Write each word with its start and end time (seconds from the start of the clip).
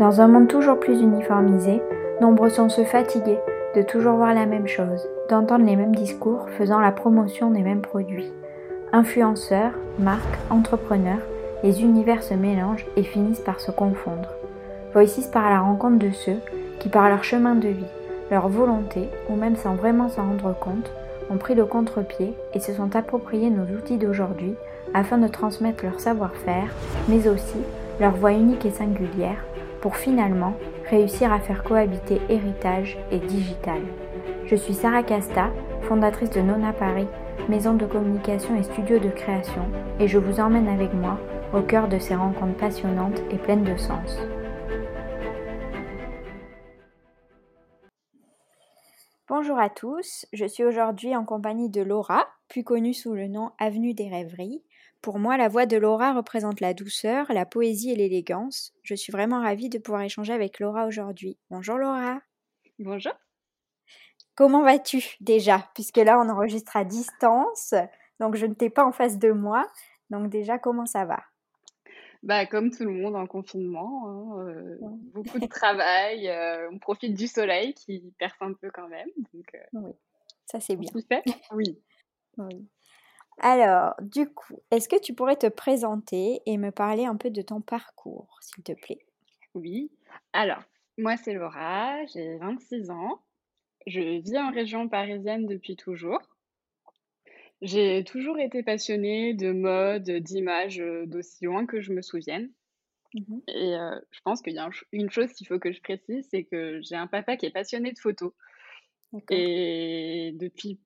Dans 0.00 0.22
un 0.22 0.28
monde 0.28 0.48
toujours 0.48 0.80
plus 0.80 1.02
uniformisé, 1.02 1.82
nombreux 2.22 2.48
sont 2.48 2.70
ceux 2.70 2.84
fatigués 2.84 3.38
de 3.76 3.82
toujours 3.82 4.14
voir 4.14 4.32
la 4.32 4.46
même 4.46 4.66
chose, 4.66 5.06
d'entendre 5.28 5.66
les 5.66 5.76
mêmes 5.76 5.94
discours 5.94 6.48
faisant 6.56 6.80
la 6.80 6.90
promotion 6.90 7.50
des 7.50 7.60
mêmes 7.60 7.82
produits. 7.82 8.32
Influenceurs, 8.94 9.72
marques, 9.98 10.38
entrepreneurs, 10.48 11.20
les 11.62 11.82
univers 11.82 12.22
se 12.22 12.32
mélangent 12.32 12.86
et 12.96 13.02
finissent 13.02 13.42
par 13.42 13.60
se 13.60 13.70
confondre. 13.70 14.30
Voici 14.94 15.30
par 15.30 15.50
la 15.50 15.60
rencontre 15.60 15.98
de 15.98 16.12
ceux 16.12 16.38
qui, 16.78 16.88
par 16.88 17.10
leur 17.10 17.22
chemin 17.22 17.54
de 17.54 17.68
vie, 17.68 17.84
leur 18.30 18.48
volonté, 18.48 19.10
ou 19.28 19.36
même 19.36 19.56
sans 19.56 19.74
vraiment 19.74 20.08
s'en 20.08 20.22
rendre 20.22 20.58
compte, 20.58 20.90
ont 21.30 21.36
pris 21.36 21.54
le 21.54 21.66
contre-pied 21.66 22.32
et 22.54 22.60
se 22.60 22.72
sont 22.72 22.96
appropriés 22.96 23.50
nos 23.50 23.66
outils 23.76 23.98
d'aujourd'hui 23.98 24.54
afin 24.94 25.18
de 25.18 25.28
transmettre 25.28 25.84
leur 25.84 26.00
savoir-faire, 26.00 26.70
mais 27.06 27.28
aussi 27.28 27.58
leur 28.00 28.12
voix 28.12 28.32
unique 28.32 28.64
et 28.64 28.70
singulière, 28.70 29.44
pour 29.80 29.96
finalement 29.96 30.54
réussir 30.88 31.32
à 31.32 31.40
faire 31.40 31.62
cohabiter 31.62 32.20
héritage 32.28 32.98
et 33.10 33.18
digital. 33.18 33.80
Je 34.46 34.56
suis 34.56 34.74
Sarah 34.74 35.02
Casta, 35.02 35.50
fondatrice 35.82 36.30
de 36.30 36.40
Nona 36.40 36.72
Paris, 36.72 37.06
maison 37.48 37.74
de 37.74 37.86
communication 37.86 38.56
et 38.56 38.62
studio 38.62 38.98
de 38.98 39.08
création, 39.08 39.62
et 39.98 40.08
je 40.08 40.18
vous 40.18 40.40
emmène 40.40 40.68
avec 40.68 40.92
moi 40.92 41.18
au 41.54 41.62
cœur 41.62 41.88
de 41.88 41.98
ces 41.98 42.14
rencontres 42.14 42.56
passionnantes 42.56 43.20
et 43.30 43.38
pleines 43.38 43.64
de 43.64 43.76
sens. 43.76 44.18
Bonjour 49.28 49.58
à 49.60 49.70
tous, 49.70 50.26
je 50.32 50.44
suis 50.44 50.64
aujourd'hui 50.64 51.14
en 51.14 51.24
compagnie 51.24 51.70
de 51.70 51.82
Laura, 51.82 52.26
plus 52.48 52.64
connue 52.64 52.94
sous 52.94 53.14
le 53.14 53.28
nom 53.28 53.50
Avenue 53.58 53.94
des 53.94 54.08
Rêveries. 54.08 54.64
Pour 55.02 55.18
moi, 55.18 55.38
la 55.38 55.48
voix 55.48 55.64
de 55.64 55.78
Laura 55.78 56.12
représente 56.12 56.60
la 56.60 56.74
douceur, 56.74 57.32
la 57.32 57.46
poésie 57.46 57.90
et 57.90 57.96
l'élégance. 57.96 58.74
Je 58.82 58.94
suis 58.94 59.10
vraiment 59.10 59.40
ravie 59.40 59.70
de 59.70 59.78
pouvoir 59.78 60.02
échanger 60.02 60.34
avec 60.34 60.60
Laura 60.60 60.86
aujourd'hui. 60.86 61.38
Bonjour 61.48 61.78
Laura. 61.78 62.20
Bonjour. 62.78 63.14
Comment 64.34 64.62
vas-tu 64.62 65.16
déjà? 65.20 65.70
Puisque 65.74 65.96
là, 65.96 66.20
on 66.20 66.28
enregistre 66.28 66.76
à 66.76 66.84
distance, 66.84 67.74
donc 68.20 68.36
je 68.36 68.44
ne 68.44 68.52
t'ai 68.52 68.68
pas 68.68 68.84
en 68.84 68.92
face 68.92 69.18
de 69.18 69.32
moi. 69.32 69.66
Donc 70.10 70.28
déjà, 70.28 70.58
comment 70.58 70.84
ça 70.84 71.06
va? 71.06 71.22
Bah, 72.22 72.44
comme 72.44 72.70
tout 72.70 72.84
le 72.84 72.92
monde 72.92 73.16
en 73.16 73.26
confinement, 73.26 74.06
hein, 74.06 74.48
euh, 74.48 74.76
beaucoup 75.14 75.38
de 75.38 75.46
travail, 75.46 76.28
euh, 76.28 76.68
on 76.70 76.78
profite 76.78 77.14
du 77.14 77.26
soleil 77.26 77.72
qui 77.72 78.12
perce 78.18 78.36
un 78.42 78.52
peu 78.52 78.70
quand 78.70 78.88
même. 78.88 79.08
Donc, 79.32 79.46
euh, 79.54 79.58
oui, 79.72 79.92
ça 80.44 80.60
c'est 80.60 80.76
bien. 80.76 80.90
Oui. 81.52 81.80
oui. 82.36 82.68
Alors, 83.40 83.94
du 84.00 84.28
coup, 84.32 84.62
est-ce 84.70 84.88
que 84.88 85.00
tu 85.00 85.14
pourrais 85.14 85.36
te 85.36 85.46
présenter 85.48 86.40
et 86.46 86.56
me 86.58 86.70
parler 86.70 87.06
un 87.06 87.16
peu 87.16 87.30
de 87.30 87.42
ton 87.42 87.60
parcours, 87.60 88.38
s'il 88.40 88.62
te 88.62 88.72
plaît? 88.72 89.04
Oui. 89.54 89.90
Alors, 90.32 90.62
moi 90.98 91.16
c'est 91.16 91.34
Laura, 91.34 92.04
j'ai 92.06 92.36
26 92.38 92.90
ans. 92.90 93.22
Je 93.86 94.20
vis 94.20 94.38
en 94.38 94.52
région 94.52 94.88
parisienne 94.88 95.46
depuis 95.46 95.76
toujours. 95.76 96.20
J'ai 97.62 98.04
toujours 98.04 98.38
été 98.38 98.62
passionnée 98.62 99.34
de 99.34 99.52
mode, 99.52 100.10
d'image, 100.10 100.82
d'aussi 101.06 101.44
loin 101.44 101.66
que 101.66 101.80
je 101.80 101.92
me 101.92 102.02
souvienne. 102.02 102.50
Mmh 103.14 103.40
et 103.48 103.74
je 104.12 104.20
pense 104.24 104.40
qu'il 104.40 104.54
y 104.54 104.58
a 104.58 104.68
une 104.92 105.10
chose 105.10 105.32
qu'il 105.32 105.46
faut 105.46 105.58
que 105.58 105.72
je 105.72 105.80
précise, 105.80 106.28
c'est 106.30 106.44
que 106.44 106.80
j'ai 106.82 106.94
un 106.94 107.08
papa 107.08 107.36
qui 107.36 107.46
est 107.46 107.50
passionné 107.50 107.92
de 107.92 107.98
photos 107.98 108.32
et 109.30 110.32
depuis 110.34 110.78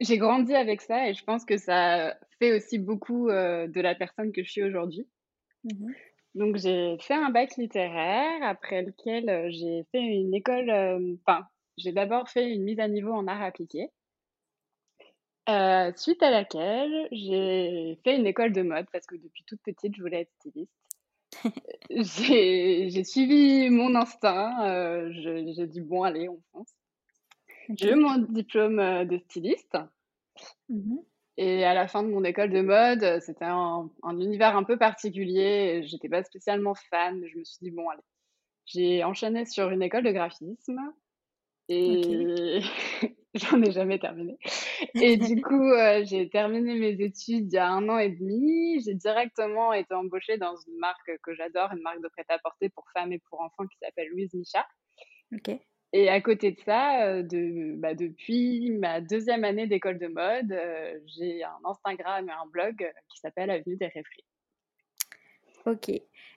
j'ai 0.00 0.18
grandi 0.18 0.54
avec 0.54 0.80
ça 0.80 1.08
et 1.08 1.14
je 1.14 1.24
pense 1.24 1.44
que 1.44 1.56
ça 1.56 2.16
fait 2.38 2.56
aussi 2.56 2.78
beaucoup, 2.78 3.28
de 3.28 3.80
la 3.80 3.94
personne 3.94 4.32
que 4.32 4.42
je 4.42 4.50
suis 4.50 4.62
aujourd'hui. 4.62 5.06
Mmh 5.64 5.92
Donc 6.34 6.56
j'ai 6.56 6.96
fait 7.00 7.14
un 7.14 7.30
bac 7.30 7.56
littéraire 7.56 8.42
après 8.42 8.82
lequel, 8.82 9.50
j'ai 9.52 9.84
fait 9.92 10.02
une 10.02 10.34
école, 10.34 10.70
enfin, 11.26 11.46
j'ai 11.76 11.92
d'abord 11.92 12.28
fait 12.28 12.50
une 12.50 12.62
mise 12.64 12.80
à 12.80 12.88
niveau 12.88 13.12
en 13.12 13.26
arts 13.26 13.42
appliqués. 13.42 13.90
Euh, 15.48 15.92
suite 15.94 16.22
à 16.22 16.30
laquelle 16.30 17.08
j'ai 17.12 17.98
fait 18.02 18.16
une 18.16 18.26
école 18.26 18.52
de 18.52 18.62
mode 18.62 18.86
parce 18.90 19.04
que 19.04 19.16
depuis 19.16 19.44
toute 19.44 19.60
petite, 19.60 19.94
je 19.94 20.00
voulais 20.00 20.22
être 20.22 20.32
styliste. 20.40 20.72
j'ai 21.90 23.04
suivi 23.04 23.68
mon 23.68 23.94
instinct, 23.94 24.66
euh, 24.66 25.10
j'ai 25.12 25.66
dit: 25.66 25.80
«Bon 25.82 26.02
allez, 26.02 26.28
on 26.28 26.40
fonce». 26.52 26.72
J'ai 27.76 27.92
eu 27.92 27.94
mon 27.94 28.18
diplôme, 28.18 28.78
euh, 28.78 29.04
de 29.04 29.18
styliste 29.18 29.78
mmh 30.68 30.96
et 31.36 31.64
à 31.64 31.74
la 31.74 31.88
fin 31.88 32.04
de 32.04 32.08
mon 32.10 32.22
école 32.22 32.50
de 32.50 32.60
mode, 32.60 33.20
c'était 33.20 33.44
un 33.44 33.90
univers 34.04 34.56
un 34.56 34.62
peu 34.62 34.78
particulier 34.78 35.82
j'étais 35.84 36.08
pas 36.08 36.22
spécialement 36.22 36.74
fan. 36.90 37.24
Je 37.26 37.36
me 37.36 37.42
suis 37.42 37.58
dit: 37.60 37.72
«Bon 37.72 37.88
allez». 37.88 38.02
J'ai 38.66 39.02
enchaîné 39.02 39.44
sur 39.44 39.68
une 39.70 39.82
école 39.82 40.04
de 40.04 40.12
graphisme 40.12 40.56
et 41.68 42.60
j'en 43.34 43.62
ai 43.62 43.72
jamais 43.72 43.98
terminé. 43.98 44.38
Et 44.94 45.16
du 45.16 45.42
coup, 45.42 45.70
euh, 45.72 46.04
j'ai 46.04 46.28
terminé 46.30 46.78
mes 46.78 47.04
études 47.04 47.52
il 47.52 47.54
y 47.54 47.58
a 47.58 47.68
un 47.68 47.88
an 47.88 47.98
et 47.98 48.10
demi. 48.10 48.80
J'ai 48.80 48.94
directement 48.94 49.72
été 49.72 49.94
embauchée 49.94 50.38
dans 50.38 50.56
une 50.56 50.78
marque 50.78 51.10
que 51.22 51.34
j'adore, 51.34 51.72
une 51.72 51.82
marque 51.82 52.02
de 52.02 52.08
prêt-à-porter 52.08 52.68
pour 52.70 52.84
femmes 52.92 53.12
et 53.12 53.20
pour 53.30 53.40
enfants 53.40 53.66
qui 53.66 53.78
s'appelle 53.78 54.08
Louise 54.08 54.32
Micha. 54.34 54.66
Ok. 55.32 55.58
Et 55.96 56.08
à 56.08 56.20
côté 56.20 56.50
de 56.50 56.60
ça, 56.66 57.06
euh, 57.06 57.22
de, 57.22 57.76
bah, 57.76 57.94
depuis 57.94 58.72
ma 58.72 59.00
deuxième 59.00 59.44
année 59.44 59.68
d'école 59.68 59.96
de 60.00 60.08
mode, 60.08 60.50
euh, 60.50 60.98
j'ai 61.06 61.44
un 61.44 61.56
Instagram 61.64 62.28
et 62.28 62.32
un 62.32 62.46
blog 62.50 62.92
qui 63.08 63.20
s'appelle 63.20 63.48
Avenue 63.48 63.76
des 63.76 63.86
Rêveries. 63.86 64.24
Ok. 65.66 65.90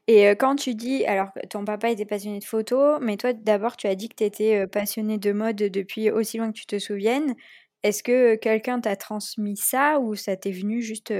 Et 0.05 0.29
quand 0.35 0.55
tu 0.57 0.75
dis, 0.75 1.05
alors 1.05 1.29
ton 1.49 1.65
papa 1.65 1.89
était 1.89 2.05
passionné 2.05 2.37
de 2.37 2.45
photo, 2.45 2.99
mais 3.01 3.17
toi 3.17 3.33
d'abord 3.33 3.75
tu 3.75 3.87
as 3.87 3.95
dit 3.95 4.07
que 4.07 4.15
tu 4.15 4.23
étais 4.23 4.65
passionné 4.67 5.17
de 5.17 5.33
mode 5.33 5.57
depuis 5.57 6.11
aussi 6.11 6.37
loin 6.37 6.49
que 6.51 6.57
tu 6.57 6.65
te 6.65 6.79
souviennes. 6.79 7.35
Est-ce 7.83 8.03
que 8.03 8.35
quelqu'un 8.35 8.79
t'a 8.79 8.95
transmis 8.95 9.57
ça 9.57 9.99
ou 9.99 10.15
ça 10.15 10.37
t'est 10.37 10.51
venu 10.51 10.81
juste 10.81 11.11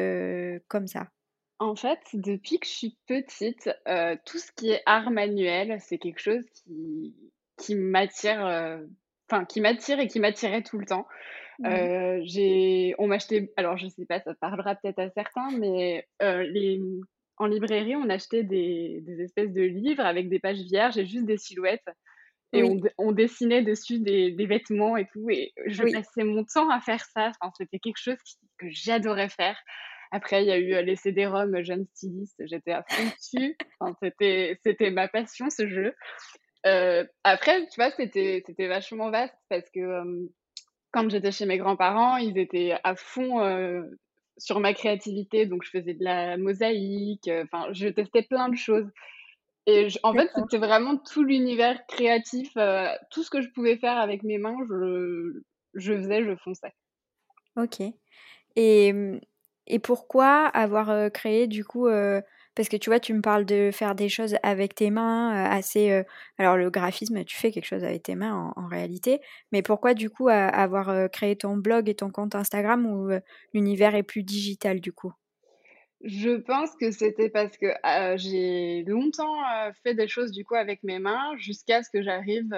comme 0.69 0.87
ça? 0.87 1.07
En 1.59 1.75
fait, 1.75 1.99
depuis 2.13 2.59
que 2.59 2.67
je 2.67 2.71
suis 2.71 2.97
petite, 3.07 3.69
tout 4.25 4.37
ce 4.37 4.53
qui 4.53 4.69
est 4.69 4.83
art 4.85 5.11
manuel, 5.11 5.79
c'est 5.81 5.97
quelque 5.97 6.21
chose 6.21 6.45
qui, 6.53 7.13
qui 7.57 7.75
m'attire, 7.75 8.39
enfin 9.29 9.45
qui 9.45 9.61
m'attire 9.61 9.99
et 9.99 10.07
qui 10.07 10.19
m'attirait 10.19 10.63
tout 10.63 10.77
le 10.77 10.85
temps. 10.85 11.07
Mmh 11.59 12.21
j'ai, 12.23 12.93
on 12.99 13.07
m'achetait, 13.07 13.51
alors 13.57 13.77
je 13.77 13.87
sais 13.87 14.05
pas, 14.05 14.19
ça 14.19 14.35
parlera 14.35 14.75
peut-être 14.75 14.99
à 14.99 15.09
certains, 15.09 15.49
mais 15.57 16.07
les 16.21 16.79
en 17.37 17.45
librairie, 17.45 17.95
on 17.95 18.09
achetait 18.09 18.43
des, 18.43 18.99
des, 19.01 19.21
espèces 19.21 19.53
de 19.53 19.61
livres 19.61 20.05
avec 20.05 20.29
des 20.29 20.39
pages 20.39 20.61
vierges 20.61 20.97
et 20.97 21.05
juste 21.05 21.25
des 21.25 21.37
silhouettes. 21.37 21.87
Et 22.53 22.63
on, 22.63 22.79
on, 22.97 23.11
dessinait 23.11 23.61
dessus 23.61 23.99
des, 23.99 24.31
des, 24.31 24.45
vêtements 24.45 24.95
et 24.95 25.05
tout. 25.11 25.29
Et 25.29 25.51
je 25.65 25.83
passais 25.83 26.23
mon 26.23 26.45
temps 26.45 26.69
à 26.69 26.79
faire 26.79 27.03
ça. 27.13 27.31
Enfin, 27.41 27.51
C'était 27.57 27.77
quelque 27.77 27.99
chose 28.01 28.15
que 28.57 28.67
j'adorais 28.69 29.29
faire. 29.29 29.57
Après, 30.11 30.43
il 30.43 30.47
y 30.47 30.51
a 30.51 30.57
eu 30.57 30.85
les 30.85 30.95
CD-ROM 30.95 31.61
Jeune 31.63 31.85
Styliste. 31.93 32.41
J'étais 32.45 32.71
à 32.71 32.83
fond 32.87 33.03
dessus. 33.03 33.57
Enfin, 33.79 33.93
C'était 34.01 34.91
ma 34.91 35.09
passion, 35.09 35.49
ce 35.49 35.67
jeu. 35.67 35.93
Euh, 36.65 37.05
après, 37.23 37.67
tu 37.67 37.79
vois, 37.79 37.91
c'était 37.91 38.67
vachement 38.67 39.09
vaste 39.09 39.35
parce 39.49 39.69
que 39.69 39.79
euh, 39.79 40.27
quand 40.91 41.09
j'étais 41.09 41.31
chez 41.31 41.45
mes 41.45 41.57
grands-parents, 41.57 42.17
ils 42.17 42.37
étaient 42.37 42.75
à 42.83 42.95
fond 42.95 43.41
euh, 43.41 43.83
sur 44.37 44.59
ma 44.59 44.73
créativité. 44.73 45.45
Donc, 45.45 45.63
je 45.63 45.69
faisais 45.69 45.93
de 45.93 46.03
la 46.03 46.37
mosaïque, 46.37 47.29
enfin, 47.43 47.67
je 47.73 47.87
testais 47.87 48.23
plein 48.23 48.49
de 48.49 48.55
choses. 48.55 48.89
Et 49.65 49.87
en 50.03 50.13
fait, 50.13 50.29
c'était 50.33 50.59
vraiment 50.59 50.95
tout 50.95 51.23
l'univers 51.23 51.85
créatif, 51.87 52.49
tout 53.11 53.23
ce 53.23 53.29
que 53.29 53.41
je 53.41 53.49
pouvais 53.49 53.75
faire 53.75 53.97
avec 53.97 54.23
mes 54.23 54.37
mains, 54.37 54.55
je, 54.69 55.41
je 55.73 55.93
faisais, 55.93 56.23
je 56.23 56.35
fonçais. 56.37 56.73
Ok. 57.57 57.81
Et, 58.55 58.93
et 59.67 59.79
pourquoi 59.79 60.45
avoir 60.45 61.11
créé 61.11 61.47
du 61.47 61.65
coup 61.65 61.89
parce 62.57 62.69
que 62.69 62.75
tu 62.75 62.89
vois, 62.89 62.99
tu 62.99 63.13
me 63.13 63.21
parles 63.21 63.45
de 63.45 63.69
faire 63.71 63.93
des 63.93 64.09
choses 64.09 64.35
avec 64.41 64.73
tes 64.73 64.89
mains, 64.89 65.45
euh, 65.45 65.57
assez. 65.57 65.91
Euh, 65.91 66.03
alors, 66.39 66.57
le 66.57 66.71
graphisme, 66.71 67.23
tu 67.23 67.37
fais 67.37 67.51
quelque 67.51 67.67
chose 67.67 67.83
avec 67.83 68.01
tes 68.01 68.15
mains 68.15 68.51
en, 68.55 68.67
réalité. 68.67 69.21
Mais 69.51 69.61
pourquoi, 69.61 69.93
du 69.93 70.09
coup, 70.09 70.27
avoir 70.27 70.89
euh, 70.89 71.07
créé 71.07 71.35
ton 71.35 71.55
blog 71.55 71.87
et 71.87 71.93
ton 71.93 72.09
compte 72.09 72.33
Instagram 72.33 72.87
où 72.87 73.11
l'univers 73.53 73.93
est 73.93 74.01
plus 74.01 74.23
digital, 74.23 74.81
du 74.81 74.91
coup? 74.91 75.13
Je 76.03 76.31
pense 76.31 76.75
que 76.75 76.89
c'était 76.89 77.29
parce 77.29 77.55
que 77.57 77.67
j'ai 78.17 78.83
longtemps 78.87 79.37
fait 79.83 79.93
des 79.93 80.07
choses, 80.07 80.31
du 80.31 80.43
coup, 80.43 80.55
avec 80.55 80.81
mes 80.83 80.97
mains, 80.97 81.37
jusqu'à 81.37 81.83
ce 81.83 81.89
que 81.91 82.01
j'arrive 82.01 82.49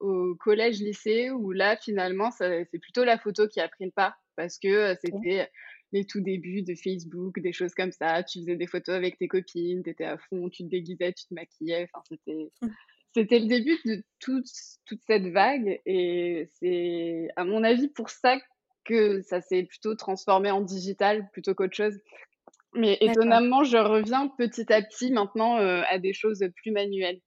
au 0.00 0.34
collège-lycée, 0.40 1.30
où 1.30 1.52
là, 1.52 1.76
finalement, 1.76 2.30
c'est 2.30 2.68
plutôt 2.80 3.04
la 3.04 3.18
photo 3.18 3.46
qui 3.48 3.60
a 3.60 3.68
pris 3.68 3.84
le 3.84 3.90
pas. 3.90 4.16
Parce 4.34 4.58
que 4.58 4.94
c'était 5.02 5.48
les 5.96 6.04
tout 6.04 6.20
débuts 6.20 6.62
de 6.62 6.74
Facebook, 6.74 7.40
des 7.40 7.52
choses 7.52 7.74
comme 7.74 7.92
ça. 7.92 8.22
Tu 8.22 8.40
faisais 8.40 8.56
des 8.56 8.66
photos 8.66 8.94
avec 8.94 9.18
tes 9.18 9.28
copines, 9.28 9.82
tu 9.82 9.90
étais 9.90 10.04
à 10.04 10.18
fond, 10.18 10.48
tu 10.48 10.64
te 10.64 10.68
déguisais, 10.68 11.12
tu 11.12 11.26
te 11.26 11.34
maquillais. 11.34 11.88
Enfin, 11.92 12.02
c'était, 12.10 12.50
mmh. 12.62 12.68
c'était 13.14 13.38
le 13.38 13.46
début 13.46 13.78
de 13.84 14.02
toute, 14.20 14.48
toute 14.84 15.00
cette 15.06 15.26
vague. 15.28 15.80
Et 15.86 16.48
c'est, 16.60 17.28
à 17.36 17.44
mon 17.44 17.64
avis, 17.64 17.88
pour 17.88 18.10
ça 18.10 18.38
que 18.84 19.20
ça 19.22 19.40
s'est 19.40 19.64
plutôt 19.64 19.94
transformé 19.94 20.50
en 20.50 20.60
digital 20.60 21.28
plutôt 21.32 21.54
qu'autre 21.54 21.76
chose. 21.76 21.98
Mais 22.74 22.98
étonnamment, 23.00 23.64
je 23.64 23.78
reviens 23.78 24.28
petit 24.28 24.70
à 24.72 24.82
petit 24.82 25.10
maintenant 25.10 25.58
euh, 25.58 25.82
à 25.88 25.98
des 25.98 26.12
choses 26.12 26.44
plus 26.56 26.72
manuelles. 26.72 27.20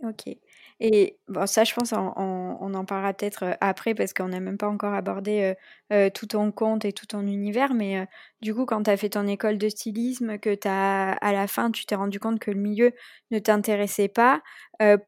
OK 0.00 0.36
et 0.80 1.18
bon 1.28 1.46
ça 1.46 1.64
je 1.64 1.74
pense 1.74 1.92
on 1.94 2.74
en 2.74 2.84
parlera 2.84 3.14
peut-être, 3.14 3.56
après 3.60 3.94
parce 3.94 4.12
qu'on 4.12 4.28
n'a 4.28 4.40
même 4.40 4.58
pas 4.58 4.68
encore 4.68 4.94
abordé, 4.94 5.56
heu 5.92 5.96
heu, 6.06 6.10
tout 6.10 6.26
ton 6.26 6.52
compte 6.52 6.84
et 6.84 6.92
tout 6.92 7.06
ton 7.06 7.22
univers 7.26 7.74
mais 7.74 8.06
du 8.42 8.54
coup 8.54 8.66
quand 8.66 8.82
tu 8.84 8.90
as 8.90 8.96
fait 8.98 9.10
ton 9.10 9.26
école 9.26 9.58
de 9.58 9.68
stylisme, 9.68 10.38
que 10.38 10.54
tu 10.54 10.68
as 10.68 11.12
à 11.12 11.32
la 11.32 11.46
fin 11.46 11.70
tu 11.70 11.86
t'es 11.86 11.94
rendu 11.94 12.20
compte 12.20 12.38
que 12.40 12.50
le 12.50 12.60
milieu 12.60 12.92
ne 13.30 13.38
t'intéressait 13.38 14.08
pas, 14.08 14.42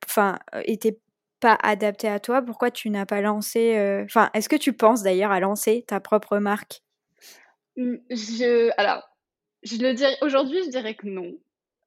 enfin 0.07 0.39
était 0.65 0.99
pas 1.41 1.59
adapté 1.63 2.09
à 2.09 2.19
toi, 2.21 2.43
pourquoi 2.43 2.71
tu 2.73 2.91
n'as 2.91 3.07
pas 3.07 3.21
lancé, 3.21 3.75
enfin 4.05 4.31
est-ce 4.35 4.49
que 4.49 4.57
tu 4.57 4.73
penses 4.73 5.03
d'ailleurs 5.03 5.33
à 5.33 5.41
lancer 5.41 5.85
ta 5.87 6.01
propre 6.01 6.39
marque? 6.39 6.81
Mmh, 7.77 7.97
je 8.11 8.71
alors, 8.81 9.03
je 9.63 9.77
le 9.79 9.95
dirais 9.95 10.17
aujourd'hui, 10.23 10.63
je 10.65 10.71
dirais 10.71 10.95
que 10.95 11.07
non. 11.09 11.39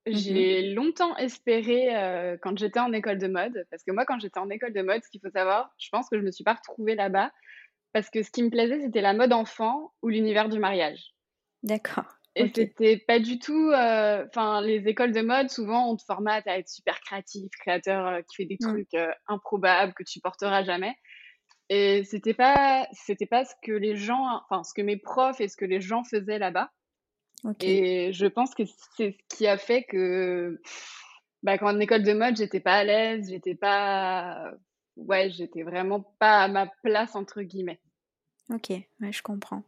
J'ai 0.05 0.73
longtemps 0.73 1.15
espéré, 1.17 1.89
heu, 1.95 2.37
quand 2.41 2.57
j'étais 2.57 2.79
en 2.79 2.91
école 2.93 3.17
de 3.19 3.27
mode, 3.27 3.65
parce 3.71 3.83
que 3.83 3.91
moi 3.91 4.05
quand 4.05 4.19
j'étais 4.19 4.39
en 4.39 4.49
école 4.49 4.73
de 4.73 4.81
mode, 4.83 5.03
ce 5.03 5.09
qu'il 5.09 5.21
faut 5.21 5.29
savoir, 5.31 5.73
je 5.79 5.89
pense 5.91 6.07
que 6.09 6.17
je 6.19 6.23
me 6.23 6.31
suis 6.31 6.43
pas 6.43 6.53
retrouvée 6.55 6.95
là-bas, 6.95 7.31
parce 7.93 8.09
que 8.11 8.23
ce 8.23 8.31
qui 8.31 8.43
me 8.43 8.49
plaisait, 8.51 8.81
c'était 8.81 9.01
la 9.01 9.13
mode 9.13 9.33
enfant 9.33 9.93
ou 10.03 10.09
l'univers 10.09 10.49
du 10.49 10.59
mariage. 10.59 11.13
D'accord, 11.63 12.19
Et 12.35 12.47
c'était 12.55 12.97
pas 12.97 13.19
du 13.19 13.39
tout, 13.39 13.71
heu 13.71 14.25
enfin 14.27 14.61
les 14.61 14.87
écoles 14.87 15.11
de 15.11 15.21
mode 15.21 15.49
souvent 15.49 15.91
on 15.91 15.97
te 15.97 16.03
formate 16.05 16.47
à 16.47 16.57
être 16.57 16.69
super 16.69 16.99
créatif, 17.01 17.49
créateur, 17.59 18.07
heu, 18.07 18.21
qui 18.21 18.35
fait 18.37 18.45
des 18.45 18.57
trucs, 18.57 18.93
improbables 19.27 19.93
que 19.93 20.03
tu 20.03 20.21
porteras 20.21 20.63
jamais. 20.63 20.95
Et 21.69 22.03
c'était 22.05 22.33
pas 22.35 22.87
c'était 22.93 23.27
pas 23.27 23.45
ce 23.45 23.53
que 23.63 23.73
les 23.73 23.95
gens 23.97 24.25
enfin 24.49 24.63
ce 24.63 24.73
que 24.73 24.81
mes 24.83 24.97
profs 24.97 25.41
et 25.41 25.49
ce 25.49 25.57
que 25.57 25.65
les 25.65 25.81
gens 25.81 26.03
faisaient 26.05 26.39
là-bas 26.39 26.71
Et 27.61 28.13
je 28.13 28.25
pense 28.27 28.53
que 28.53 28.63
c'est 28.95 29.17
ce 29.29 29.35
qui 29.35 29.47
a 29.47 29.57
fait 29.57 29.83
que, 29.83 30.61
bah, 31.43 31.57
qu'en 31.57 31.79
école 31.79 32.03
de 32.03 32.13
mode, 32.13 32.37
j'étais 32.37 32.59
pas 32.59 32.75
à 32.75 32.83
l'aise, 32.83 33.29
j'étais 33.29 33.55
pas 33.55 34.51
ouais, 34.97 35.29
j'étais 35.31 35.63
vraiment 35.63 36.01
pas 36.19 36.43
«à 36.43 36.47
ma 36.47 36.67
place» 36.83 37.15
entre 37.15 37.41
guillemets. 37.41 37.79
OK, 38.49 38.69
ouais, 38.69 39.11
je 39.11 39.21
comprends 39.21 39.63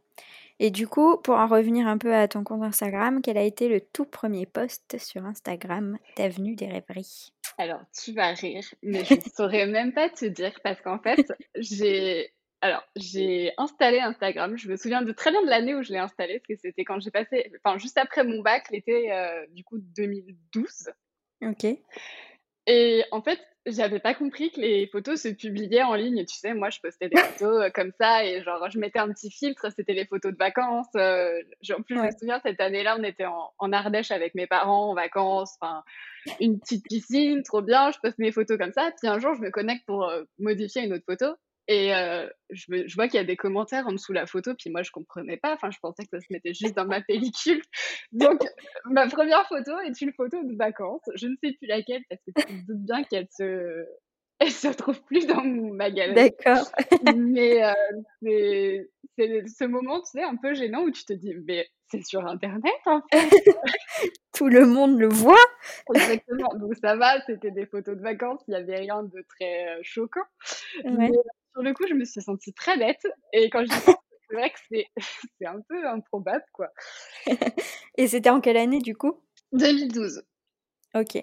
et 0.60 0.70
du 0.70 0.86
coup, 0.86 1.16
pour 1.18 1.34
en 1.34 1.46
revenir 1.46 1.88
un 1.88 1.98
peu 1.98 2.14
à 2.14 2.28
ton 2.28 2.44
compte 2.44 2.62
Instagram, 2.62 3.20
quel 3.22 3.36
a 3.36 3.42
été 3.42 3.68
le 3.68 3.80
tout 3.80 4.04
1er 4.04 4.46
post 4.46 4.96
sur 4.98 5.24
Instagram 5.24 5.98
d'avenue 6.16 6.54
des 6.54 6.66
rêveries? 6.66 7.32
Alors 7.58 7.80
tu 7.92 8.12
vas 8.12 8.32
rire, 8.32 8.64
mais 8.82 9.04
je 9.04 9.14
saurais 9.36 9.66
même 9.66 9.92
pas 9.92 10.08
te 10.08 10.24
dire 10.26 10.54
parce 10.62 10.80
qu'en 10.80 10.98
fait, 10.98 11.32
j'ai 11.56 12.32
alors 12.64 12.82
j'ai 12.96 13.52
installé 13.58 13.98
Instagram, 14.00 14.56
je 14.56 14.70
me 14.70 14.76
souviens 14.76 15.02
de 15.02 15.12
très 15.12 15.30
bien 15.30 15.42
de 15.42 15.50
l'année 15.50 15.74
où 15.74 15.82
je 15.82 15.92
l'ai 15.92 15.98
installé, 15.98 16.38
parce 16.38 16.46
que 16.46 16.56
c'était 16.56 16.82
quand 16.82 16.98
j'ai 16.98 17.10
passé 17.10 17.52
enfin 17.62 17.76
juste 17.76 17.98
après 17.98 18.24
mon 18.24 18.40
bac, 18.40 18.70
l'été, 18.70 19.12
heu, 19.12 19.46
du 19.50 19.62
coup 19.64 19.76
2012 19.78 20.88
OK. 21.42 21.66
et 22.66 23.04
en 23.10 23.20
fait, 23.20 23.38
j'avais 23.66 24.00
pas 24.00 24.14
compris 24.14 24.50
que 24.50 24.60
les 24.62 24.86
photos 24.86 25.20
se 25.20 25.28
publiaient 25.28 25.82
en 25.82 25.94
ligne. 25.94 26.24
Tu 26.24 26.36
sais, 26.36 26.54
moi 26.54 26.70
je 26.70 26.80
postais 26.80 27.10
des 27.10 27.20
photos, 27.20 27.66
heu, 27.66 27.70
comme 27.70 27.92
ça 28.00 28.24
et 28.24 28.42
genre 28.42 28.70
je 28.70 28.78
mettais 28.78 28.98
un 28.98 29.12
petit 29.12 29.30
filtre, 29.30 29.70
c'était 29.76 29.92
les 29.92 30.06
photos 30.06 30.32
de 30.32 30.38
vacances, 30.38 30.86
heu, 30.96 31.42
j 31.60 31.74
en 31.74 31.82
plus 31.82 31.96
je 31.98 32.02
me 32.02 32.10
souviens 32.18 32.40
cette 32.42 32.60
année-là, 32.62 32.96
on 32.98 33.02
était 33.04 33.26
en 33.26 33.52
en 33.58 33.72
Ardèche 33.72 34.10
avec 34.10 34.34
mes 34.34 34.46
parents 34.46 34.90
en 34.90 34.94
vacances, 34.94 35.54
enfin 35.60 35.84
une 36.40 36.58
petite 36.60 36.86
piscine, 36.88 37.42
trop 37.42 37.60
bien, 37.62 37.90
je 37.90 37.98
poste 38.02 38.18
mes 38.18 38.32
photos 38.32 38.56
comme 38.58 38.72
ça, 38.72 38.90
puis 38.98 39.08
un 39.08 39.18
jour 39.18 39.34
je 39.34 39.42
me 39.42 39.50
connecte 39.50 39.84
pour, 39.86 40.08
heu, 40.08 40.26
modifier 40.38 40.82
une 40.84 40.94
autre 40.94 41.04
photo 41.06 41.26
et 41.68 41.92
heu, 41.94 42.30
je 42.50 42.66
me 42.70 42.86
je 42.88 42.94
vois 42.96 43.08
qu'il 43.08 43.16
y 43.16 43.22
a 43.22 43.24
des 43.24 43.36
commentaires 43.36 43.86
en 43.86 43.92
dessous 43.92 44.12
la 44.12 44.26
photo, 44.26 44.52
puis 44.58 44.70
moi 44.70 44.82
je 44.82 44.90
comprenais 44.90 45.36
pas, 45.38 45.54
enfin 45.54 45.70
je 45.70 45.78
pensais 45.80 46.04
que 46.04 46.10
ça 46.10 46.20
se 46.20 46.26
mettait 46.32 46.54
juste 46.54 46.76
dans 46.76 46.86
ma 46.86 47.00
pellicule. 47.02 47.62
Donc 48.12 48.40
ma 48.86 49.08
1re 49.08 49.46
photo 49.48 49.72
est 49.80 50.00
une 50.02 50.12
photo 50.14 50.42
de 50.44 50.56
vacances, 50.56 51.02
je 51.16 51.26
ne 51.28 51.36
sais 51.42 51.52
plus 51.54 51.66
laquelle 51.68 52.02
parce 52.10 52.20
que 52.26 52.32
tu 52.32 52.46
te 52.46 52.66
doutes 52.72 52.84
bien 52.86 53.04
qu'elle 53.04 53.28
se 53.30 53.86
elle 54.40 54.50
se 54.52 54.68
trouve 54.68 55.02
plus 55.04 55.26
dans 55.26 55.42
ma 55.44 55.90
galerie. 55.90 56.32
D'accord. 56.42 56.66
Mais 57.02 57.62
heu, 57.64 57.74
c'est 58.22 58.90
c'est 59.18 59.48
ce 59.48 59.64
moment, 59.64 60.00
tu 60.02 60.12
sais, 60.18 60.24
un 60.24 60.36
peu 60.36 60.54
gênant 60.54 60.82
où 60.84 60.90
tu 60.92 61.04
te 61.04 61.12
dis: 61.14 61.34
«Mais 61.48 61.68
c'est 61.90 62.04
sur 62.06 62.26
internet 62.26 62.74
en 62.86 63.00
fait!» 63.12 63.30
Tout 64.32 64.48
le 64.48 64.66
monde 64.66 64.98
le 64.98 65.08
voit? 65.08 65.36
Exactement, 65.92 66.48
donc 66.56 66.74
ça 66.76 66.96
va, 66.96 67.20
c'était 67.26 67.50
des 67.50 67.66
photos 67.66 67.96
de 67.96 68.02
vacances, 68.02 68.40
il 68.48 68.52
y 68.52 68.54
avait 68.56 68.76
rien 68.78 69.02
de 69.02 69.22
très, 69.28 69.78
heu, 69.78 69.82
choquant. 69.82 70.22
Mais 70.90 71.10
Ouais. 71.10 71.14
Sur 71.54 71.62
le 71.62 71.74
coup, 71.74 71.84
je 71.88 71.94
me 71.94 72.04
suis 72.04 72.22
sentie 72.22 72.52
très 72.54 72.76
bête 72.78 73.02
et 73.32 73.50
quand 73.50 73.64
j'y 73.66 73.80
pense, 73.80 73.96
c'est 74.30 74.36
vrai 74.36 74.50
que 74.50 74.58
c'est 74.70 74.86
c'est 75.40 75.46
un 75.46 75.60
peu 75.68 75.86
improbable 75.88 76.44
quoi. 76.52 76.68
Et 77.96 78.08
c'était 78.08 78.30
en 78.30 78.40
quelle 78.40 78.56
année 78.56 78.80
du 78.80 78.96
coup? 78.96 79.20
2012. 79.52 80.22
OK. 80.94 81.22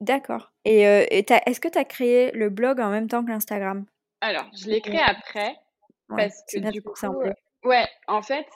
D'accord 0.00 0.52
et 0.64 0.86
as 0.86 1.48
est-ce 1.48 1.60
que 1.60 1.68
tu 1.68 1.78
as 1.78 1.84
créé 1.84 2.32
le 2.32 2.50
blog 2.50 2.80
en 2.80 2.90
même 2.90 3.08
temps 3.08 3.24
que 3.24 3.30
l'Instagram? 3.30 3.86
Alors, 4.22 4.50
je 4.54 4.68
l'ai 4.70 4.80
créé 4.80 5.00
après 5.00 5.56
ouais, 6.10 6.16
parce 6.16 6.42
que 6.52 6.58
du 6.60 6.82
coup, 6.82 6.94
semblait. 6.96 7.34
ouais, 7.64 7.86
en 8.08 8.22
fait, 8.22 8.46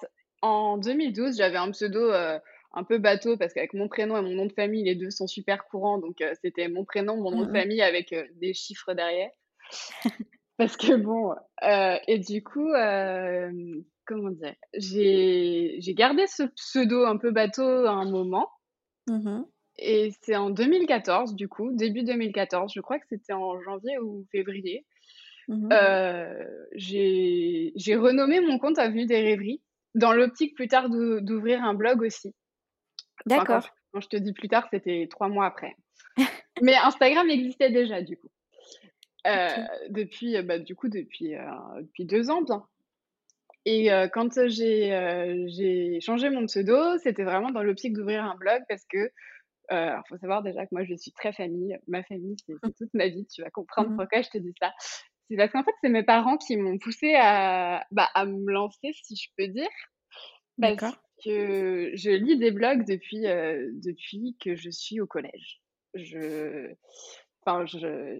en 0.42 0.78
2012, 0.78 1.36
j'avais 1.38 1.56
un 1.58 1.70
pseudo, 1.72 2.10
heu, 2.12 2.40
un 2.75 2.84
peu 2.84 2.98
bateau 2.98 3.36
parce 3.36 3.54
qu'avec 3.54 3.75
mon 3.75 3.88
prénom 3.88 4.16
et 4.16 4.22
mon 4.22 4.31
nom 4.34 4.46
de 4.46 4.52
famille, 4.52 4.84
les 4.84 4.94
2 4.94 5.10
sont 5.10 5.26
super 5.26 5.66
courants, 5.66 5.98
donc 5.98 6.20
heu, 6.22 6.32
c'était 6.42 6.69
mon 6.69 6.84
prénom, 6.84 7.16
mon 7.16 7.31
nom 7.31 7.40
Mmh 7.40 7.46
de 7.46 7.50
mh. 7.50 7.52
famille 7.58 7.82
avec, 7.82 8.14
des 8.40 8.54
chiffres 8.54 8.94
derrière. 8.94 9.31
Parce 10.58 10.76
que 10.76 10.94
bon, 10.96 11.32
heu 11.64 11.96
et 12.06 12.18
du 12.18 12.42
coup, 12.42 12.72
hem, 12.74 13.84
comment 14.06 14.30
dire? 14.30 14.54
J'ai 14.74 15.76
j'ai 15.80 15.94
gardé 15.94 16.26
ce 16.26 16.44
pseudo 16.44 17.04
un 17.04 17.16
peu 17.18 17.30
bateau 17.32 17.62
à 17.86 17.90
un 17.90 18.08
moment 18.10 18.48
Mmh 19.06 19.24
mh. 19.24 19.44
et 19.78 20.10
c'est 20.22 20.36
en 20.36 20.50
2014 20.50 21.34
du 21.34 21.48
coup, 21.48 21.72
début 21.72 22.02
2014, 22.04 22.72
je 22.74 22.80
crois 22.80 22.98
que 22.98 23.06
c'était 23.08 23.32
en 23.32 23.60
janvier 23.62 23.98
ou 23.98 24.24
février, 24.30 24.86
Mmh 25.48 25.64
mh. 25.68 25.74
heu, 25.74 26.68
j'ai 26.74 27.72
j'ai 27.76 27.96
renommé 27.96 28.40
mon 28.40 28.58
compte 28.58 28.78
Avenue 28.78 29.06
des 29.06 29.20
Rêveries, 29.22 29.62
dans 29.94 30.12
l'optique 30.14 30.54
plus 30.56 30.68
tard 30.68 30.90
d'ou 30.90 31.20
d'ouvrir 31.20 31.62
un 31.64 31.74
blog 31.74 32.02
aussi. 32.02 32.34
Enfin 33.32 33.46
quand 33.46 33.60
je 33.60 33.68
D'accord. 33.68 33.74
quand 33.92 34.00
je 34.02 34.08
te 34.08 34.16
dis 34.16 34.32
plus 34.34 34.48
tard, 34.48 34.68
c'était 34.72 35.08
3 35.10 35.28
mois 35.28 35.46
après. 35.46 35.76
Mais 36.60 36.76
Instagram 36.76 37.30
existait 37.30 37.70
déjà 37.70 38.02
du 38.02 38.16
coup, 38.18 38.28
OK. 39.26 39.60
depuis, 39.88 40.40
bah, 40.42 40.58
du 40.58 40.74
coup 40.76 40.88
depuis, 40.88 41.34
heu, 41.34 41.40
depuis 41.80 42.04
2 42.04 42.30
ans 42.30 42.42
bien 42.42 42.66
et 43.66 43.88
quand, 44.12 44.46
j'ai, 44.48 45.98
changé 46.00 46.28
mon 46.30 46.46
pseudo, 46.46 46.98
c'était 46.98 47.24
vraiment 47.24 47.50
dans 47.50 47.62
l'optique 47.62 47.94
d'ouvrir 47.94 48.24
un 48.24 48.36
blog 48.36 48.62
parce 48.69 48.84
que, 48.84 49.10
alors 49.69 50.02
faut 50.08 50.19
savoir 50.19 50.43
déjà 50.43 50.64
que 50.64 50.70
moi 50.72 50.84
je 50.84 50.94
suis 50.94 51.12
très 51.12 51.32
famille, 51.32 51.78
ma 51.88 52.02
famille 52.02 52.36
c'est 52.46 52.54
c'est 52.62 52.76
toute 52.76 52.93
ma 52.94 53.08
vie, 53.08 53.26
tu 53.26 53.43
vas 53.43 53.50
comprendre 53.50 53.88
Mmh 53.88 53.94
mh. 53.94 53.98
pourquoi 53.98 54.22
je 54.22 54.28
te 54.31 54.38
dis 54.38 54.52
ça. 54.60 54.72
C'est 55.31 55.36
parce 55.36 55.50
qu'en 55.52 55.64
fait, 55.64 55.72
c'est 55.82 55.88
mes 55.88 56.02
parents 56.02 56.36
qui 56.36 56.58
m'ont 56.58 56.78
poussée 56.78 57.14
à, 57.16 57.86
bah, 57.90 58.10
à 58.14 58.26
me 58.26 58.52
lancer 58.52 58.93
si 58.93 59.16
je 59.16 59.31
peux 59.38 59.48
dire, 59.48 59.69
parce 60.60 60.96
que 61.24 61.93
je 61.94 62.10
lis 62.10 62.38
des 62.38 62.50
blogs 62.50 62.86
depuis, 62.86 63.22
depuis 63.22 64.36
que 64.44 64.56
je 64.56 64.70
suis 64.70 65.00
au 65.00 65.06
collège. 65.06 65.62
Je 65.94 66.74
enfin 67.46 67.65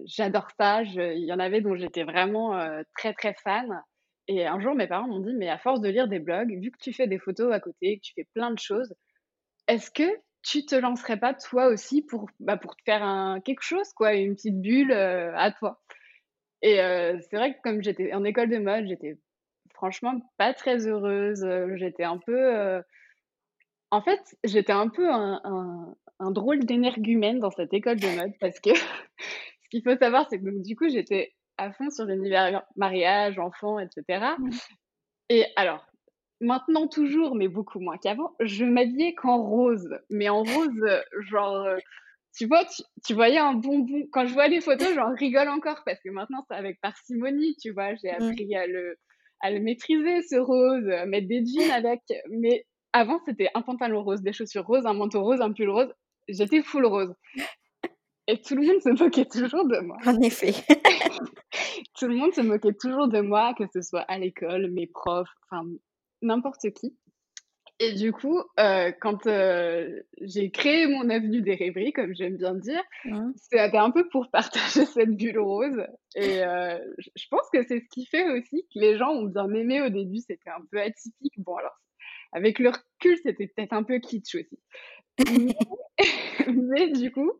j'adore 0.05 0.47
ça, 0.59 0.83
il 0.83 1.25
y 1.25 1.33
en 1.33 1.39
avait 1.39 1.61
dont 1.61 1.75
j'étais 1.75 2.03
vraiment, 2.03 2.57
heu, 2.59 2.83
très, 2.97 3.13
très 3.13 3.35
fan. 3.43 3.81
Et 4.27 4.45
un 4.47 4.59
jour 4.59 4.75
mes 4.75 4.87
parents 4.87 5.07
m'ont 5.07 5.19
dit: 5.19 5.33
«Mais 5.35 5.49
à 5.49 5.57
force 5.59 5.81
de 5.81 5.89
lire 5.89 6.07
des 6.07 6.19
blogs, 6.19 6.49
vu 6.61 6.71
que 6.71 6.77
tu 6.81 6.93
fais 6.93 7.07
des 7.07 7.19
photos 7.19 7.53
à 7.53 7.59
côté, 7.59 7.97
que 7.97 8.01
tu 8.03 8.13
fais 8.15 8.27
plein 8.33 8.51
de 8.51 8.59
choses, 8.59 8.93
est-ce 9.67 9.91
que 9.91 10.03
tu 10.43 10.65
te 10.65 10.75
lancerais 10.75 11.17
pas 11.17 11.33
toi 11.35 11.67
aussi 11.67 12.03
pour, 12.03 12.29
bah, 12.39 12.57
pour 12.57 12.75
te 12.75 12.83
faire 12.85 13.03
un 13.03 13.41
quelque 13.41 13.63
chose 13.63 13.91
quoi, 13.95 14.13
une 14.15 14.35
petite 14.35 14.61
bulle, 14.61 14.91
heu, 14.91 15.33
à 15.35 15.51
toi?» 15.51 15.81
et 16.61 16.79
heu, 16.81 17.19
c'est 17.29 17.37
vrai 17.37 17.53
que 17.55 17.59
comme 17.63 17.83
j'étais 17.83 18.13
en 18.13 18.23
école 18.25 18.49
de 18.49 18.57
mode, 18.59 18.87
j'étais 18.87 19.17
franchement 19.75 20.19
pas 20.37 20.53
très 20.53 20.87
heureuse, 20.87 21.43
heu, 21.45 21.75
j'étais 21.77 22.03
un 22.05 22.17
peu, 22.19 22.81
en 23.91 24.01
fait, 24.01 24.19
j'étais 24.43 24.73
un 24.73 24.89
peu 24.89 25.09
un 25.11 25.95
un 26.19 26.31
drôle 26.31 26.65
d'énergumène 26.65 27.39
dans 27.39 27.51
cette 27.51 27.73
école 27.73 27.99
de 27.99 28.07
mode 28.07 28.33
parce 28.39 28.59
que 28.59 28.71
ce 28.75 29.69
qu'il 29.71 29.83
faut 29.83 29.97
savoir, 29.97 30.27
c'est 30.29 30.39
que 30.39 30.45
donc 30.45 30.63
du 30.63 30.75
coup, 30.75 30.89
j'étais 30.89 31.33
à 31.57 31.71
fond 31.73 31.89
sur 31.89 32.05
l'univers 32.05 32.63
mariage, 32.75 33.39
enfant 33.39 33.79
et 33.79 33.87
cetera 33.95 34.37
Mmh. 34.37 34.59
et 35.29 35.45
alors, 35.55 35.85
maintenant 36.41 36.87
toujours, 36.87 37.35
mais 37.35 37.47
beaucoup 37.47 37.79
moins 37.79 37.97
qu'avant, 37.97 38.35
je 38.41 38.65
m'habillais 38.65 39.15
qu'en 39.15 39.41
rose, 39.43 39.89
mais 40.09 40.29
en 40.29 40.43
rose, 40.43 40.69
heu, 40.83 41.01
genre, 41.29 41.65
heu, 41.67 41.81
tu 42.35 42.47
vois, 42.47 42.65
tu 42.65 42.83
tu 43.05 43.13
voyais 43.13 43.37
un 43.39 43.53
bonbon 43.53 44.03
quand 44.11 44.25
je 44.25 44.33
vois 44.33 44.47
les 44.47 44.61
photos, 44.61 44.93
j'en 44.93 45.13
rigole 45.15 45.47
encore 45.49 45.81
parce 45.85 45.99
que 46.03 46.09
maintenant 46.09 46.43
c'est 46.49 46.55
avec 46.55 46.81
parcimonie, 46.81 47.55
tu 47.61 47.71
vois? 47.71 47.95
J'ai 47.95 48.09
Mmh. 48.11 48.35
appris 48.35 48.55
à 48.55 48.67
le 48.67 48.97
à 49.41 49.51
le 49.51 49.59
maîtriser 49.61 50.21
ce 50.23 50.35
rose, 50.37 50.87
à 50.89 51.05
mettre 51.05 51.27
des 51.27 51.43
jeans 51.45 51.71
avec, 51.71 52.01
mais 52.29 52.65
avant 52.93 53.19
c'était 53.25 53.49
un 53.55 53.61
pantalon 53.61 54.03
rose, 54.03 54.21
des 54.21 54.33
chaussures 54.33 54.65
roses, 54.65 54.85
un 54.85 54.93
manteau 54.93 55.23
rose, 55.23 55.41
un 55.41 55.51
pull 55.53 55.69
rose, 55.69 55.93
j'étais 56.27 56.61
full 56.61 56.85
rose 56.85 57.13
et 58.27 58.41
tout 58.41 58.55
le 58.55 58.65
monde 58.65 58.81
se 58.81 58.89
moquait 59.03 59.25
toujours 59.25 59.67
de 59.67 59.79
moi. 59.79 59.97
En 60.05 60.19
effet. 60.21 60.53
Tout 61.97 62.07
le 62.07 62.15
monde 62.15 62.33
se 62.33 62.41
moquait 62.41 62.73
toujours 62.73 63.07
de 63.07 63.21
moi, 63.21 63.53
que 63.57 63.63
ce 63.73 63.81
soit 63.81 64.01
à 64.01 64.17
l'école, 64.17 64.69
mes 64.71 64.87
profs, 64.87 65.29
enfin 65.49 65.63
n'importe 66.21 66.71
qui 66.73 66.97
Et 67.79 67.93
du 67.93 68.11
coup, 68.11 68.39
heu, 68.59 68.93
quand, 69.01 69.27
heu, 69.27 70.03
j'ai 70.21 70.49
créé 70.51 70.87
mon 70.87 71.09
avenue 71.09 71.41
des 71.41 71.55
rêveries, 71.55 71.93
comme 71.93 72.13
j'aime 72.15 72.37
bien 72.37 72.55
dire, 72.55 72.81
Mmh. 73.05 73.31
c'était 73.35 73.77
un 73.77 73.91
peu 73.91 74.07
pour 74.09 74.29
partager 74.31 74.85
cette 74.85 75.15
bulle 75.15 75.39
rose 75.39 75.81
et 76.15 76.39
je 76.39 77.09
je 77.15 77.25
pense 77.29 77.47
que 77.53 77.63
c'est 77.67 77.79
ce 77.81 77.87
qui 77.91 78.05
fait 78.05 78.29
aussi 78.31 78.63
que 78.73 78.79
les 78.79 78.97
gens 78.97 79.11
ont 79.11 79.25
bien 79.25 79.51
aimé 79.53 79.81
au 79.81 79.89
début, 79.89 80.17
c'était 80.19 80.49
un 80.49 80.63
peu 80.71 80.79
atypique. 80.81 81.33
Bon 81.37 81.55
alors, 81.57 81.77
avec 82.33 82.59
le 82.59 82.69
recul, 82.69 83.17
c'était 83.23 83.47
peut-être 83.47 83.73
un 83.73 83.83
peu 83.83 83.99
kitsch 83.99 84.35
aussi. 84.35 84.59
Mais 86.47 86.91
du 86.91 87.11
coup, 87.11 87.31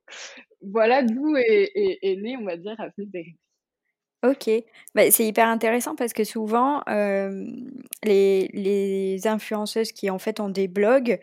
voilà 0.61 1.03
d'où 1.03 1.37
est 1.37 1.71
est 1.75 1.99
est 2.03 2.15
née, 2.17 2.37
on 2.37 2.45
va 2.45 2.57
dire, 2.57 2.75
Avenue 2.79 3.07
des 3.07 3.19
rêveries. 3.19 3.37
OK. 4.23 4.49
Bah, 4.95 5.11
c'est 5.11 5.25
hyper 5.27 5.47
intéressant 5.47 5.95
parce 5.95 6.13
que 6.13 6.23
souvent, 6.23 6.81
hem, 6.87 7.69
les 8.03 8.47
les 8.53 9.27
influenceuses 9.27 9.91
qui, 9.91 10.09
en 10.09 10.17
fait, 10.19 10.39
ont 10.39 10.49
des 10.49 10.67
blogs, 10.67 11.19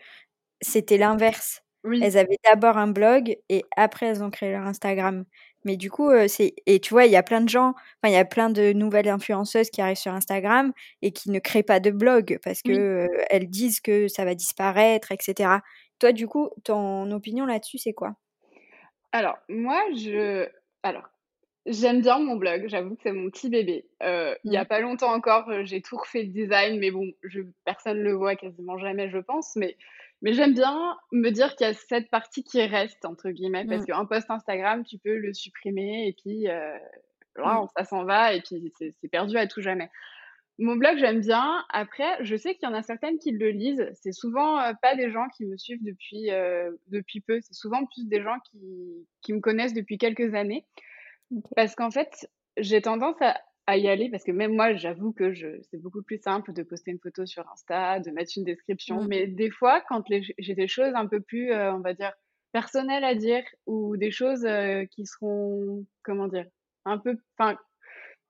c'était 0.61 0.97
l'inverse. 0.97 1.63
Oui. 1.83 2.03
Elles 2.03 2.17
avaient 2.17 2.39
d'abord 2.45 2.77
un 2.77 2.87
blog 2.87 3.37
et 3.49 3.63
après 3.77 4.07
elles 4.07 4.23
ont 4.23 4.31
créé 4.31 4.51
leur 4.51 4.63
Instagram. 4.67 5.25
Mais 5.65 5.77
du 5.77 5.91
coup, 5.91 6.11
heu, 6.11 6.27
c'est 6.29 6.55
et 6.67 6.79
tu 6.81 6.93
vois, 6.93 7.05
il 7.05 7.11
y 7.13 7.17
a 7.17 7.23
plein 7.23 7.41
de 7.41 7.49
gens 7.49 7.69
enfin, 8.03 8.11
il 8.11 8.13
y 8.13 8.17
a 8.17 8.25
plein 8.25 8.49
de 8.51 8.73
nouvelles 8.73 9.09
influenceuses 9.09 9.69
qui 9.71 9.81
arrivent 9.81 9.97
sur 9.97 10.13
Instagram 10.13 10.73
et 11.01 11.11
qui 11.11 11.31
ne 11.31 11.39
créent 11.39 11.63
pas 11.63 11.79
de 11.81 11.91
blog 11.91 12.39
parce 12.43 12.61
que, 12.63 12.71
Oui. 12.71 12.85
heu, 13.07 13.09
elles 13.29 13.49
disent 13.49 13.81
que 13.81 14.07
ça 14.09 14.25
va 14.25 14.35
disparaître 14.35 15.11
et 15.13 15.17
cetera. 15.21 15.61
Toi, 16.03 16.11
du 16.11 16.27
coup, 16.27 16.49
ton 16.65 17.09
opinion 17.11 17.45
là-dessus, 17.45 17.77
c'est 17.77 17.93
quoi? 17.93 18.17
Alors, 19.11 19.37
moi, 19.49 19.81
je 19.95 20.47
alors, 20.83 21.09
j'aime 21.65 22.01
bien 22.01 22.19
mon 22.19 22.35
blog, 22.37 22.65
j'avoue 22.67 22.95
que 22.95 23.03
c'est 23.03 23.11
mon 23.13 23.29
petit 23.29 23.49
bébé. 23.49 23.87
Heu, 24.03 24.35
il 24.45 24.51
y 24.53 24.57
Mmh. 24.57 24.57
a 24.57 24.65
pas 24.65 24.79
longtemps 24.81 25.13
encore, 25.13 25.49
heu, 25.51 25.63
j'ai 25.65 25.81
tout 25.81 25.97
refait 25.97 26.23
le 26.23 26.29
design, 26.29 26.79
mais 26.79 26.91
bon, 26.91 27.11
je 27.23 27.41
personne 27.65 27.99
le 28.01 28.13
voit 28.13 28.35
quasiment 28.35 28.77
jamais, 28.79 29.09
je 29.09 29.19
pense, 29.19 29.55
mais 29.55 29.77
mais 30.21 30.33
j'aime 30.33 30.53
bien 30.53 30.97
me 31.11 31.29
dire 31.31 31.55
qu'il 31.55 31.67
y 31.67 31.69
a 31.69 31.73
cette 31.73 32.09
partie 32.09 32.43
qui 32.43 32.61
«reste» 32.65 33.05
entre 33.05 33.29
guillemets, 33.31 33.65
parce 33.65 33.83
Mmh. 33.83 33.87
qu'un 33.87 34.05
post 34.05 34.29
Instagram, 34.31 34.83
tu 34.85 34.97
peux 34.99 35.17
le 35.17 35.33
supprimer 35.33 36.07
et 36.07 36.13
puis, 36.13 36.47
heu, 36.49 36.73
Mmh. 37.43 37.59
waouh, 37.59 37.67
ça 37.77 37.83
s'en 37.85 38.05
va 38.05 38.33
et 38.33 38.41
puis 38.41 38.71
c'est 38.79 39.09
perdu 39.09 39.37
à 39.37 39.47
tout 39.47 39.61
jamais. 39.61 39.89
Mon 40.59 40.75
blog, 40.75 40.97
j'aime 40.97 41.21
bien. 41.21 41.63
Après, 41.69 42.23
je 42.23 42.35
sais 42.35 42.53
qu'il 42.55 42.67
y 42.69 42.71
en 42.71 42.75
a 42.75 42.83
certaines 42.83 43.17
qui 43.17 43.31
le 43.31 43.49
lisent. 43.49 43.89
C'est 43.93 44.11
souvent, 44.11 44.59
heu, 44.61 44.73
pas 44.81 44.95
des 44.95 45.11
gens 45.11 45.27
qui 45.35 45.45
me 45.45 45.57
suivent 45.57 45.83
depuis, 45.83 46.29
heu, 46.31 46.79
depuis 46.87 47.21
peu. 47.21 47.39
C'est 47.41 47.55
souvent 47.55 47.85
plus 47.85 48.07
des 48.07 48.21
gens 48.21 48.37
qui 48.51 48.59
qui 49.21 49.33
me 49.33 49.39
connaissent 49.39 49.73
depuis 49.73 49.97
quelques 49.97 50.33
années. 50.35 50.65
Parce 51.55 51.75
qu'en 51.75 51.91
fait, 51.91 52.29
j'ai 52.57 52.81
tendance 52.81 53.21
à 53.21 53.39
à 53.65 53.77
y 53.77 53.87
aller 53.87 54.09
parce 54.09 54.25
que 54.25 54.31
même 54.31 54.55
moi, 54.55 54.75
j'avoue 54.75 55.13
que 55.13 55.33
c'est 55.71 55.81
beaucoup 55.81 56.03
plus 56.03 56.17
simple 56.17 56.51
de 56.53 56.63
poster 56.63 56.91
une 56.91 56.99
photo 56.99 57.25
sur 57.25 57.49
Insta, 57.51 57.99
de 58.01 58.11
mettre 58.11 58.33
une 58.35 58.43
description. 58.43 59.03
Mmh. 59.03 59.07
Mais 59.07 59.27
des 59.27 59.49
fois, 59.51 59.81
quand 59.87 60.03
j'ai 60.37 60.53
des 60.55 60.67
choses 60.67 60.91
un 60.95 61.07
peu 61.07 61.21
plus, 61.21 61.51
heu, 61.51 61.71
on 61.71 61.79
va 61.79 61.93
dire, 61.93 62.11
personnelles 62.51 63.05
à 63.05 63.15
dire 63.15 63.43
ou 63.65 63.95
des 63.97 64.11
choses, 64.11 64.45
qui 64.91 65.05
seront, 65.05 65.85
comment 66.03 66.27
dire? 66.27 66.45
Un 66.85 66.97
peu 66.97 67.17
enfin, 67.37 67.57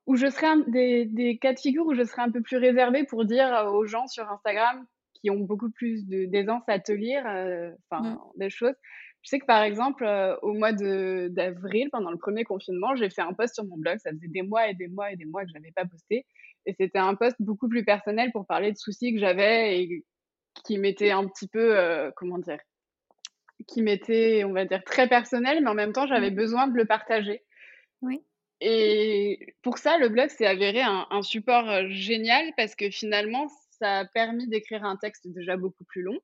où 0.08 0.16
je 0.16 0.28
serai 0.30 0.48
un 0.48 0.58
des 0.68 1.06
des 1.06 1.38
cas 1.38 1.54
de 1.54 1.60
figure 1.60 1.86
où 1.86 1.94
je 1.96 2.04
serai 2.04 2.22
un 2.24 2.32
peu 2.32 2.42
plus 2.42 2.58
réservée 2.58 3.06
pour 3.06 3.26
dire, 3.26 3.48
heu, 3.54 3.70
aux 3.72 3.86
gens 3.86 4.08
sur 4.08 4.30
Instagram 4.30 4.86
qui 5.14 5.30
ont 5.32 5.40
beaucoup 5.40 5.72
plus 5.72 6.06
d'aisance 6.08 6.64
à 6.68 6.80
te 6.80 6.92
lire, 6.92 7.26
heu, 7.28 7.74
Mmh. 7.98 8.16
enfin, 8.16 8.20
des 8.38 8.50
choses. 8.50 8.76
Je 9.22 9.30
sais 9.30 9.40
que, 9.40 9.46
par 9.46 9.64
exemple, 9.64 10.04
heu, 10.06 10.38
au 10.42 10.54
mois 10.54 10.74
d'avril, 10.74 11.90
pendant 11.92 12.12
le 12.12 12.18
premier 12.18 12.44
confinement, 12.44 12.96
j'ai 12.96 13.10
fait 13.10 13.22
un 13.22 13.34
post 13.34 13.56
sur 13.56 13.66
mon 13.66 13.78
blog. 13.78 13.98
Ça 14.00 14.12
faisait 14.12 14.28
des 14.28 14.42
mois 14.44 14.68
et 14.70 14.74
des 14.76 14.88
mois 14.90 15.12
et 15.12 15.16
des 15.16 15.26
mois 15.26 15.44
que 15.44 15.50
je 15.50 15.54
n'avais 15.54 15.72
pas 15.74 15.86
posté 15.86 16.26
et 16.66 16.74
c'était 16.80 17.00
un 17.00 17.16
post 17.16 17.36
beaucoup 17.40 17.68
plus 17.70 17.84
personnel 17.86 18.32
pour 18.32 18.46
parler 18.48 18.72
de 18.72 18.78
soucis 18.78 19.14
que 19.14 19.20
j'avais 19.20 19.82
et 19.82 20.06
qui 20.66 20.78
m'étaient 20.80 21.12
un 21.12 21.28
petit 21.28 21.48
peu, 21.48 22.12
comment 22.18 22.40
dire? 22.40 22.60
Qui 23.68 23.82
m'étaient, 23.82 24.46
on 24.46 24.54
va 24.54 24.64
dire, 24.64 24.84
très 24.86 25.10
personnels, 25.10 25.62
mais 25.64 25.70
en 25.70 25.74
même 25.74 25.92
temps, 25.92 26.08
j'avais 26.08 26.30
Mmh. 26.30 26.32
besoin 26.32 26.68
de 26.68 26.76
le 26.78 26.86
partager. 26.86 27.44
Oui. 28.02 28.24
Et 28.66 29.56
pour 29.62 29.78
ça, 29.78 29.98
le 30.00 30.10
blog 30.10 30.30
s'est 30.30 30.48
avéré 30.48 30.82
un 30.82 31.08
un 31.12 31.22
support, 31.24 31.70
heu, 31.70 31.90
génial 31.92 32.54
parce 32.58 32.76
que 32.76 32.90
finalement, 32.92 33.48
ça 33.80 34.00
a 34.00 34.06
permis 34.06 34.48
d'écrire 34.48 34.86
un 34.86 34.98
texte 34.98 35.28
déjà 35.28 35.58
beaucoup 35.58 35.84
plus 35.86 36.02
long, 36.04 36.20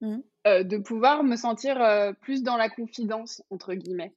Mmh. 0.00 0.22
heu, 0.46 0.64
de 0.64 0.78
pouvoir 0.78 1.24
me 1.24 1.36
sentir, 1.36 1.80
heu, 1.80 2.14
plus 2.20 2.42
dans 2.42 2.56
la 2.56 2.68
«confidence» 2.70 3.42
entre 3.50 3.74
guillemets. 3.74 4.14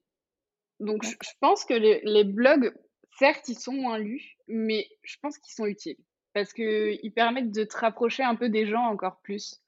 Donc 0.80 1.04
je 1.22 1.30
pense 1.40 1.64
que 1.66 1.74
les 1.74 2.00
les 2.04 2.24
blogs, 2.24 2.74
certes, 3.18 3.48
ils 3.48 3.58
sont 3.58 3.72
moins 3.74 3.98
lus, 3.98 4.36
mais 4.48 4.88
je 5.04 5.16
pense 5.22 5.38
qu'ils 5.38 5.54
sont 5.54 5.66
utiles 5.66 5.98
parce 6.34 6.52
qu'ils 6.54 7.12
permettent 7.14 7.52
de 7.52 7.64
te 7.64 7.76
rapprocher 7.78 8.22
un 8.24 8.36
peu 8.36 8.48
des 8.50 8.66
gens 8.66 8.84
encore 8.86 9.20
plus. 9.22 9.62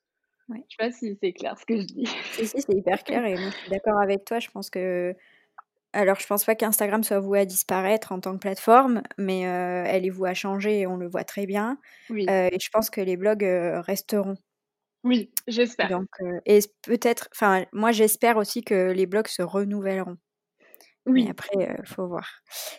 Ouais. 0.48 0.64
Je 0.68 0.76
sais 0.76 0.90
pas 0.90 0.92
si 0.92 1.18
c'est 1.22 1.32
clair 1.34 1.58
ce 1.58 1.66
que 1.66 1.76
je 1.80 1.86
dis? 1.86 2.08
Si, 2.32 2.46
si, 2.46 2.60
c'est 2.60 2.74
hyper 2.76 3.02
clair 3.04 3.24
et 3.26 3.36
moi 3.38 3.50
je 3.50 3.56
suis 3.56 3.68
d'accord 3.68 4.00
avec 4.00 4.24
toi. 4.24 4.40
Je 4.40 4.50
pense 4.50 4.70
que 4.70 5.14
alors 5.94 6.18
je 6.20 6.26
pense 6.26 6.44
pas 6.44 6.54
qu'Instagram 6.54 7.02
soit 7.04 7.20
voué 7.20 7.40
à 7.40 7.44
disparaître 7.46 8.12
en 8.12 8.20
tant 8.20 8.32
que 8.34 8.38
plateforme, 8.38 9.02
mais 9.18 9.46
heu, 9.46 9.84
elle 9.86 10.04
est 10.06 10.10
vouée 10.10 10.30
à 10.30 10.34
changer 10.34 10.80
et 10.80 10.86
on 10.86 10.96
le 10.96 11.08
voit 11.08 11.24
très 11.24 11.46
bien. 11.46 11.78
Oui, 12.08 12.30
Heu 12.30 12.48
et 12.52 12.58
je 12.60 12.68
pense 12.70 12.90
que 12.90 13.00
les 13.00 13.16
blogs, 13.16 13.44
heu, 13.44 13.80
resteront. 13.80 14.36
oui, 15.04 15.32
j'espère. 15.46 15.90
Donc 15.90 16.08
et 16.46 16.60
peut-être 16.82 17.28
enfin 17.34 17.66
moi 17.72 17.92
j'espère 17.92 18.36
aussi 18.38 18.62
que 18.62 18.92
les 18.92 19.06
blogs 19.06 19.28
se 19.28 19.42
renouvelleront. 19.42 20.16
Mais 21.14 21.28
Oui. 21.28 21.30
après, 21.30 21.56
heu, 21.58 21.84
faut 21.86 22.06
voir. 22.08 22.28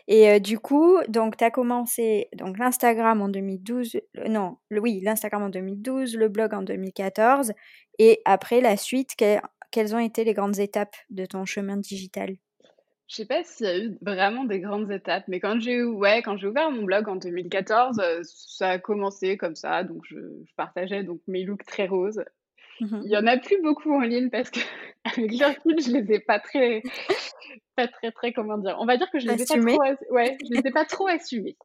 Et 0.08 0.40
du 0.42 0.60
coup, 0.60 0.98
donc 1.10 1.38
tu 1.38 1.44
as 1.46 1.52
commencé 1.52 2.30
donc 2.36 2.58
l'Instagram 2.60 3.22
en 3.22 3.30
2012, 3.30 3.96
heu, 3.98 4.28
non, 4.30 4.58
le 4.70 4.82
oui, 4.82 5.02
l'Instagram 5.04 5.44
en 5.44 5.50
2012, 5.50 6.16
le 6.18 6.30
blog 6.30 6.54
en 6.54 6.64
2014 6.64 7.54
et 8.00 8.22
après 8.26 8.62
la 8.62 8.78
suite, 8.78 9.16
que 9.18 9.38
quelles 9.72 9.96
ont 9.96 10.00
été 10.00 10.24
les 10.26 10.34
grandes 10.34 10.60
étapes 10.60 10.96
de 11.12 11.26
ton 11.26 11.46
chemin 11.46 11.78
digital? 11.78 12.38
Je 13.08 13.16
sais 13.18 13.26
pas 13.26 13.44
s'il 13.44 13.66
y 13.68 13.70
a 13.70 13.78
eu 13.78 13.98
vraiment 14.02 14.46
des 14.46 14.60
grandes 14.60 14.92
étapes, 14.92 15.26
mais 15.28 15.40
quand 15.40 15.60
j'ai 15.60 15.84
ouais, 15.84 16.24
quand 16.24 16.38
j'ai 16.38 16.48
ouvert 16.48 16.72
mon 16.72 16.84
blog 16.84 17.08
en 17.08 17.16
2014, 17.18 18.00
heu, 18.00 18.22
ça 18.24 18.70
a 18.72 18.80
commencé 18.80 19.38
comme 19.38 19.56
ça, 19.56 19.84
donc 19.84 20.02
je 20.08 20.16
je 20.44 20.54
partageais 20.56 21.04
donc 21.04 21.22
mes 21.28 21.44
looks 21.44 21.66
très 21.66 21.86
roses. 21.88 22.24
Mmh 22.80 22.92
mh. 22.96 23.06
Il 23.06 23.12
y 23.12 23.18
en 23.18 23.28
a 23.28 23.38
plus 23.38 23.62
beaucoup 23.62 23.94
en 23.94 24.02
ligne 24.02 24.30
parce 24.32 24.50
qu'avec 24.52 24.66
le 25.18 25.48
recul, 25.48 25.82
je 25.82 25.92
les 25.98 26.14
ai 26.16 26.20
pas 26.22 26.40
très 26.40 26.86
pas 27.76 27.88
très, 27.88 28.12
très, 28.12 28.34
comment 28.34 28.58
dire? 28.60 28.78
On 28.80 28.86
va 28.88 28.98
dire 28.98 29.12
que 29.12 29.20
je 29.20 29.28
les 29.28 29.42
ai 29.42 29.48
pas 29.48 29.60
trop 29.60 29.82
ouais, 30.12 30.38
je 30.44 30.54
les 30.56 30.68
ai 30.68 30.72
pas 30.72 30.86
trop 30.86 31.08
assumées 31.08 31.58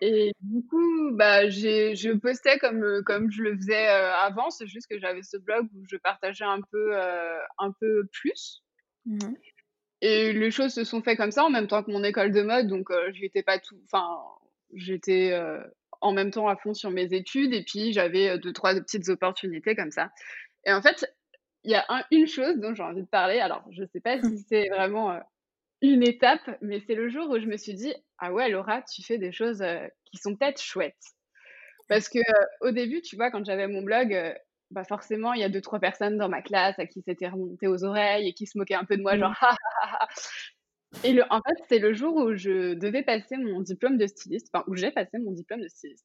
et 0.00 0.32
du 0.42 0.66
coup, 0.68 1.10
bah, 1.14 1.48
j'ai 1.50 1.96
je 1.96 2.10
postais 2.12 2.58
comme, 2.58 3.02
comme 3.06 3.30
je 3.32 3.42
le 3.42 3.56
faisais, 3.56 3.88
heu, 3.88 4.12
avant, 4.22 4.50
c'est 4.50 4.66
juste 4.68 4.88
que 4.88 4.98
j'avais 4.98 5.22
ce 5.22 5.38
blog 5.38 5.68
où 5.74 5.84
je 5.90 5.96
partageais 5.98 6.44
un 6.44 6.60
peu, 6.72 6.96
heu, 6.96 7.38
un 7.58 7.72
peu 7.80 8.06
plus 8.12 8.62
Mmh 9.06 9.24
mh. 9.24 9.38
Et 10.00 10.32
les 10.32 10.50
choses 10.50 10.72
se 10.74 10.84
sont 10.84 11.02
fait 11.02 11.16
comme 11.16 11.32
ça 11.32 11.44
en 11.44 11.50
même 11.50 11.66
temps 11.66 11.82
que 11.82 11.90
mon 11.90 12.04
école 12.04 12.32
de 12.32 12.42
mode, 12.42 12.68
donc 12.68 12.90
heu, 12.90 13.12
j'étais 13.12 13.42
pas 13.42 13.58
tout 13.58 13.76
enfin, 13.86 14.20
j'étais, 14.74 15.32
heu, 15.32 15.60
en 16.00 16.12
même 16.12 16.30
temps 16.30 16.48
à 16.48 16.56
fond 16.56 16.74
sur 16.74 16.90
mes 16.90 17.12
études 17.14 17.52
et 17.52 17.64
puis 17.64 17.92
j'avais, 17.92 18.30
heu, 18.30 18.38
2-3 18.38 18.74
petites 18.74 19.08
opportunités 19.08 19.74
comme 19.74 19.90
ça. 19.90 20.10
Et 20.66 20.72
en 20.72 20.82
fait, 20.82 21.06
il 21.64 21.72
y 21.72 21.76
a 21.76 21.84
un 21.90 22.04
une 22.12 22.26
chose 22.28 22.58
dont 22.58 22.74
j'ai 22.74 22.82
envie 22.84 23.02
de 23.02 23.08
parler, 23.08 23.40
alors 23.40 23.64
je 23.72 23.84
sais 23.92 24.00
pas 24.00 24.20
si 24.22 24.38
c'est 24.48 24.68
vraiment, 24.70 25.12
heu, 25.14 25.20
une 25.82 26.02
étape, 26.04 26.58
mais 26.62 26.80
c'est 26.86 26.94
le 26.96 27.08
jour 27.10 27.30
où 27.30 27.38
je 27.40 27.46
me 27.46 27.56
suis 27.58 27.74
dit: 27.74 27.94
«Ah 28.18 28.32
ouais 28.32 28.48
Laura, 28.50 28.82
tu 28.82 29.02
fais 29.04 29.18
des 29.18 29.32
choses, 29.32 29.64
qui 30.06 30.18
sont 30.18 30.36
peut-être 30.36 30.62
chouettes». 30.62 30.96
Parce 31.88 32.08
que, 32.08 32.18
au 32.60 32.70
début, 32.70 33.00
tu 33.02 33.16
vois, 33.16 33.30
quand 33.30 33.44
j'avais 33.44 33.66
mon 33.68 33.82
blog, 33.82 34.14
bah, 34.70 34.84
forcément, 34.84 35.32
il 35.34 35.40
y 35.40 35.44
a 35.44 35.48
deux 35.48 35.60
trois 35.62 35.80
personnes 35.80 36.18
dans 36.18 36.28
ma 36.28 36.42
classe 36.42 36.78
à 36.78 36.86
qui 36.86 37.02
c'était 37.02 37.28
remonté 37.28 37.66
aux 37.68 37.84
oreilles 37.84 38.28
et 38.28 38.34
qui 38.34 38.46
se 38.46 38.58
moquaient 38.58 38.74
un 38.74 38.84
peu 38.84 38.96
de 38.96 39.02
moi, 39.02 39.16
genre: 39.18 39.34
Mmh. 40.92 40.98
Et 41.04 41.12
le 41.12 41.24
en 41.30 41.40
fait, 41.42 41.56
c'est 41.68 41.78
le 41.78 41.92
jour 41.94 42.16
où 42.16 42.34
je 42.36 42.74
devais 42.74 43.02
passer 43.04 43.36
mon 43.36 43.60
diplôme 43.60 43.98
de 43.98 44.06
styliste, 44.06 44.48
enfin, 44.54 44.64
où 44.68 44.74
j'ai 44.76 44.90
passé 44.90 45.18
mon 45.18 45.32
diplôme 45.32 45.60
de 45.62 45.68
styliste. 45.68 46.04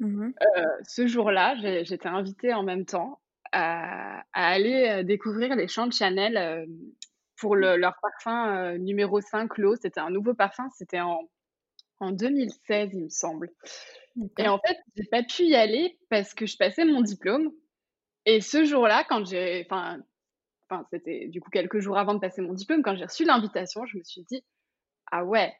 Mmh 0.00 0.20
mh. 0.24 0.34
Heu, 0.40 0.66
ce 0.86 1.06
jour-là, 1.06 1.54
j'étais 1.84 2.08
invitée 2.08 2.54
en 2.54 2.62
même 2.62 2.84
temps 2.86 3.20
à 3.52 4.20
à 4.32 4.46
aller, 4.48 5.00
heu, 5.00 5.04
découvrir 5.04 5.56
les 5.56 5.68
champs 5.68 5.86
de 5.86 5.92
Chanel, 5.92 6.36
hem, 6.36 6.66
pour 7.36 7.56
le 7.56 7.76
leur 7.76 7.94
parfum, 8.02 8.76
numéro 8.78 9.20
5 9.20 9.58
L'Eau. 9.58 9.76
C'était 9.76 10.00
un 10.00 10.10
nouveau 10.10 10.34
parfum, 10.34 10.68
c'était 10.76 11.00
en 11.00 11.20
en 12.00 12.12
2016, 12.12 12.90
il 12.94 13.04
me 13.04 13.08
semble. 13.10 13.50
Et 14.38 14.48
en 14.48 14.58
fait, 14.66 14.76
j'ai 14.96 15.04
pas 15.10 15.22
pu 15.24 15.44
y 15.44 15.56
aller 15.56 15.98
parce 16.10 16.34
que 16.34 16.46
je 16.46 16.56
passais 16.58 16.84
mon 16.86 17.02
diplôme 17.02 17.52
et 18.26 18.40
ce 18.40 18.64
jour-là, 18.64 19.04
quand 19.08 19.24
j'ai 19.26 19.66
enfin 19.70 19.98
enfin, 20.70 20.86
c'était 20.92 21.28
du 21.28 21.40
coup 21.40 21.50
quelques 21.50 21.80
jours 21.80 21.98
avant 21.98 22.14
de 22.14 22.20
passer 22.20 22.42
mon 22.42 22.54
diplôme, 22.54 22.82
quand 22.82 22.96
j'ai 22.96 23.04
reçu 23.06 23.24
l'invitation, 23.24 23.86
je 23.86 23.98
me 23.98 24.04
suis 24.04 24.24
dit: 24.24 24.44
«Ah 25.12 25.24
ouais, 25.24 25.54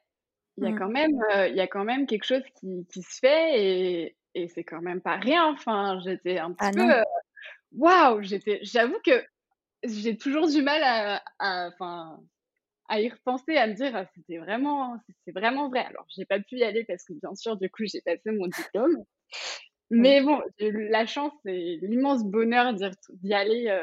il 0.59 0.64
y 0.64 0.69
a 0.69 0.73
Mmh. 0.73 0.75
quand 0.75 0.90
même, 0.90 1.12
il 1.49 1.57
y 1.57 1.61
a 1.61 1.69
quand 1.69 1.85
même 1.85 2.07
quelque 2.07 2.25
chose 2.26 2.45
qui 2.61 2.87
qui 2.93 3.02
se 3.02 3.19
fait 3.21 3.61
et 4.07 4.17
et 4.37 4.49
c'est 4.49 4.64
quand 4.64 4.83
même 4.83 5.02
pas 5.02 5.17
rien». 5.19 5.47
Enfin, 5.52 6.00
j'étais 6.05 6.38
un 6.38 6.52
petit 6.55 6.69
Ah 6.69 6.73
peu, 6.75 6.83
heu, 6.83 7.02
waouh! 7.73 8.23
J'étais 8.23 8.61
j'avoue 8.64 8.99
que 9.07 9.25
j'ai 9.85 10.17
toujours 10.19 10.49
du 10.49 10.62
mal 10.62 10.83
à 10.85 11.23
à 12.88 13.00
y 13.00 13.09
repenser, 13.09 13.57
à 13.57 13.67
me 13.67 13.75
dire: 13.75 13.93
«Ah, 13.95 14.05
c'était 14.14 14.38
vraiment 14.38 14.99
c'est 15.07 15.14
c'est 15.25 15.33
vraiment 15.33 15.69
vrai». 15.71 15.81
Alors 15.87 16.07
j'ai 16.14 16.26
pas 16.26 16.40
pu 16.40 16.57
y 16.59 16.64
aller 16.64 16.85
parce 16.85 17.05
que 17.05 17.14
bien 17.14 17.35
sûr, 17.35 17.57
du 17.57 17.71
coup, 17.71 17.85
j'ai 17.87 18.00
passé 18.02 18.31
mon 18.33 18.49
diplôme 18.49 19.05
Mais 19.90 20.23
bon, 20.23 20.40
la 20.59 21.06
chance 21.06 21.32
et 21.47 21.78
l'immense 21.82 22.25
bonheur 22.25 22.75
d'y 22.75 23.35
aller, 23.35 23.76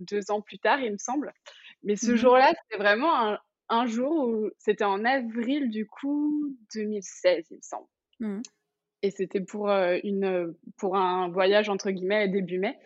deux 0.00 0.30
ans 0.30 0.40
plus 0.40 0.58
tard, 0.58 0.80
il 0.80 0.92
me 0.92 0.98
semble. 0.98 1.32
Mais 1.82 1.96
ce 1.96 2.12
mmh 2.12 2.16
jour-là, 2.16 2.52
c'était 2.62 2.82
vraiment 2.82 3.36
un 3.68 3.86
jour 3.86 4.28
où 4.28 4.50
c'était 4.58 4.84
en 4.84 5.04
avril, 5.04 5.70
du 5.70 5.86
coup, 5.86 6.56
2016, 6.74 7.46
il 7.50 7.56
me 7.56 7.62
semble. 7.62 7.88
Mmh. 8.20 8.40
Et 9.02 9.10
c'était 9.10 9.40
pour, 9.40 9.68
une, 9.68 10.54
pour 10.78 10.96
un 10.96 11.28
voyage 11.28 11.68
entre 11.68 11.90
guillemets 11.90 12.28
début 12.28 12.58
mai 12.58 12.78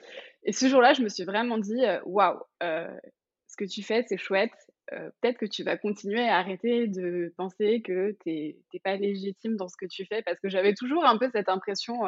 et 0.44 0.52
ce 0.52 0.66
jour-là, 0.68 0.94
je 0.94 1.02
me 1.02 1.08
suis 1.08 1.25
vraiment 1.25 1.58
dit, 1.58 1.82
«Waouh, 2.04 2.38
ce 2.60 3.56
que 3.56 3.64
tu 3.64 3.82
fais, 3.82 4.04
c'est 4.08 4.16
chouette, 4.16 4.52
peut-être 4.90 5.38
que 5.38 5.46
tu 5.46 5.62
vas 5.62 5.76
continuer 5.76 6.26
à 6.26 6.38
arrêter 6.38 6.87
de 6.87 7.34
penser 7.37 7.82
que 7.82 8.16
tu 8.22 8.30
n'es 8.72 8.80
pas 8.82 8.96
légitime 8.96 9.56
dans 9.56 9.68
ce 9.68 9.76
que 9.76 9.87
tu 9.87 10.06
fais». 10.06 10.22
Parce 10.22 10.40
que 10.40 10.48
j'avais 10.48 10.75
toujours 10.75 11.04
un 11.04 11.18
peu 11.18 11.28
cette 11.32 11.48
impression, 11.48 12.06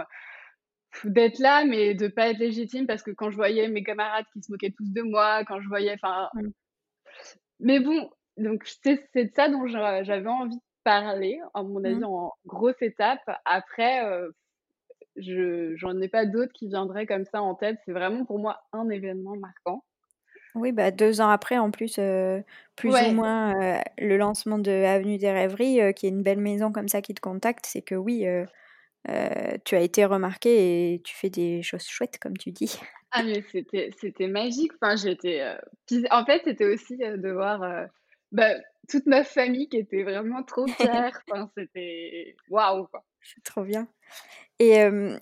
d'être 1.05 1.39
là, 1.39 1.65
mais 1.65 1.95
de 1.95 2.09
pas 2.09 2.29
être 2.29 2.39
légitime 2.39 2.87
parce 2.87 3.03
que 3.03 3.11
quand 3.11 3.31
je 3.31 3.37
voyais 3.37 3.69
mes 3.69 3.83
camarades 3.83 4.27
qui 4.33 4.43
se 4.43 4.51
moquaient 4.51 4.75
tous 4.77 4.93
de 4.93 5.03
moi, 5.03 5.45
quand 5.45 5.61
je 5.61 5.69
voyais 5.69 5.95
enfin 5.95 6.29
mmh. 6.35 6.49
mais 7.61 7.81
bon, 7.81 8.11
donc 8.37 8.65
c'est 8.83 9.09
de 9.15 9.31
ça 9.35 9.49
dont 9.49 9.67
j'avais 9.67 10.29
envie 10.29 10.57
de 10.57 10.63
parler, 10.85 11.41
à 11.55 11.63
mon 11.63 11.85
avis, 11.85 11.97
mmh. 11.97 12.05
en 12.05 12.33
grosse 12.47 12.81
étape. 12.81 13.21
Après, 13.45 14.03
je 15.17 15.75
j'en 15.77 16.01
ai 16.01 16.09
pas 16.09 16.27
d'autres 16.27 16.53
qui 16.53 16.69
viendraient 16.69 17.07
comme 17.07 17.25
ça 17.25 17.43
en 17.43 17.55
tête. 17.55 17.79
C'est 17.85 17.93
vraiment 17.93 18.25
pour 18.25 18.39
moi 18.39 18.61
un 18.73 18.89
événement 18.89 19.37
marquant. 19.37 19.85
Oui, 20.57 20.73
bah, 20.73 20.91
deux 20.91 21.21
ans 21.21 21.29
après, 21.29 21.59
en 21.59 21.71
plus, 21.71 22.01
plus 22.77 22.91
ou 22.91 23.13
moins, 23.13 23.81
le 23.99 24.17
lancement 24.17 24.59
de 24.59 24.71
Avenue 24.71 25.17
des 25.17 25.31
Rêveries, 25.31 25.95
qui 25.95 26.07
est 26.07 26.11
une 26.11 26.23
belle 26.23 26.41
maison 26.41 26.73
comme 26.73 26.89
ça 26.89 27.03
qui 27.03 27.15
te 27.15 27.21
contacte, 27.21 27.67
c'est 27.67 27.83
que 27.83 27.95
oui, 27.95 28.27
tu 29.07 29.75
as 29.75 29.81
été 29.81 30.05
remarqué 30.05 30.95
et 30.95 31.03
tu 31.03 31.15
fais 31.15 31.31
des 31.31 31.63
choses 31.63 31.87
chouettes, 31.87 32.19
comme 32.19 32.37
tu 32.37 32.53
dis. 32.53 32.79
Ah 33.13 33.23
mais 33.25 33.43
c'était 33.51 33.91
c'était 34.01 34.29
magique. 34.29 34.73
Enfin, 34.81 34.97
j'étais, 34.97 35.43
en 36.11 36.25
fait, 36.25 36.43
c'était 36.45 36.67
aussi, 36.67 36.97
de 36.97 37.31
voir, 37.31 37.89
bah, 38.31 38.55
toute 38.89 39.07
ma 39.07 39.25
famille 39.25 39.69
qui 39.69 39.79
était 39.79 40.03
vraiment 40.03 40.43
trop 40.43 40.67
fière. 40.79 41.21
Enfin, 41.29 41.51
c'était 41.57 42.37
waouh. 42.49 42.87
C'est 43.23 43.43
trop 43.43 43.65
bien. 43.65 43.89
Et, 44.59 44.79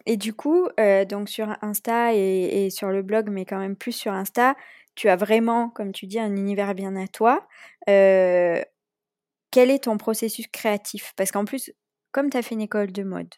et 0.07 0.17
du 0.17 0.35
coup, 0.35 0.69
donc 1.09 1.29
sur 1.29 1.57
Insta 1.63 2.15
et, 2.15 2.67
et, 2.67 2.71
sur 2.71 2.89
le 2.89 3.03
blog, 3.03 3.31
mais 3.31 3.45
quand 3.45 3.59
même 3.59 3.77
plus 3.77 3.93
sur 3.93 4.13
Insta, 4.13 4.57
tu 4.99 5.09
as 5.09 5.15
vraiment, 5.15 5.71
comme 5.71 5.93
tu 5.93 6.07
dis, 6.07 6.19
un 6.19 6.35
univers 6.35 6.75
bien 6.75 6.97
à 6.97 7.07
toi. 7.07 7.47
quel 7.87 9.71
est 9.71 9.85
ton 9.85 9.97
processus 9.97 10.49
créatif? 10.49 11.13
Parce 11.17 11.31
qu'en 11.31 11.45
plus, 11.45 11.73
comme 12.11 12.31
tu 12.31 12.37
as 12.37 12.43
fait 12.43 12.57
une 12.57 12.61
école 12.61 12.91
de 12.91 13.05
mode, 13.05 13.33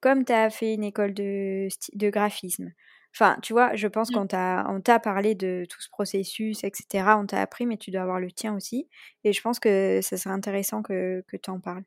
comme 0.00 0.24
tu 0.24 0.32
as 0.32 0.50
fait 0.50 0.74
une 0.74 0.84
école 0.84 1.14
de, 1.14 1.68
de 1.94 2.10
graphisme, 2.10 2.72
Enfin, 3.14 3.36
tu 3.42 3.52
vois, 3.52 3.74
je 3.74 3.88
pense 3.88 4.10
mmh. 4.10 4.14
qu'on 4.14 4.80
t'a 4.80 4.98
parlé 5.00 5.34
de 5.34 5.66
tout 5.68 5.82
ce 5.82 5.90
processus, 5.90 6.64
etc. 6.64 7.04
On 7.18 7.26
t'a 7.26 7.42
appris, 7.42 7.66
mais 7.66 7.76
tu 7.76 7.90
dois 7.90 8.02
avoir 8.02 8.20
le 8.20 8.30
tien 8.30 8.54
aussi. 8.54 8.88
Et 9.24 9.32
je 9.34 9.42
pense 9.42 9.60
que 9.60 10.00
ça 10.02 10.16
serait 10.16 10.34
intéressant 10.34 10.82
que, 10.82 11.22
que 11.28 11.36
tu 11.36 11.50
en 11.50 11.60
parles. 11.60 11.84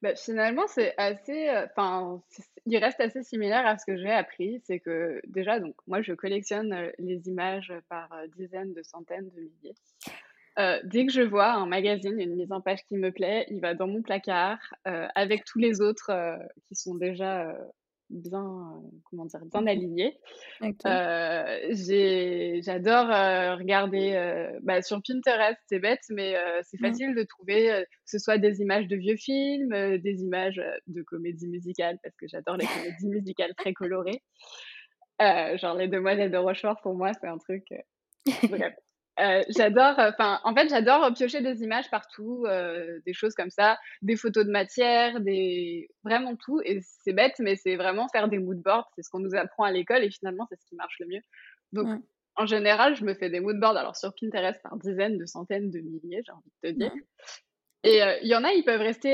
Bah, 0.00 0.14
finalement, 0.14 0.66
c'est 0.68 0.94
assez. 0.96 1.48
Euh, 1.48 1.66
enfin, 1.66 2.22
il 2.64 2.76
reste 2.78 3.00
assez 3.00 3.24
similaire 3.24 3.66
à 3.66 3.76
ce 3.76 3.84
que 3.84 3.96
j'ai 3.96 4.10
appris. 4.10 4.62
C'est 4.64 4.78
que 4.78 5.20
déjà, 5.26 5.58
donc, 5.58 5.74
moi, 5.88 6.00
je 6.00 6.12
collectionne 6.12 6.72
euh, 6.72 6.90
les 6.98 7.28
images 7.28 7.72
par 7.88 8.10
euh, 8.12 8.26
dizaines, 8.36 8.72
de 8.72 8.82
centaines, 8.82 9.28
de 9.30 9.40
milliers. 9.40 9.74
Dès 10.56 11.06
que 11.06 11.12
je 11.12 11.22
vois 11.22 11.52
un 11.52 11.66
magazine, 11.66 12.18
une 12.20 12.36
mise 12.36 12.52
en 12.52 12.60
page 12.60 12.80
qui 12.88 12.96
me 12.96 13.10
plaît, 13.10 13.46
il 13.50 13.60
va 13.60 13.74
dans 13.74 13.86
mon 13.86 14.02
placard 14.02 14.58
avec 14.84 15.44
tous 15.44 15.58
les 15.58 15.80
autres 15.80 16.10
qui 16.68 16.74
sont 16.74 16.94
déjà 16.94 17.54
bien, 18.12 18.44
euh, 18.44 18.88
comment 19.04 19.24
dire, 19.24 19.40
bien 19.46 19.66
aligné. 19.66 20.18
Euh, 20.62 22.60
j'adore 22.62 23.10
euh, 23.10 23.56
regarder 23.56 24.58
bah, 24.62 24.82
sur 24.82 25.00
Pinterest, 25.02 25.58
c'est 25.66 25.78
bête, 25.78 26.02
mais 26.10 26.34
c'est 26.62 26.80
mmh. 26.80 26.86
facile 26.86 27.14
de 27.14 27.22
trouver 27.22 27.84
que 27.88 28.10
ce 28.10 28.18
soit 28.18 28.38
des 28.38 28.60
images 28.60 28.86
de 28.86 28.96
vieux 28.96 29.16
films, 29.16 29.98
des 29.98 30.22
images 30.22 30.62
de 30.86 31.02
comédies 31.02 31.48
musicales, 31.48 31.98
parce 32.02 32.14
que 32.16 32.28
j'adore 32.28 32.56
les 32.56 32.66
comédies 33.00 33.08
musicales 33.08 33.54
très 33.56 33.72
colorées. 33.72 34.22
genre 35.20 35.74
Les 35.76 35.88
Demoiselles 35.88 36.30
de 36.30 36.38
Rochefort, 36.38 36.80
pour 36.82 36.94
moi, 36.94 37.12
c'est 37.20 37.28
un 37.28 37.38
truc. 37.38 37.64
Bref. 38.48 38.74
Euh, 39.20 39.42
j'adore, 39.50 39.94
enfin, 39.98 40.40
en 40.44 40.54
fait, 40.54 40.68
j'adore 40.68 41.12
piocher 41.12 41.42
des 41.42 41.62
images 41.62 41.90
partout, 41.90 42.44
euh, 42.46 42.98
des 43.04 43.12
choses 43.12 43.34
comme 43.34 43.50
ça, 43.50 43.78
des 44.00 44.16
photos 44.16 44.46
de 44.46 44.50
matière, 44.50 45.20
des 45.20 45.90
vraiment 46.02 46.34
tout. 46.36 46.60
Et 46.64 46.80
c'est 46.82 47.12
bête, 47.12 47.34
mais 47.38 47.56
c'est 47.56 47.76
vraiment 47.76 48.08
faire 48.08 48.28
des 48.28 48.38
moodboards. 48.38 48.90
C'est 48.94 49.02
ce 49.02 49.10
qu'on 49.10 49.18
nous 49.18 49.34
apprend 49.34 49.64
à 49.64 49.70
l'école 49.70 50.02
et 50.02 50.10
finalement, 50.10 50.46
c'est 50.48 50.58
ce 50.58 50.64
qui 50.66 50.76
marche 50.76 50.98
le 51.00 51.06
mieux. 51.06 51.20
Donc, 51.72 52.02
en 52.36 52.46
général, 52.46 52.96
je 52.96 53.04
me 53.04 53.14
fais 53.14 53.28
des 53.28 53.40
moodboards, 53.40 53.76
alors 53.76 53.96
sur 53.96 54.14
Pinterest 54.18 54.62
par 54.62 54.76
dizaines, 54.76 55.18
de 55.18 55.26
centaines, 55.26 55.70
de 55.70 55.80
milliers, 55.80 56.22
j'ai 56.24 56.32
envie 56.32 56.50
de 56.62 56.70
te 56.70 56.74
dire. 56.74 56.92
Et 57.84 58.02
euh, 58.02 58.16
il 58.22 58.28
y 58.28 58.34
en 58.34 58.44
a, 58.44 58.52
ils 58.52 58.64
peuvent 58.64 58.80
rester 58.80 59.12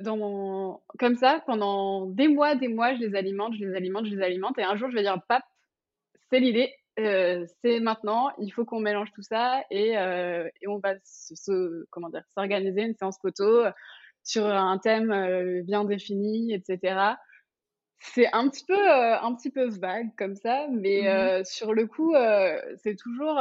dans 0.00 0.16
mon... 0.16 0.80
comme 0.98 1.16
ça 1.16 1.42
pendant 1.46 2.06
des 2.06 2.28
mois, 2.28 2.54
des 2.54 2.68
mois. 2.68 2.94
Je 2.94 3.00
les 3.00 3.14
alimente, 3.14 3.54
je 3.54 3.66
les 3.66 3.74
alimente, 3.74 4.06
je 4.06 4.14
les 4.14 4.22
alimente. 4.22 4.58
Et 4.58 4.62
un 4.62 4.76
jour, 4.76 4.88
je 4.88 4.94
vais 4.94 5.02
dire, 5.02 5.20
pap, 5.28 5.42
c'est 6.30 6.40
l'idée 6.40 6.72
c'est 6.96 7.80
maintenant, 7.80 8.30
il 8.38 8.50
faut 8.50 8.64
qu'on 8.64 8.80
mélange 8.80 9.12
tout 9.12 9.22
ça 9.22 9.62
et, 9.70 9.92
et 9.92 10.68
on 10.68 10.78
va 10.78 10.94
se, 11.04 11.84
comment 11.90 12.08
dire, 12.08 12.24
s'organiser 12.34 12.82
une 12.82 12.94
séance 12.94 13.18
photo 13.20 13.64
sur 14.22 14.46
un 14.46 14.78
thème 14.78 15.62
bien 15.62 15.84
défini, 15.84 16.54
etc. 16.54 17.16
C'est 18.00 18.32
un 18.32 18.48
petit 18.48 18.64
peu, 18.64 18.88
un 18.88 19.34
petit 19.34 19.50
peu 19.50 19.68
vague 19.68 20.10
comme 20.16 20.36
ça, 20.36 20.66
mais 20.70 21.02
mmh 21.02 21.44
sur 21.44 21.74
le 21.74 21.86
coup, 21.86 22.14
c'est 22.76 22.96
toujours. 22.96 23.40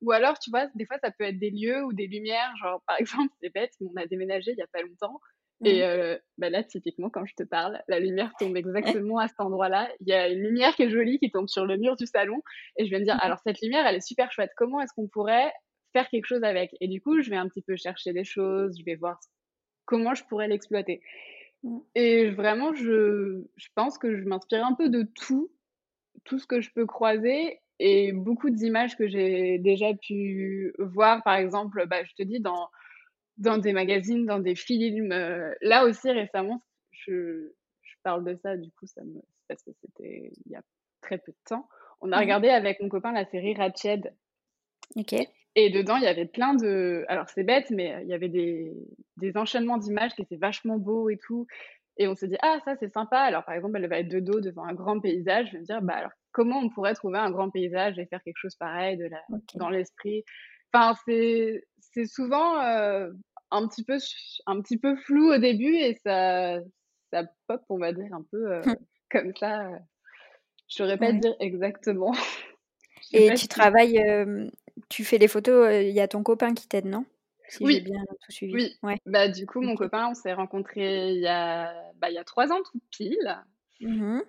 ou 0.00 0.12
alors, 0.12 0.38
tu 0.38 0.50
vois, 0.50 0.66
des 0.74 0.86
fois, 0.86 0.98
ça 1.02 1.10
peut 1.10 1.24
être 1.24 1.38
des 1.38 1.50
lieux 1.50 1.82
ou 1.84 1.92
des 1.92 2.06
lumières. 2.06 2.54
Genre, 2.62 2.82
par 2.86 2.96
exemple, 3.00 3.32
c'est 3.42 3.52
bête, 3.52 3.72
on 3.80 4.00
a 4.00 4.06
déménagé 4.06 4.52
il 4.52 4.58
y 4.58 4.62
a 4.62 4.66
pas 4.72 4.82
longtemps 4.82 5.20
et 5.64 5.82
mmh. 5.82 6.18
bah 6.38 6.50
là, 6.50 6.62
typiquement, 6.62 7.10
quand 7.10 7.24
je 7.24 7.34
te 7.34 7.42
parle, 7.42 7.80
la 7.88 8.00
lumière 8.00 8.32
tombe 8.38 8.56
exactement 8.56 9.18
à 9.18 9.28
cet 9.28 9.40
endroit-là. 9.40 9.88
Il 10.00 10.08
y 10.08 10.12
a 10.12 10.28
une 10.28 10.40
lumière 10.40 10.74
qui 10.74 10.82
est 10.82 10.90
jolie 10.90 11.18
qui 11.18 11.30
tombe 11.30 11.48
sur 11.48 11.66
le 11.66 11.76
mur 11.76 11.96
du 11.96 12.06
salon. 12.06 12.42
Et 12.76 12.86
je 12.86 12.90
vais 12.90 12.98
me 12.98 13.04
dire, 13.04 13.16
mmh 13.16 13.20
alors 13.22 13.38
cette 13.46 13.60
lumière, 13.60 13.86
elle 13.86 13.96
est 13.96 14.06
super 14.06 14.32
chouette. 14.32 14.50
Comment 14.56 14.80
est-ce 14.80 14.92
qu'on 14.94 15.08
pourrait 15.08 15.52
faire 15.92 16.08
quelque 16.08 16.26
chose 16.26 16.42
avec? 16.42 16.74
Et 16.80 16.88
du 16.88 17.00
coup, 17.00 17.20
je 17.20 17.30
vais 17.30 17.36
un 17.36 17.48
petit 17.48 17.62
peu 17.62 17.76
chercher 17.76 18.12
des 18.12 18.24
choses, 18.24 18.76
je 18.78 18.84
vais 18.84 18.96
voir 18.96 19.20
comment 19.84 20.14
je 20.14 20.24
pourrais 20.24 20.48
l'exploiter. 20.48 21.02
Mmh. 21.62 21.78
Et 21.94 22.30
vraiment, 22.30 22.74
je, 22.74 23.44
je 23.56 23.68
pense 23.74 23.98
que 23.98 24.16
je 24.16 24.24
m'inspire 24.24 24.64
un 24.64 24.74
peu 24.74 24.88
de 24.88 25.06
tout, 25.14 25.52
tout 26.24 26.38
ce 26.38 26.46
que 26.46 26.60
je 26.60 26.70
peux 26.72 26.86
croiser 26.86 27.60
et 27.78 28.12
beaucoup 28.12 28.50
d'images 28.50 28.96
que 28.96 29.08
j'ai 29.08 29.58
déjà 29.58 29.94
pu 29.94 30.72
voir. 30.78 31.22
Par 31.24 31.34
exemple, 31.34 31.86
bah, 31.86 32.04
je 32.04 32.14
te 32.14 32.22
dis, 32.22 32.40
dans 32.40 32.68
dans 33.38 33.58
des 33.58 33.72
magazines, 33.72 34.26
dans 34.26 34.38
des 34.38 34.54
films. 34.54 35.12
Euh, 35.12 35.52
là 35.60 35.84
aussi, 35.84 36.10
récemment, 36.10 36.62
je, 36.90 37.52
je, 37.82 37.94
parle 38.02 38.24
de 38.24 38.36
ça, 38.42 38.56
du 38.56 38.70
coup, 38.72 38.86
ça 38.86 39.02
me, 39.02 39.20
parce 39.48 39.62
que 39.62 39.70
c'était 39.80 40.32
il 40.44 40.52
y 40.52 40.56
a 40.56 40.62
très 41.00 41.18
peu 41.18 41.32
de 41.32 41.38
temps. 41.44 41.68
On 42.00 42.12
a 42.12 42.16
mmh 42.16 42.20
regardé 42.20 42.48
avec 42.48 42.80
mon 42.80 42.88
copain 42.88 43.12
la 43.12 43.24
série 43.26 43.54
Ratched. 43.54 44.12
Ok. 44.96 45.14
Et 45.54 45.70
dedans, 45.70 45.96
il 45.96 46.04
y 46.04 46.08
avait 46.08 46.26
plein 46.26 46.54
de. 46.54 47.04
Alors, 47.08 47.28
c'est 47.28 47.44
bête, 47.44 47.70
mais 47.70 47.98
il 48.02 48.08
y 48.08 48.14
avait 48.14 48.28
des, 48.28 48.72
des 49.18 49.36
enchaînements 49.36 49.76
d'images 49.76 50.14
qui 50.14 50.22
étaient 50.22 50.36
vachement 50.36 50.78
beaux 50.78 51.10
et 51.10 51.18
tout. 51.18 51.46
Et 51.98 52.08
on 52.08 52.14
s'est 52.14 52.28
dit, 52.28 52.38
ah, 52.42 52.58
ça, 52.64 52.74
c'est 52.76 52.92
sympa. 52.92 53.18
Alors, 53.18 53.44
par 53.44 53.54
exemple, 53.54 53.76
elle 53.76 53.88
va 53.88 53.98
être 53.98 54.08
de 54.08 54.20
dos 54.20 54.40
devant 54.40 54.64
un 54.64 54.72
grand 54.72 54.98
paysage. 54.98 55.48
Je 55.48 55.52
vais 55.52 55.58
me 55.60 55.64
dire, 55.64 55.82
bah, 55.82 55.94
alors, 55.94 56.10
comment 56.32 56.58
on 56.58 56.70
pourrait 56.70 56.94
trouver 56.94 57.18
un 57.18 57.30
grand 57.30 57.50
paysage 57.50 57.98
et 57.98 58.06
faire 58.06 58.22
quelque 58.22 58.38
chose 58.38 58.56
pareil 58.56 58.96
de 58.96 59.04
la... 59.04 59.20
dans 59.56 59.68
l'esprit? 59.68 60.24
Enfin, 60.72 60.94
c'est 61.04 62.06
souvent 62.06 62.60
euh, 62.62 63.10
un, 63.50 63.68
petit 63.68 63.84
peu, 63.84 63.98
un 64.46 64.60
petit 64.60 64.78
peu 64.78 64.96
flou 64.96 65.32
au 65.32 65.38
début 65.38 65.74
et 65.74 65.94
ça, 66.04 66.58
ça 67.10 67.24
pop, 67.46 67.62
on 67.68 67.78
va 67.78 67.92
dire, 67.92 68.12
un 68.12 68.24
peu 68.30 68.52
euh, 68.52 68.62
comme 69.10 69.34
ça. 69.36 69.70
Je 70.68 70.76
saurais 70.76 70.98
pas 70.98 71.12
dire 71.12 71.34
exactement. 71.40 72.12
et 73.12 73.34
tu 73.34 73.48
travailles, 73.48 74.02
tu 74.88 75.04
fais 75.04 75.18
les 75.18 75.28
photos, 75.28 75.68
il 75.82 75.90
y 75.90 76.00
a 76.00 76.08
ton 76.08 76.22
copain 76.22 76.54
qui 76.54 76.68
t'aide, 76.68 76.86
non? 76.86 77.04
Si 77.48 77.62
oui. 77.64 77.82
bien 77.82 78.02
tout 78.24 78.32
suivi. 78.32 78.54
Oui. 78.54 78.78
Ouais. 78.82 78.96
Bah, 79.04 79.28
du 79.28 79.44
coup, 79.44 79.60
mon 79.60 79.74
copain, 79.74 80.08
on 80.08 80.14
s'est 80.14 80.32
rencontrés 80.32 81.10
il 81.10 81.20
y 81.20 81.26
a, 81.26 81.70
bah, 81.96 82.08
il 82.08 82.14
y 82.14 82.18
a 82.18 82.24
trois 82.24 82.50
ans 82.50 82.62
tout 82.64 82.80
pile. 82.90 83.44
Mmh 83.80 84.20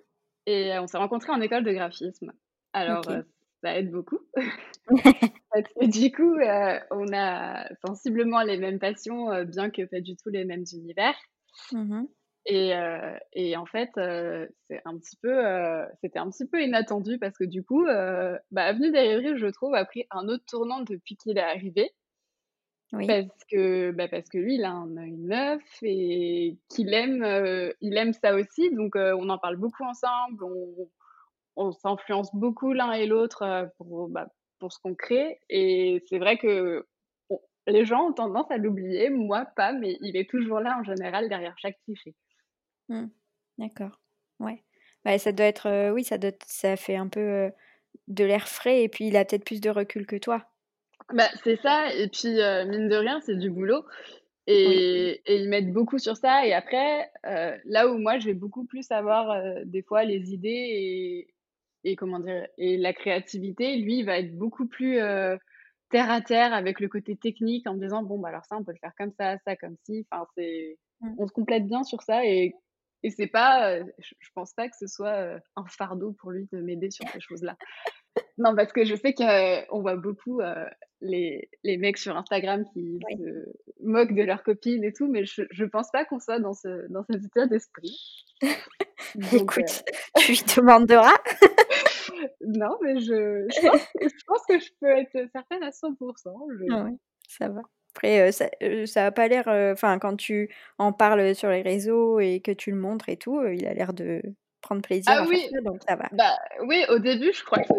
et 0.46 0.78
on 0.78 0.86
s'est 0.86 0.98
rencontrés 0.98 1.32
en 1.32 1.40
école 1.40 1.64
de 1.64 1.72
graphisme. 1.72 2.32
Alors, 2.72 3.04
ça 3.64 3.78
aide 3.78 3.90
beaucoup. 3.90 4.18
Parce 5.52 5.72
que 5.80 5.86
du 5.86 6.12
coup, 6.12 6.36
euh, 6.36 6.78
on 6.90 7.12
a 7.12 7.66
sensiblement 7.86 8.42
les 8.42 8.58
mêmes 8.58 8.78
passions, 8.78 9.30
euh, 9.32 9.44
bien 9.44 9.70
que 9.70 9.82
pas 9.86 10.00
du 10.00 10.16
tout 10.16 10.28
les 10.28 10.44
mêmes 10.44 10.64
univers. 10.72 11.16
Mmh 11.72 12.04
et, 12.46 12.74
euh, 12.74 13.16
et, 13.32 13.56
en 13.56 13.64
fait, 13.64 13.88
c'est 13.94 14.82
un 14.84 14.98
petit 14.98 15.16
peu, 15.22 15.42
c'était 16.02 16.18
un 16.18 16.28
petit 16.28 16.46
peu 16.46 16.62
inattendu 16.62 17.18
parce 17.18 17.38
que 17.38 17.44
du 17.44 17.64
coup, 17.64 17.86
bah, 17.86 18.64
Avenue 18.66 18.90
Rêveries, 18.90 19.38
je 19.38 19.46
trouve, 19.46 19.74
a 19.74 19.86
pris 19.86 20.04
un 20.10 20.28
autre 20.28 20.44
tournant 20.46 20.80
depuis 20.80 21.16
qu'il 21.16 21.38
est 21.38 21.40
arrivé. 21.40 21.92
Parce 22.90 23.44
que, 23.50 23.92
bah, 23.92 24.08
parce 24.08 24.28
que 24.28 24.36
lui, 24.36 24.56
il 24.56 24.64
a 24.64 24.72
un 24.72 24.94
œil 24.98 25.16
neuf 25.16 25.62
et 25.80 26.58
qu'il 26.68 26.92
aime, 26.92 27.24
il 27.80 27.96
aime 27.96 28.12
ça 28.12 28.34
aussi. 28.34 28.70
Donc, 28.74 28.92
on 28.96 29.30
en 29.30 29.38
parle 29.38 29.56
beaucoup 29.56 29.84
ensemble. 29.84 30.44
On, 30.44 30.90
on 31.56 31.72
s'influence 31.72 32.34
beaucoup 32.34 32.72
l'un 32.72 32.92
et 32.92 33.06
l'autre 33.06 33.68
pour, 33.78 34.08
bah, 34.08 34.28
pour 34.58 34.72
ce 34.72 34.78
qu'on 34.78 34.94
crée. 34.94 35.40
Et 35.48 36.02
c'est 36.08 36.18
vrai 36.18 36.38
que 36.38 36.86
les 37.66 37.84
gens 37.84 38.08
ont 38.08 38.12
tendance 38.12 38.50
à 38.50 38.56
l'oublier, 38.56 39.10
moi 39.10 39.46
pas, 39.56 39.72
mais 39.72 39.96
il 40.00 40.16
est 40.16 40.28
toujours 40.28 40.60
là 40.60 40.76
en 40.78 40.84
général 40.84 41.28
derrière 41.28 41.54
chaque 41.58 41.78
cliché. 41.84 42.14
Mmh. 42.88 43.06
D'accord. 43.58 44.00
Ouais. 44.40 44.62
Bah, 45.04 45.18
ça 45.18 45.32
doit 45.32 45.46
être, 45.46 45.92
oui, 45.92 46.04
ça 46.04 46.18
doit, 46.18 46.32
ça 46.46 46.76
fait 46.76 46.96
un 46.96 47.08
peu 47.08 47.50
de 48.08 48.24
l'air 48.24 48.48
frais 48.48 48.82
et 48.82 48.88
puis 48.88 49.06
il 49.06 49.16
a 49.16 49.24
peut-être 49.24 49.44
plus 49.44 49.60
de 49.60 49.70
recul 49.70 50.06
que 50.06 50.16
toi. 50.16 50.44
Bah, 51.12 51.28
c'est 51.42 51.60
ça, 51.60 51.92
et 51.94 52.08
puis 52.08 52.28
mine 52.28 52.88
de 52.88 52.96
rien, 52.96 53.20
c'est 53.20 53.36
du 53.36 53.50
boulot. 53.50 53.84
Et, 54.46 55.22
et, 55.24 55.36
ils 55.36 55.48
mettent 55.48 55.72
beaucoup 55.72 55.98
sur 55.98 56.18
ça. 56.18 56.46
Et 56.46 56.52
après, 56.52 57.10
là 57.64 57.88
où 57.88 57.98
moi, 57.98 58.18
je 58.18 58.26
vais 58.26 58.34
beaucoup 58.34 58.64
plus 58.64 58.90
avoir 58.90 59.42
des 59.64 59.82
fois 59.82 60.04
les 60.04 60.32
idées 60.32 60.48
et, 60.48 61.33
et, 61.84 61.96
comment 61.96 62.18
dire, 62.18 62.46
et 62.58 62.76
la 62.76 62.92
créativité, 62.92 63.76
lui, 63.76 64.02
va 64.02 64.18
être 64.18 64.36
beaucoup 64.36 64.66
plus 64.66 64.98
terre 65.90 66.10
à 66.10 66.20
terre 66.20 66.52
avec 66.52 66.80
le 66.80 66.88
côté 66.88 67.16
technique 67.16 67.66
en 67.68 67.74
me 67.74 67.80
disant 67.80 68.02
bon 68.02 68.18
bah 68.18 68.30
alors 68.30 68.44
ça 68.46 68.56
on 68.56 68.64
peut 68.64 68.72
le 68.72 68.78
faire 68.78 68.94
comme 68.98 69.12
ça 69.12 69.36
ça 69.44 69.54
comme 69.54 69.76
ci 69.84 70.04
enfin 70.10 70.26
c'est 70.36 70.76
mmh. 71.00 71.14
on 71.18 71.26
se 71.28 71.32
complète 71.32 71.66
bien 71.66 71.84
sur 71.84 72.02
ça 72.02 72.24
et 72.24 72.54
et 73.04 73.10
c'est 73.10 73.28
pas 73.28 73.78
je, 73.78 74.28
pense 74.34 74.54
pas 74.54 74.68
que 74.68 74.76
ce 74.76 74.86
soit 74.88 75.38
un 75.56 75.64
fardeau 75.66 76.12
pour 76.12 76.32
lui 76.32 76.48
de 76.52 76.60
m'aider 76.60 76.90
sur 76.90 77.08
ces 77.10 77.20
choses 77.20 77.42
là 77.42 77.56
non 78.38 78.54
parce 78.54 78.72
que 78.72 78.84
je 78.84 78.94
sais 78.94 79.14
qu'on 79.14 79.80
voit 79.80 79.96
beaucoup 79.96 80.40
les, 81.00 81.50
les 81.62 81.76
mecs 81.76 81.98
sur 81.98 82.16
Instagram 82.16 82.64
qui 82.72 82.98
se 83.18 83.52
moquent 83.82 84.14
de 84.14 84.22
leurs 84.22 84.42
copines 84.42 84.84
et 84.84 84.92
tout 84.92 85.08
mais 85.08 85.24
je, 85.24 85.42
je 85.50 85.64
pense 85.64 85.90
pas 85.90 86.04
qu'on 86.04 86.20
soit 86.20 86.40
dans 86.40 86.54
ce 86.54 86.90
dans 86.90 87.04
cet 87.04 87.24
état 87.24 87.46
d'esprit 87.46 88.24
écoute 89.32 89.84
tu 90.16 90.32
lui 90.32 90.42
demanderas 90.56 91.14
non, 92.40 92.76
mais 92.82 93.00
je, 93.00 93.46
je, 93.48 94.24
pense, 94.26 94.42
que 94.48 94.58
je 94.58 94.70
peux 94.80 94.88
être 94.88 95.30
certaine 95.32 95.62
à 95.62 95.70
100%. 95.70 95.96
Ah 96.72 96.88
ça 97.28 97.48
va. 97.48 97.62
Après, 97.94 98.32
ça, 98.32 98.48
ça 98.86 99.06
a 99.06 99.10
pas 99.10 99.28
l'air. 99.28 99.44
Enfin, 99.72 99.98
quand 99.98 100.16
tu 100.16 100.54
en 100.78 100.92
parles 100.92 101.34
sur 101.34 101.50
les 101.50 101.62
réseaux 101.62 102.20
et 102.20 102.40
que 102.40 102.50
tu 102.50 102.70
le 102.70 102.76
montres 102.76 103.08
et 103.08 103.16
tout, 103.16 103.44
il 103.46 103.66
a 103.66 103.74
l'air 103.74 103.92
de 103.92 104.20
prendre 104.60 104.82
plaisir 104.82 105.04
ah 105.08 105.22
à 105.22 105.26
oui. 105.26 105.46
ça, 105.52 105.60
donc 105.60 105.80
ça 105.86 105.96
va. 105.96 106.08
Bah, 106.12 106.36
oui, 106.66 106.84
au 106.88 106.98
début, 106.98 107.32
je 107.32 107.44
crois 107.44 107.62
que. 107.62 107.72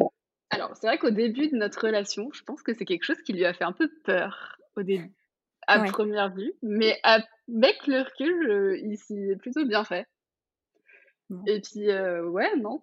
Alors, 0.50 0.76
c'est 0.76 0.88
vrai 0.88 0.98
qu'au 0.98 1.10
début 1.10 1.50
de 1.50 1.56
notre 1.56 1.86
relation, 1.86 2.30
je 2.34 2.44
pense 2.44 2.62
que 2.62 2.74
c'est 2.74 2.86
quelque 2.86 3.04
chose 3.04 3.22
qui 3.24 3.34
lui 3.34 3.46
a 3.46 3.54
fait 3.54 3.64
un 3.64 3.72
peu 3.72 3.90
peur 4.04 4.58
au 4.76 4.84
début, 4.84 5.12
à 5.68 5.84
première 5.84 6.34
vue. 6.34 6.54
Mais 6.62 7.00
avec 7.04 7.88
le 7.88 8.02
recul, 8.02 8.80
il 8.84 8.98
s'y 8.98 9.32
est 9.32 9.36
plutôt 9.36 9.66
bien 9.66 9.84
fait. 9.84 10.06
Et 11.48 11.62
puis, 11.62 11.88
ouais, 11.88 12.56
non, 12.58 12.82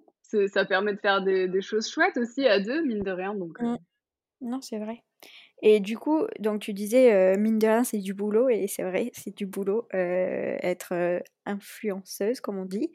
ça 0.49 0.65
permet 0.65 0.95
de 0.95 1.01
faire 1.01 1.23
des, 1.23 1.63
choses 1.63 1.89
chouettes 1.89 2.17
aussi 2.17 2.47
à 2.47 2.61
deux, 2.61 2.83
mine 2.83 3.03
de 3.03 3.13
rien. 3.13 3.35
Donc, 3.35 3.61
mmh. 3.61 3.77
Non, 4.41 4.61
c'est 4.61 4.79
vrai. 4.79 5.05
Et 5.65 5.79
du 5.79 5.97
coup, 5.97 6.27
donc 6.41 6.61
tu 6.61 6.73
disais, 6.73 7.37
mine 7.37 7.61
de 7.61 7.69
rien, 7.69 7.85
c'est 7.85 7.99
du 7.99 8.15
boulot, 8.15 8.49
et 8.49 8.67
c'est 8.67 8.83
vrai, 8.83 9.13
c'est 9.15 9.37
du 9.37 9.47
boulot, 9.47 9.87
être 9.93 11.23
influenceuse, 11.47 12.41
comme 12.41 12.59
on 12.59 12.65
dit. 12.65 12.91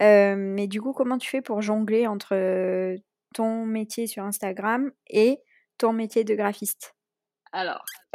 mais 0.00 0.66
du 0.66 0.80
coup, 0.80 0.94
comment 0.94 1.18
tu 1.18 1.28
fais 1.28 1.42
pour 1.42 1.60
jongler 1.60 2.06
entre 2.06 2.96
ton 3.36 3.66
métier 3.66 4.06
sur 4.06 4.24
Instagram 4.24 4.90
et 5.10 5.40
ton 5.76 5.92
métier 5.92 6.24
de 6.24 6.34
graphiste 6.34 6.96
Alors, 7.52 7.84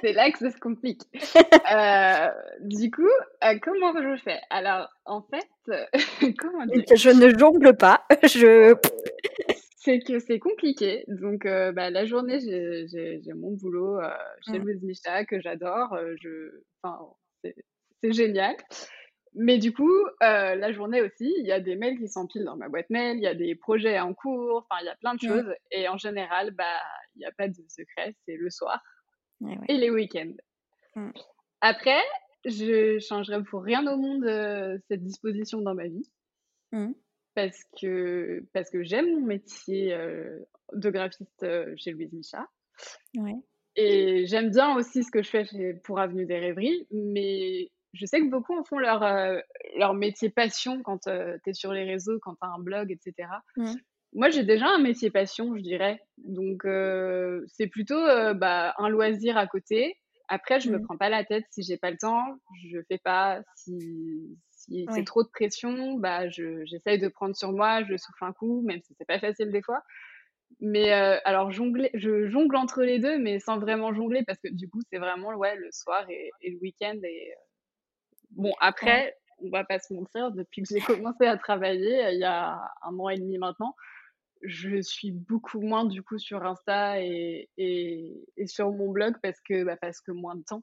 c'est 0.00 0.14
là 0.14 0.30
que 0.30 0.38
ça 0.38 0.50
se 0.50 0.58
complique. 0.58 1.02
Euh, 1.70 2.30
du 2.60 2.90
coup, 2.90 3.02
euh, 3.44 3.58
comment 3.62 3.92
je 3.92 4.18
fais? 4.22 4.40
Alors, 4.48 4.88
en 5.04 5.20
fait, 5.20 5.46
comment 6.38 6.64
dire? 6.64 6.82
Je 6.96 7.10
ne 7.10 7.38
jongle 7.38 7.76
pas. 7.76 8.06
Je... 8.22 8.74
c'est 9.76 9.98
que 9.98 10.18
c'est 10.18 10.38
compliqué. 10.38 11.04
Donc, 11.08 11.44
euh, 11.44 11.72
bah, 11.72 11.90
la 11.90 12.06
journée, 12.06 12.40
j'ai 12.40 13.32
mon 13.34 13.52
boulot 13.52 14.00
chez 14.46 14.58
mmh. 14.58 14.64
Louise 14.80 15.02
que 15.28 15.40
j'adore. 15.40 15.94
je... 16.22 16.62
enfin, 16.82 17.06
c'est 18.02 18.12
génial. 18.12 18.56
Mais 19.34 19.58
du 19.58 19.72
coup, 19.72 19.92
la 20.20 20.72
journée 20.72 21.02
aussi, 21.02 21.34
il 21.38 21.46
y 21.46 21.52
a 21.52 21.60
des 21.60 21.76
mails 21.76 21.98
qui 21.98 22.08
s'empilent 22.08 22.44
dans 22.44 22.56
ma 22.56 22.68
boîte 22.68 22.90
mail, 22.90 23.16
il 23.16 23.22
y 23.22 23.26
a 23.26 23.34
des 23.34 23.54
projets 23.54 23.98
en 23.98 24.14
cours, 24.14 24.66
enfin, 24.68 24.80
il 24.82 24.86
y 24.86 24.88
a 24.88 24.96
plein 24.96 25.14
de 25.14 25.24
mmh. 25.24 25.28
choses. 25.28 25.54
Et 25.72 25.88
en 25.88 25.96
général, 25.96 26.52
bah, 26.52 26.80
il 27.16 27.20
n'y 27.20 27.26
a 27.26 27.32
pas 27.32 27.48
de 27.48 27.54
secret, 27.68 28.14
c'est 28.26 28.36
le 28.36 28.50
soir 28.50 28.80
et 29.68 29.76
les 29.76 29.90
week-ends. 29.90 30.34
Mmh. 30.96 31.10
Après, 31.60 32.02
je 32.44 32.98
changerai 32.98 33.42
pour 33.42 33.62
rien 33.62 33.86
au 33.86 33.96
monde 33.96 34.24
euh, 34.24 34.78
cette 34.88 35.02
disposition 35.02 35.60
dans 35.60 35.74
ma 35.74 35.86
vie. 35.86 36.10
Mmh. 36.72 36.92
Parce 37.34 37.60
que, 37.80 38.44
parce 38.52 38.70
que 38.70 38.84
j'aime 38.84 39.12
mon 39.12 39.26
métier 39.26 39.92
euh, 39.92 40.38
de 40.72 40.90
graphiste 40.90 41.42
euh, 41.42 41.74
chez 41.76 41.90
Louise 41.90 42.12
Micha. 42.12 42.46
Et 43.76 44.26
j'aime 44.26 44.50
bien 44.50 44.76
aussi 44.76 45.02
ce 45.02 45.10
que 45.10 45.22
je 45.22 45.30
fais 45.30 45.74
pour 45.82 45.98
Avenue 45.98 46.26
des 46.26 46.38
Rêveries, 46.38 46.86
mais 46.92 47.72
je 47.94 48.06
sais 48.06 48.20
que 48.20 48.28
beaucoup 48.28 48.58
en 48.58 48.64
font 48.64 48.78
leur, 48.78 49.00
leur 49.78 49.94
métier 49.94 50.28
passion 50.28 50.82
quand 50.82 51.04
tu 51.04 51.10
es 51.10 51.52
sur 51.54 51.72
les 51.72 51.84
réseaux, 51.84 52.18
quand 52.20 52.34
tu 52.34 52.46
as 52.46 52.48
un 52.48 52.58
blog, 52.58 52.90
etc. 52.92 53.28
Moi, 54.14 54.30
j'ai 54.30 54.44
déjà 54.44 54.68
un 54.68 54.78
métier 54.78 55.10
passion, 55.10 55.56
je 55.56 55.60
dirais. 55.60 56.00
Donc, 56.18 56.64
euh, 56.64 57.44
c'est 57.48 57.66
plutôt 57.66 57.98
euh, 57.98 58.32
bah, 58.32 58.72
un 58.78 58.88
loisir 58.88 59.36
à 59.36 59.48
côté. 59.48 59.98
Après, 60.28 60.60
je 60.60 60.70
ne 60.70 60.78
me 60.78 60.82
prends 60.82 60.96
pas 60.96 61.08
la 61.08 61.24
tête 61.24 61.44
si 61.50 61.64
j'ai 61.64 61.76
pas 61.76 61.90
le 61.90 61.98
temps. 61.98 62.22
Je 62.70 62.78
fais 62.88 62.98
pas. 62.98 63.42
Si, 63.56 64.38
si 64.52 64.86
c'est 64.92 65.04
trop 65.04 65.24
de 65.24 65.28
pression, 65.28 65.94
bah, 65.94 66.28
j'essaye 66.28 66.98
de 67.00 67.08
prendre 67.08 67.34
sur 67.34 67.52
moi. 67.52 67.82
Je 67.82 67.96
souffle 67.96 68.24
un 68.24 68.32
coup, 68.32 68.62
même 68.62 68.80
si 68.82 68.94
c'est 68.96 69.04
pas 69.04 69.18
facile 69.18 69.50
des 69.50 69.62
fois. 69.62 69.82
Mais 70.60 70.92
euh, 70.92 71.18
alors, 71.24 71.50
jongler, 71.50 71.90
je 71.94 72.28
jongle 72.28 72.54
entre 72.54 72.84
les 72.84 73.00
deux, 73.00 73.18
mais 73.18 73.40
sans 73.40 73.58
vraiment 73.58 73.92
jongler 73.92 74.22
parce 74.24 74.38
que 74.38 74.48
du 74.48 74.68
coup, 74.68 74.80
c'est 74.92 74.98
vraiment 74.98 75.34
ouais, 75.34 75.56
le 75.56 75.70
soir 75.72 76.08
et, 76.08 76.30
le 76.42 76.58
week-end. 76.60 76.98
Et 77.02 77.34
bon, 78.36 78.52
après, 78.60 79.16
on 79.38 79.50
va 79.50 79.64
pas 79.64 79.78
se 79.78 79.92
mentir, 79.92 80.30
depuis 80.32 80.62
que 80.62 80.68
j'ai 80.68 80.80
commencé 81.14 81.26
à 81.26 81.36
travailler 81.36 82.12
il 82.12 82.20
y 82.20 82.24
a 82.24 82.60
un 82.82 82.98
an 82.98 83.08
et 83.08 83.18
demi 83.18 83.38
maintenant, 83.38 83.74
je 84.42 84.82
suis 84.82 85.10
beaucoup 85.10 85.60
moins 85.60 85.86
du 85.86 86.02
coup 86.02 86.18
sur 86.18 86.44
Insta 86.44 87.00
et, 87.00 87.48
et, 87.56 88.46
sur 88.46 88.70
mon 88.72 88.90
blog 88.90 89.14
parce 89.22 89.40
que, 89.40 89.64
bah, 89.64 89.76
parce 89.80 90.00
que 90.00 90.12
moins 90.12 90.36
de 90.36 90.42
temps. 90.42 90.62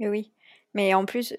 Et 0.00 0.08
oui, 0.08 0.32
mais 0.72 0.94
en 0.94 1.04
plus, 1.04 1.34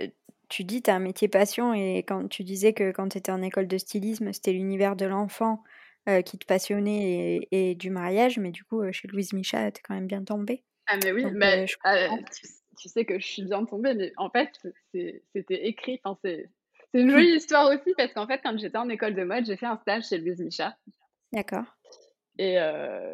tu 0.47 0.63
dis 0.63 0.81
tu 0.81 0.91
as 0.91 0.95
un 0.95 0.99
métier 0.99 1.27
passion 1.27 1.73
et 1.73 1.99
quand 2.07 2.27
tu 2.27 2.43
disais 2.43 2.73
que 2.73 2.91
quand 2.91 3.09
tu 3.09 3.17
étais 3.17 3.31
en 3.31 3.41
école 3.41 3.67
de 3.67 3.77
stylisme, 3.77 4.31
c'était 4.31 4.53
l'univers 4.53 4.95
de 4.95 5.05
l'enfant 5.05 5.63
qui 6.23 6.37
te 6.37 6.45
passionnait 6.45 7.47
et, 7.49 7.73
du 7.73 7.89
mariage, 7.89 8.37
mais 8.37 8.51
du 8.51 8.63
coup, 8.63 8.83
chez 8.91 9.07
Louise 9.07 9.33
Micha, 9.33 9.71
tu 9.71 9.79
es 9.79 9.81
quand 9.81 9.95
même 9.95 10.05
bien 10.05 10.23
tombée. 10.23 10.63
Ah, 10.85 10.97
mais 11.03 11.11
oui, 11.11 11.25
mais, 11.33 11.65
ah, 11.83 12.09
tu, 12.31 12.47
sais 12.77 13.05
que 13.05 13.19
je 13.19 13.25
suis 13.25 13.43
bien 13.43 13.65
tombée, 13.65 13.93
mais 13.93 14.11
en 14.17 14.29
fait, 14.29 14.49
c'était 14.91 15.67
écrit. 15.67 15.99
Enfin, 16.03 16.19
c'est 16.23 16.49
une 16.93 17.09
jolie 17.11 17.35
histoire 17.35 17.69
aussi 17.69 17.93
parce 17.97 18.13
qu'en 18.13 18.27
fait, 18.27 18.39
quand 18.43 18.57
j'étais 18.57 18.77
en 18.77 18.89
école 18.89 19.15
de 19.15 19.23
mode, 19.23 19.45
j'ai 19.45 19.57
fait 19.57 19.65
un 19.65 19.77
stage 19.77 20.07
chez 20.07 20.17
Louise 20.17 20.39
Micha. 20.39 20.75
D'accord. 21.33 21.65
Et 22.37 22.57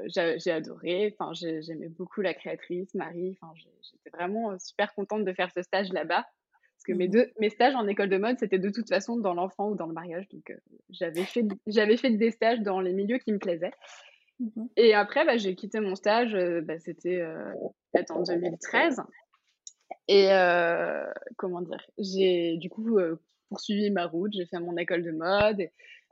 j'ai 0.07 0.51
adoré, 0.51 1.15
enfin, 1.19 1.31
j'aimais 1.33 1.89
beaucoup 1.89 2.21
la 2.21 2.33
créatrice, 2.33 2.93
Marie, 2.95 3.37
enfin, 3.39 3.53
j'étais 3.55 4.09
vraiment 4.17 4.57
super 4.57 4.93
contente 4.95 5.25
de 5.25 5.33
faire 5.33 5.51
ce 5.55 5.61
stage 5.61 5.91
là-bas. 5.93 6.25
Parce 6.81 6.83
que 6.87 6.93
mes, 6.93 7.07
mmh 7.07 7.11
deux, 7.11 7.31
mes 7.39 7.49
stages 7.51 7.75
en 7.75 7.87
école 7.87 8.09
de 8.09 8.17
mode, 8.17 8.39
c'était 8.39 8.57
de 8.57 8.71
toute 8.71 8.89
façon 8.89 9.15
dans 9.15 9.35
l'enfant 9.35 9.69
ou 9.69 9.75
dans 9.75 9.85
le 9.85 9.93
mariage. 9.93 10.27
Donc, 10.29 10.51
j'avais 10.89 11.25
fait, 11.25 11.45
fait 11.97 12.09
des 12.09 12.31
stages 12.31 12.61
dans 12.61 12.81
les 12.81 12.93
milieux 12.93 13.19
qui 13.19 13.31
me 13.31 13.37
plaisaient. 13.37 13.73
Mmh 14.39 14.65
Et 14.77 14.95
après, 14.95 15.23
bah, 15.23 15.37
j'ai 15.37 15.53
quitté 15.53 15.79
mon 15.79 15.93
stage, 15.93 16.35
bah, 16.63 16.79
c'était 16.79 17.23
en 18.09 18.23
2013. 18.23 19.01
Et 20.07 20.29
comment 21.37 21.61
dire, 21.61 21.81
j'ai 21.97 22.57
du 22.57 22.69
coup 22.69 22.99
poursuivi 23.49 23.91
ma 23.91 24.07
route, 24.07 24.31
j'ai 24.33 24.45
fait 24.45 24.59
mon 24.59 24.77
école 24.77 25.03
de 25.03 25.11
mode. 25.11 25.59
Et, 25.59 25.71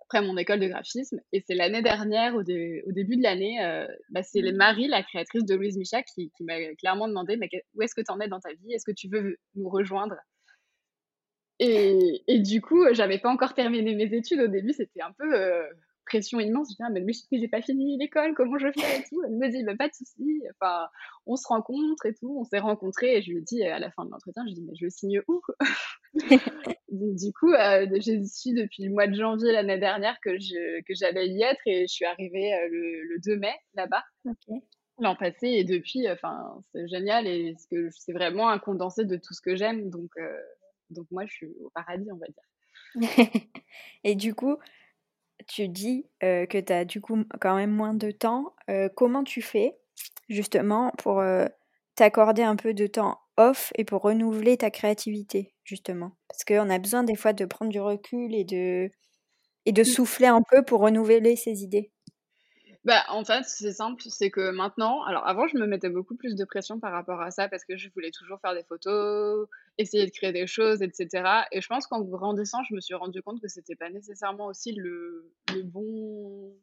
après 0.09 0.25
mon 0.25 0.37
école 0.37 0.59
de 0.59 0.67
graphisme. 0.67 1.19
Et 1.31 1.43
c'est 1.45 1.53
l'année 1.53 1.83
dernière, 1.83 2.35
au, 2.35 2.41
début 2.41 3.15
de 3.15 3.21
l'année, 3.21 3.63
euh, 3.63 3.87
bah, 4.09 4.23
c'est 4.23 4.41
mmh. 4.41 4.55
Marie, 4.55 4.87
la 4.87 5.03
créatrice 5.03 5.45
de 5.45 5.53
Louise 5.53 5.77
Micha, 5.77 6.01
qui, 6.01 6.31
m'a 6.39 6.55
clairement 6.79 7.07
demandé 7.07 7.37
mais 7.37 7.47
où 7.75 7.83
est-ce 7.83 7.93
que 7.93 8.01
tu 8.01 8.11
en 8.11 8.19
es 8.19 8.27
dans 8.27 8.39
ta 8.39 8.51
vie? 8.53 8.73
Est-ce 8.73 8.85
que 8.85 8.95
tu 8.95 9.07
veux 9.07 9.37
nous 9.55 9.69
rejoindre? 9.69 10.15
Et, 11.59 12.23
et, 12.27 12.39
du 12.39 12.61
coup, 12.61 12.83
j'avais 12.93 13.19
pas 13.19 13.29
encore 13.29 13.53
terminé 13.53 13.93
mes 13.93 14.11
études. 14.15 14.39
Au 14.39 14.47
début, 14.47 14.73
c'était 14.73 15.01
un 15.01 15.11
peu 15.11 15.31
euh, 15.35 15.67
pression 16.09 16.39
immense. 16.39 16.69
Je 16.71 16.75
dis, 16.75 16.83
ah, 16.83 16.89
mais, 16.89 17.05
j'ai 17.31 17.47
pas 17.47 17.61
fini 17.61 17.97
l'école, 17.97 18.33
comment 18.35 18.57
je 18.57 18.67
fais 18.71 18.99
et 18.99 19.03
tout. 19.03 19.21
Elle 19.23 19.37
me 19.37 19.49
dit, 19.49 19.63
bah, 19.63 19.75
pas 19.77 19.87
de 19.87 19.93
souci. 19.93 20.41
Enfin, 20.51 20.87
on 21.25 21.35
se 21.35 21.47
rencontre 21.47 22.05
et 22.05 22.13
tout. 22.13 22.37
On 22.39 22.43
s'est 22.43 22.59
rencontrés 22.59 23.17
et 23.17 23.21
je 23.21 23.31
lui 23.31 23.41
dis 23.43 23.63
à 23.63 23.79
la 23.79 23.91
fin 23.91 24.05
de 24.05 24.11
l'entretien, 24.11 24.43
je 24.47 24.53
dis, 24.53 24.63
mais 24.63 24.75
je 24.75 24.89
signe 24.89 25.21
où? 25.27 25.41
Du 26.91 27.31
coup, 27.33 27.53
euh, 27.53 27.87
j'ai 27.99 28.23
su 28.25 28.53
depuis 28.53 28.83
le 28.83 28.89
mois 28.89 29.05
de 29.05 29.13
janvier 29.13 29.51
l'année 29.51 29.77
dernière 29.77 30.19
que 30.21 30.39
je 30.39 30.81
que 30.81 30.93
j'allais 30.95 31.27
y 31.27 31.43
être 31.43 31.61
et 31.67 31.81
je 31.81 31.93
suis 31.93 32.05
arrivée 32.05 32.51
euh, 32.53 32.67
le, 32.71 33.19
2 33.23 33.37
mai 33.37 33.53
là-bas. 33.75 34.03
L'an 34.97 35.15
passé 35.15 35.47
et 35.47 35.63
depuis, 35.63 36.09
enfin, 36.09 36.63
c'est 36.73 36.87
génial 36.87 37.27
et 37.27 37.55
c'est 37.91 38.11
vraiment 38.11 38.49
un 38.49 38.57
condensé 38.57 39.05
de 39.05 39.17
tout 39.17 39.33
ce 39.33 39.41
que 39.41 39.55
j'aime. 39.55 39.89
Donc, 39.91 40.09
euh, 40.17 40.41
donc 40.89 41.05
moi, 41.11 41.25
je 41.27 41.33
suis 41.33 41.47
au 41.61 41.69
paradis, 41.69 42.09
on 42.11 42.17
va 42.17 42.25
dire. 42.27 42.43
et 44.03 44.15
du 44.15 44.33
coup, 44.33 44.57
tu 45.47 45.67
dis 45.67 46.05
que 46.21 46.59
tu 46.59 46.73
as 46.73 46.85
du 46.85 47.01
coup 47.01 47.23
quand 47.39 47.55
même 47.55 47.71
moins 47.71 47.93
de 47.93 48.11
temps. 48.11 48.53
comment 48.95 49.23
tu 49.23 49.41
fais 49.41 49.77
justement 50.29 50.91
pour 50.97 51.23
t'accorder 51.95 52.43
un 52.43 52.55
peu 52.55 52.73
de 52.73 52.87
temps 52.87 53.19
off 53.37 53.71
et 53.75 53.85
pour 53.85 54.01
renouveler 54.01 54.57
ta 54.57 54.71
créativité 54.71 55.53
justement? 55.63 56.11
Parce 56.27 56.43
qu'on 56.43 56.69
a 56.69 56.79
besoin 56.79 57.03
des 57.03 57.15
fois 57.15 57.33
de 57.33 57.45
prendre 57.45 57.71
du 57.71 57.79
recul 57.79 58.33
et 58.33 58.43
de, 58.43 58.89
et 59.65 59.71
de 59.71 59.81
mmh. 59.81 59.85
souffler 59.85 60.27
un 60.27 60.41
peu 60.41 60.63
pour 60.63 60.81
renouveler 60.81 61.35
ses 61.35 61.63
idées. 61.63 61.91
Bah, 62.85 63.03
en 63.09 63.25
fait, 63.25 63.43
c'est 63.43 63.73
simple, 63.73 64.01
c'est 64.07 64.31
que 64.31 64.51
maintenant 64.51 65.03
alors 65.03 65.27
avant, 65.27 65.47
je 65.47 65.57
me 65.57 65.67
mettais 65.67 65.89
beaucoup 65.89 66.15
plus 66.15 66.35
de 66.35 66.45
pression 66.45 66.79
par 66.79 66.93
rapport 66.93 67.21
à 67.21 67.29
ça 67.29 67.49
parce 67.49 67.65
que 67.65 67.75
je 67.75 67.89
voulais 67.93 68.11
toujours 68.11 68.39
faire 68.39 68.53
des 68.53 68.63
photos, 68.63 69.47
essayer 69.79 70.05
de 70.05 70.11
créer 70.11 70.31
des 70.31 70.45
choses 70.45 70.83
etc. 70.83 71.47
et 71.51 71.61
je 71.61 71.67
pense 71.67 71.87
qu'en 71.87 72.01
grandissant, 72.01 72.59
je 72.69 72.75
me 72.75 72.81
suis 72.81 72.93
rendu 72.93 73.23
compte 73.23 73.41
que 73.41 73.47
c'était 73.47 73.75
pas 73.75 73.89
nécessairement 73.89 74.45
aussi 74.47 74.73
le 74.73 75.31
le 75.55 75.63
bon 75.63 76.53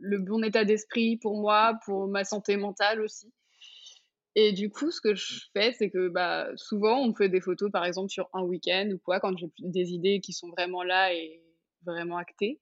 le 0.00 0.18
bon 0.18 0.42
état 0.42 0.64
d'esprit 0.64 1.18
pour 1.18 1.36
moi, 1.36 1.78
pour 1.84 2.08
ma 2.08 2.24
santé 2.24 2.56
mentale 2.56 3.00
aussi. 3.00 3.32
Et 4.36 4.52
du 4.52 4.70
coup, 4.70 4.90
ce 4.90 5.00
que 5.00 5.14
je 5.14 5.42
fais, 5.52 5.72
c'est 5.72 5.90
que, 5.90 6.08
bah, 6.08 6.48
souvent, 6.56 7.00
on 7.06 7.14
fait 7.14 7.28
des 7.28 7.40
photos, 7.40 7.70
par 7.70 7.84
exemple, 7.84 8.10
sur 8.10 8.28
un 8.32 8.42
week-end 8.42 8.90
ou 8.92 8.98
quoi, 8.98 9.20
quand 9.20 9.36
j'ai 9.38 9.46
des 9.60 9.92
idées 9.92 10.20
qui 10.20 10.32
sont 10.32 10.48
vraiment 10.50 10.82
là 10.82 11.14
et 11.14 11.40
vraiment 11.86 12.16
actées. 12.16 12.60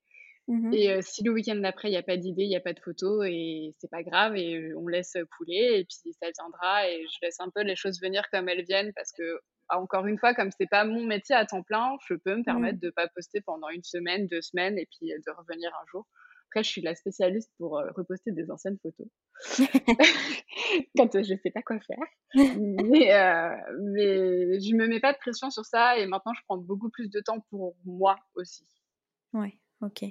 Mmh 0.48 0.74
et 0.74 1.02
si 1.02 1.22
le 1.22 1.30
week-end 1.32 1.54
d'après, 1.54 1.88
il 1.88 1.94
y 1.94 1.96
a 1.96 2.02
pas 2.02 2.16
d'idée, 2.16 2.42
il 2.42 2.50
y 2.50 2.56
a 2.56 2.60
pas 2.60 2.72
de 2.72 2.80
photos 2.80 3.24
et 3.28 3.74
c'est 3.78 3.90
pas 3.90 4.02
grave 4.02 4.36
et 4.36 4.74
on 4.74 4.88
laisse 4.88 5.16
couler 5.36 5.78
et 5.78 5.84
puis 5.84 6.12
ça 6.20 6.26
viendra 6.36 6.88
et 6.90 7.04
je 7.06 7.18
laisse 7.22 7.38
un 7.38 7.48
peu 7.50 7.62
les 7.62 7.76
choses 7.76 8.00
venir 8.02 8.24
comme 8.32 8.48
elles 8.48 8.64
viennent 8.64 8.92
parce 8.94 9.12
que, 9.12 9.40
encore 9.78 10.06
une 10.06 10.18
fois, 10.18 10.34
comme 10.34 10.50
c'est 10.50 10.68
pas 10.68 10.84
mon 10.84 11.04
métier 11.04 11.34
à 11.34 11.46
temps 11.46 11.62
plein, 11.62 11.96
je 12.08 12.14
peux 12.14 12.34
me 12.34 12.40
mmh. 12.40 12.44
permettre 12.44 12.80
de 12.80 12.90
pas 12.90 13.08
poster 13.08 13.40
pendant 13.40 13.68
une 13.68 13.84
semaine, 13.84 14.26
deux 14.26 14.42
semaines 14.42 14.78
et 14.78 14.86
puis 14.86 15.08
de 15.08 15.30
revenir 15.36 15.70
un 15.80 15.86
jour. 15.90 16.06
Après, 16.48 16.62
je 16.62 16.68
suis 16.68 16.82
la 16.82 16.94
spécialiste 16.94 17.50
pour 17.56 17.80
reposter 17.96 18.30
des 18.30 18.50
anciennes 18.50 18.76
photos 18.82 19.06
quand 20.96 21.22
je 21.22 21.34
sais 21.42 21.50
pas 21.50 21.62
quoi 21.62 21.78
faire. 21.80 22.04
Mais, 22.34 23.14
euh, 23.14 23.56
mais 23.94 24.60
je 24.60 24.76
me 24.76 24.86
mets 24.86 25.00
pas 25.00 25.14
de 25.14 25.18
pression 25.18 25.50
sur 25.50 25.64
ça 25.64 25.96
et 25.96 26.06
maintenant, 26.06 26.34
je 26.34 26.42
prends 26.46 26.58
beaucoup 26.58 26.90
plus 26.90 27.08
de 27.08 27.20
temps 27.20 27.40
pour 27.48 27.76
moi 27.86 28.16
aussi. 28.34 28.66
Ouais, 29.32 29.58
OK. 29.80 30.04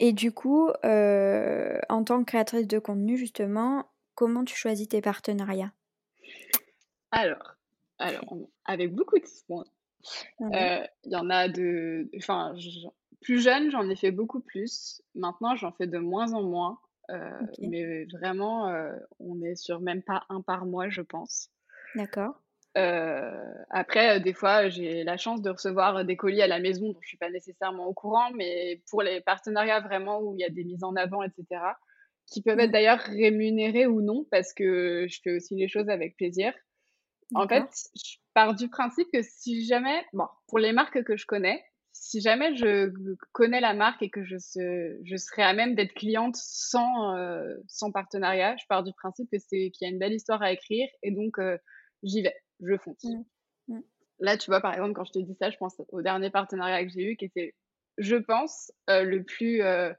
Et 0.00 0.12
du 0.12 0.32
coup, 0.32 0.70
euh, 0.84 1.78
en 1.88 2.04
tant 2.04 2.20
que 2.20 2.26
créatrice 2.26 2.68
de 2.68 2.78
contenu, 2.78 3.16
justement, 3.16 3.90
comment 4.14 4.44
tu 4.44 4.56
choisis 4.56 4.88
tes 4.88 5.00
partenariats? 5.00 5.72
Alors, 7.10 7.57
alors 7.98 8.36
avec 8.64 8.94
beaucoup 8.94 9.18
de 9.18 9.26
soins. 9.26 9.64
Euh, 10.40 10.86
il 11.04 11.12
y 11.12 11.16
en 11.16 11.30
a 11.30 11.48
de. 11.48 12.08
Enfin, 12.16 12.54
plus 13.20 13.40
jeune, 13.40 13.70
j'en 13.70 13.88
ai 13.88 13.96
fait 13.96 14.12
beaucoup 14.12 14.40
plus. 14.40 15.02
Maintenant, 15.14 15.56
j'en 15.56 15.72
fais 15.72 15.86
de 15.86 15.98
moins 15.98 16.32
en 16.32 16.42
moins. 16.42 16.78
Euh, 17.10 17.40
mais 17.60 18.04
vraiment, 18.06 18.72
on 19.18 19.42
est 19.42 19.56
sur 19.56 19.80
même 19.80 20.02
pas 20.02 20.24
un 20.28 20.40
par 20.40 20.66
mois, 20.66 20.88
je 20.88 21.02
pense. 21.02 21.50
D'accord. 21.94 22.40
Euh, 22.76 23.52
après, 23.70 24.16
euh, 24.16 24.20
des 24.20 24.34
fois, 24.34 24.68
j'ai 24.68 25.02
la 25.02 25.16
chance 25.16 25.42
de 25.42 25.50
recevoir 25.50 26.04
des 26.04 26.16
colis 26.16 26.42
à 26.42 26.46
la 26.46 26.60
maison 26.60 26.92
dont 26.92 26.98
je 27.00 27.08
suis 27.08 27.16
pas 27.16 27.30
nécessairement 27.30 27.86
au 27.86 27.94
courant, 27.94 28.30
mais 28.34 28.82
pour 28.90 29.02
les 29.02 29.20
partenariats 29.20 29.80
vraiment 29.80 30.20
où 30.20 30.34
il 30.34 30.40
y 30.40 30.44
a 30.44 30.50
des 30.50 30.64
mises 30.64 30.84
en 30.84 30.94
avant, 30.94 31.22
etc., 31.22 31.44
qui 32.26 32.42
peuvent 32.42 32.58
être 32.60 32.68
mmh. 32.68 32.72
d'ailleurs 32.72 32.98
rémunérés 33.00 33.86
ou 33.86 34.02
non, 34.02 34.26
parce 34.30 34.52
que 34.52 35.06
je 35.08 35.20
fais 35.24 35.34
aussi 35.34 35.56
les 35.56 35.68
choses 35.68 35.88
avec 35.88 36.16
plaisir. 36.16 36.52
En 37.34 37.46
fait, 37.46 37.64
je 37.94 38.16
pars 38.34 38.54
du 38.54 38.68
principe 38.68 39.08
que 39.12 39.22
si 39.22 39.66
jamais, 39.66 40.04
bon, 40.12 40.26
pour 40.46 40.58
les 40.58 40.72
marques 40.72 41.02
que 41.04 41.16
je 41.16 41.26
connais, 41.26 41.62
si 41.92 42.20
jamais 42.20 42.56
je 42.56 42.92
connais 43.32 43.60
la 43.60 43.74
marque 43.74 44.02
et 44.02 44.08
que 44.08 44.24
je, 44.24 44.36
je 45.04 45.16
serais 45.16 45.42
à 45.42 45.52
même 45.52 45.74
d'être 45.74 45.92
cliente 45.94 46.36
sans, 46.36 47.16
euh, 47.16 47.54
sans 47.66 47.92
partenariat, 47.92 48.56
je 48.56 48.64
pars 48.68 48.82
du 48.82 48.92
principe 48.94 49.28
que 49.30 49.38
c'est 49.38 49.70
qu'il 49.70 49.86
y 49.86 49.90
a 49.90 49.92
une 49.92 49.98
belle 49.98 50.14
histoire 50.14 50.40
à 50.42 50.52
écrire 50.52 50.88
et 51.02 51.10
donc 51.10 51.38
j'y 52.02 52.22
vais 52.22 52.34
je 52.60 52.76
fonce. 52.78 53.04
Mmh. 53.04 53.74
Mmh. 53.74 53.82
Là, 54.20 54.36
tu 54.36 54.50
vois, 54.50 54.60
par 54.60 54.72
exemple, 54.72 54.94
quand 54.94 55.04
je 55.04 55.12
te 55.12 55.18
dis 55.18 55.34
ça, 55.34 55.50
je 55.50 55.56
pense 55.58 55.80
au 55.90 56.02
dernier 56.02 56.30
partenariat 56.30 56.84
que 56.84 56.90
j'ai 56.90 57.12
eu 57.12 57.16
qui 57.16 57.26
était, 57.26 57.54
je 57.98 58.16
pense, 58.16 58.72
euh, 58.90 59.02
le, 59.02 59.22
plus, 59.22 59.62
euh, 59.62 59.92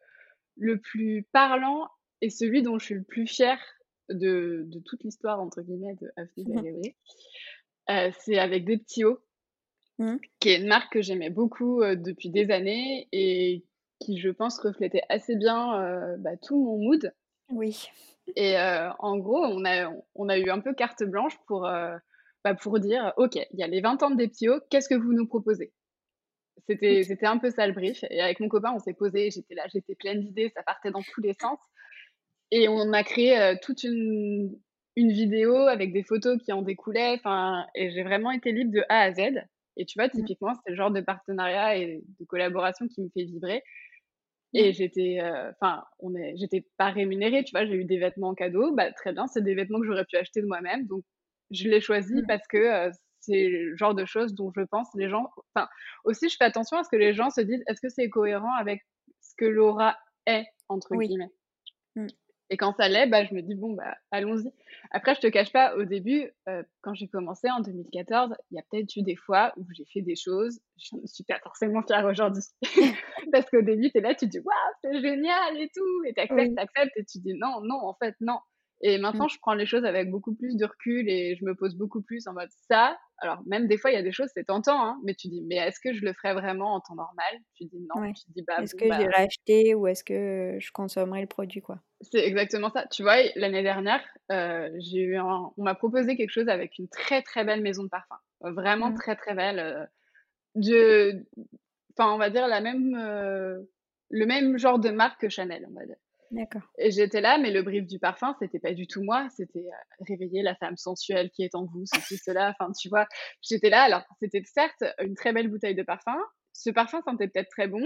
le 0.58 0.80
plus 0.80 1.26
parlant 1.32 1.88
et 2.22 2.30
celui 2.30 2.62
dont 2.62 2.78
je 2.80 2.86
suis 2.86 2.96
le 2.96 3.04
plus 3.04 3.28
fière 3.28 3.62
de, 4.10 4.64
de 4.68 4.80
toute 4.80 5.04
l'histoire, 5.04 5.40
entre 5.40 5.62
guillemets, 5.62 5.96
de 6.02 6.12
Afni 6.16 6.46
mmh. 6.46 6.82
euh, 7.90 8.12
c'est 8.20 8.40
avec 8.40 8.66
des 8.66 8.78
petits 8.78 9.04
hauts, 9.04 9.20
qui 10.40 10.50
est 10.50 10.62
une 10.62 10.68
marque 10.68 10.94
que 10.94 11.02
j'aimais 11.02 11.30
beaucoup 11.30 11.84
depuis 11.84 12.30
des 12.30 12.52
années 12.52 13.08
et 13.12 13.66
qui, 14.00 14.18
je 14.18 14.30
pense, 14.30 14.58
reflétait 14.60 15.04
assez 15.10 15.36
bien 15.36 16.16
bah, 16.20 16.38
tout 16.38 16.56
mon 16.56 16.78
mood. 16.78 17.14
Oui. 17.50 17.90
Et 18.38 18.56
en 18.58 19.18
gros, 19.18 19.44
on 19.44 19.66
a, 19.66 19.92
on 20.16 20.30
a 20.30 20.38
eu 20.38 20.50
un 20.50 20.62
peu 20.62 20.74
carte 20.74 21.04
blanche 21.04 21.38
pour 21.48 21.68
bah, 22.44 22.56
pour 22.56 22.80
dire 22.80 23.14
OK, 23.18 23.36
il 23.36 23.60
y 23.60 23.64
a 23.64 23.68
les 23.68 23.82
20 23.82 24.04
ans 24.04 24.12
de 24.12 24.16
Deptio, 24.16 24.62
qu'est-ce 24.70 24.88
que 24.88 24.96
vous 24.96 25.14
nous 25.14 25.28
proposez? 25.28 25.74
C'était 26.68 27.04
c'était 27.04 27.26
un 27.26 27.38
peu 27.38 27.50
ça 27.50 27.68
le 27.68 27.74
brief. 27.74 28.04
Et 28.10 28.22
avec 28.22 28.40
mon 28.40 28.48
copain, 28.48 28.72
on 28.74 28.80
s'est 28.80 28.94
posé, 28.94 29.30
j'étais 29.32 29.56
là, 29.56 29.64
j'étais 29.74 29.96
pleine 29.96 30.22
d'idées, 30.22 30.52
ça 30.56 30.64
partait 30.64 30.92
dans 30.92 31.02
tous 31.02 31.22
les 31.22 31.34
sens. 31.34 31.60
Et 32.52 32.68
on 32.68 32.94
a 32.94 33.04
créé 33.04 33.40
euh, 33.40 33.56
toute 33.62 33.84
une, 33.84 34.58
une 34.96 35.12
vidéo 35.12 35.56
avec 35.56 35.94
des 35.94 36.04
photos 36.04 36.38
qui 36.42 36.52
en 36.52 36.62
découlaient. 36.62 37.16
Enfin, 37.16 37.66
et 37.76 37.92
j'ai 37.92 38.04
vraiment 38.04 38.32
été 38.32 38.52
libre 38.52 38.72
de 38.72 38.84
A 38.90 39.02
à 39.02 39.14
Z. 39.14 39.46
Et 39.78 39.86
tu 39.86 39.98
vois, 39.98 40.08
mmh. 40.08 40.12
typiquement, 40.12 40.54
c'est 40.56 40.72
le 40.72 40.76
genre 40.76 40.92
de 40.92 41.02
partenariat 41.02 41.78
et 41.78 42.02
de 42.20 42.26
collaboration 42.26 42.88
qui 42.88 43.02
me 43.02 43.10
fait 43.10 43.24
vibrer. 43.24 43.64
Et 44.54 44.70
mmh. 44.70 44.74
j'étais, 44.74 45.20
euh, 45.22 45.52
enfin, 45.52 45.84
on 46.00 46.16
est, 46.16 46.36
j'étais 46.38 46.66
pas 46.78 46.90
rémunérée, 46.90 47.44
tu 47.44 47.52
vois, 47.52 47.66
j'ai 47.66 47.76
eu 47.76 47.86
des 47.86 48.00
vêtements 48.00 48.30
en 48.30 48.36
cadeau, 48.36 48.74
bah 48.74 48.92
très 48.92 49.14
bien, 49.14 49.28
c'est 49.28 49.44
des 49.44 49.54
vêtements 49.54 49.80
que 49.80 49.86
j'aurais 49.86 50.06
pu 50.06 50.18
acheter 50.18 50.42
de 50.42 50.48
moi-même, 50.48 50.88
donc 50.88 51.04
je 51.52 51.70
l'ai 51.70 51.82
choisi 51.82 52.16
mmh. 52.16 52.28
parce 52.28 52.48
que 52.48 52.90
c'est 53.20 53.48
le 53.48 53.76
genre 53.76 53.94
de 53.94 54.06
choses 54.06 54.34
dont 54.34 54.52
je 54.56 54.62
pense 54.62 54.88
les 54.96 55.10
gens. 55.10 55.30
Enfin, 55.54 55.68
aussi, 56.04 56.30
je 56.30 56.36
fais 56.36 56.46
attention 56.46 56.78
à 56.78 56.84
ce 56.84 56.90
que 56.90 56.96
les 56.96 57.14
gens 57.14 57.30
se 57.30 57.42
disent 57.42 57.64
est-ce 57.68 57.82
que 57.82 57.90
c'est 57.90 58.10
cohérent 58.10 58.54
avec 58.56 58.82
ce 59.22 59.34
que 59.38 59.46
Laura 59.46 59.98
est, 60.26 60.46
entre 60.68 60.96
guillemets? 60.96 61.32
Mmh. 61.96 62.08
Et 62.50 62.58
quand 62.58 62.74
ça 62.76 62.88
l'est, 62.88 63.08
bah, 63.08 63.26
je 63.26 63.34
me 63.34 63.42
dis 63.42 63.56
bon, 63.56 63.74
bah, 63.74 63.96
allons-y. 64.12 64.52
Après, 64.92 65.14
je 65.14 65.22
te 65.22 65.28
cache 65.28 65.52
pas, 65.52 65.76
au 65.76 65.84
début, 65.84 66.32
quand 66.82 66.94
j'ai 66.94 67.08
commencé 67.08 67.50
en 67.50 67.60
2014, 67.60 68.34
il 68.52 68.56
y 68.56 68.60
a 68.60 68.64
peut-être 68.72 68.96
eu 68.96 69.04
des 69.04 69.16
fois 69.16 69.54
où 69.58 69.66
j'ai 69.76 69.86
fait 69.86 70.02
des 70.02 70.16
choses, 70.16 70.60
je 70.78 70.96
ne 70.96 71.06
suis 71.06 71.24
pas 71.24 71.40
forcément 71.40 71.84
fière 71.84 72.06
aujourd'hui. 72.06 72.44
Parce 73.32 73.50
qu'au 73.50 73.62
début, 73.62 73.92
tu 73.92 74.00
es 74.00 74.02
là, 74.02 74.16
tu 74.16 74.28
dis 74.28 74.40
waouh, 74.40 74.74
c'est 74.84 75.00
génial 75.00 75.60
et 75.60 75.70
tout, 75.76 76.04
et 76.06 76.14
tu 76.14 76.22
acceptes, 76.22 76.56
tu 76.56 76.62
acceptes, 76.62 76.98
et 76.98 77.06
tu 77.06 77.20
dis 77.20 77.34
non, 77.36 77.62
non, 77.62 77.80
en 77.84 77.94
fait, 77.94 78.16
non. 78.20 78.40
Et 78.82 78.98
maintenant, 78.98 79.26
mmh. 79.26 79.30
je 79.34 79.40
prends 79.42 79.54
les 79.54 79.66
choses 79.66 79.84
avec 79.84 80.10
beaucoup 80.10 80.34
plus 80.34 80.56
de 80.56 80.66
recul 80.66 81.10
et 81.10 81.36
je 81.36 81.44
me 81.44 81.54
pose 81.54 81.76
beaucoup 81.76 82.02
plus 82.02 82.26
en 82.28 82.34
mode 82.34 82.50
ça. 82.70 82.98
Alors, 83.18 83.42
même 83.46 83.68
des 83.68 83.78
fois, 83.78 83.92
il 83.92 83.96
y 83.96 83.98
a 83.98 84.02
des 84.02 84.14
choses, 84.14 84.30
c'est 84.34 84.46
tentant, 84.46 84.82
hein, 84.82 85.00
mais 85.04 85.14
tu 85.16 85.28
dis, 85.28 85.42
mais 85.42 85.58
est-ce 85.58 85.82
que 85.82 85.94
je 85.94 86.06
le 86.06 86.14
ferais 86.14 86.34
vraiment 86.34 86.76
en 86.76 86.80
temps 86.80 86.96
normal? 86.96 87.40
Tu 87.56 87.66
dis 87.66 87.86
non. 87.94 88.14
Tu 88.14 88.24
dis, 88.30 88.42
bah, 88.48 88.62
est-ce 88.62 88.76
que 88.76 88.88
bah 88.88 88.98
j'irai 88.98 89.14
acheter 89.16 89.76
ou 89.76 89.88
est-ce 89.88 90.06
que 90.06 90.58
je 90.60 90.72
consommerai 90.72 91.20
le 91.20 91.28
produit, 91.28 91.60
quoi? 91.60 91.82
C'est 92.02 92.26
exactement 92.26 92.70
ça. 92.70 92.86
Tu 92.88 93.04
vois, 93.04 93.18
l'année 93.36 93.64
dernière, 93.64 94.02
euh, 94.32 94.70
j'ai 94.80 95.00
eu 95.00 95.20
on 95.20 95.52
m'a 95.58 95.76
proposé 95.76 96.16
quelque 96.16 96.32
chose 96.32 96.48
avec 96.48 96.78
une 96.80 96.88
très, 96.88 97.22
très 97.22 97.44
belle 97.44 97.62
maison 97.62 97.84
de 97.84 97.90
parfum. 97.90 98.16
Vraiment 98.42 98.92
mmh. 98.92 98.96
très, 98.96 99.16
très 99.16 99.34
belle. 99.34 99.60
Euh, 99.60 99.86
de... 100.56 101.26
Enfin, 101.98 102.14
on 102.14 102.18
va 102.18 102.30
dire 102.30 102.48
la 102.48 102.62
même, 102.62 102.96
euh, 102.96 103.60
le 104.10 104.26
même 104.26 104.58
genre 104.58 104.80
de 104.80 104.90
marque 104.90 105.22
que 105.22 105.30
Chanel, 105.30 105.66
on 105.70 105.74
va 105.78 105.86
dire. 105.86 105.98
D'accord. 106.32 106.62
Et 106.78 106.92
j'étais 106.92 107.22
là, 107.22 107.38
mais 107.38 107.52
le 107.52 107.64
brief 107.64 107.86
du 107.88 108.00
parfum, 108.00 108.36
c'était 108.40 108.60
pas 108.60 108.74
du 108.74 108.88
tout 108.88 109.04
moi. 109.04 109.28
C'était 109.36 109.66
réveiller 110.08 110.44
la 110.44 110.56
femme 110.56 110.78
sensuelle 110.78 111.32
qui 111.32 111.44
est 111.44 111.56
en 111.56 111.66
vous, 111.66 111.84
ceci, 111.86 112.18
cela. 112.18 112.56
Enfin, 112.58 112.72
tu 112.72 112.88
vois, 112.88 113.08
j'étais 113.42 113.70
là. 113.70 113.82
Alors, 113.82 114.04
c'était 114.22 114.44
certes 114.46 114.84
une 115.02 115.16
très 115.16 115.34
belle 115.34 115.50
bouteille 115.50 115.76
de 115.76 115.84
parfum. 115.84 116.18
Ce 116.54 116.70
parfum 116.70 117.02
sentait 117.02 117.28
peut-être 117.28 117.50
très 117.50 117.68
bon. 117.68 117.82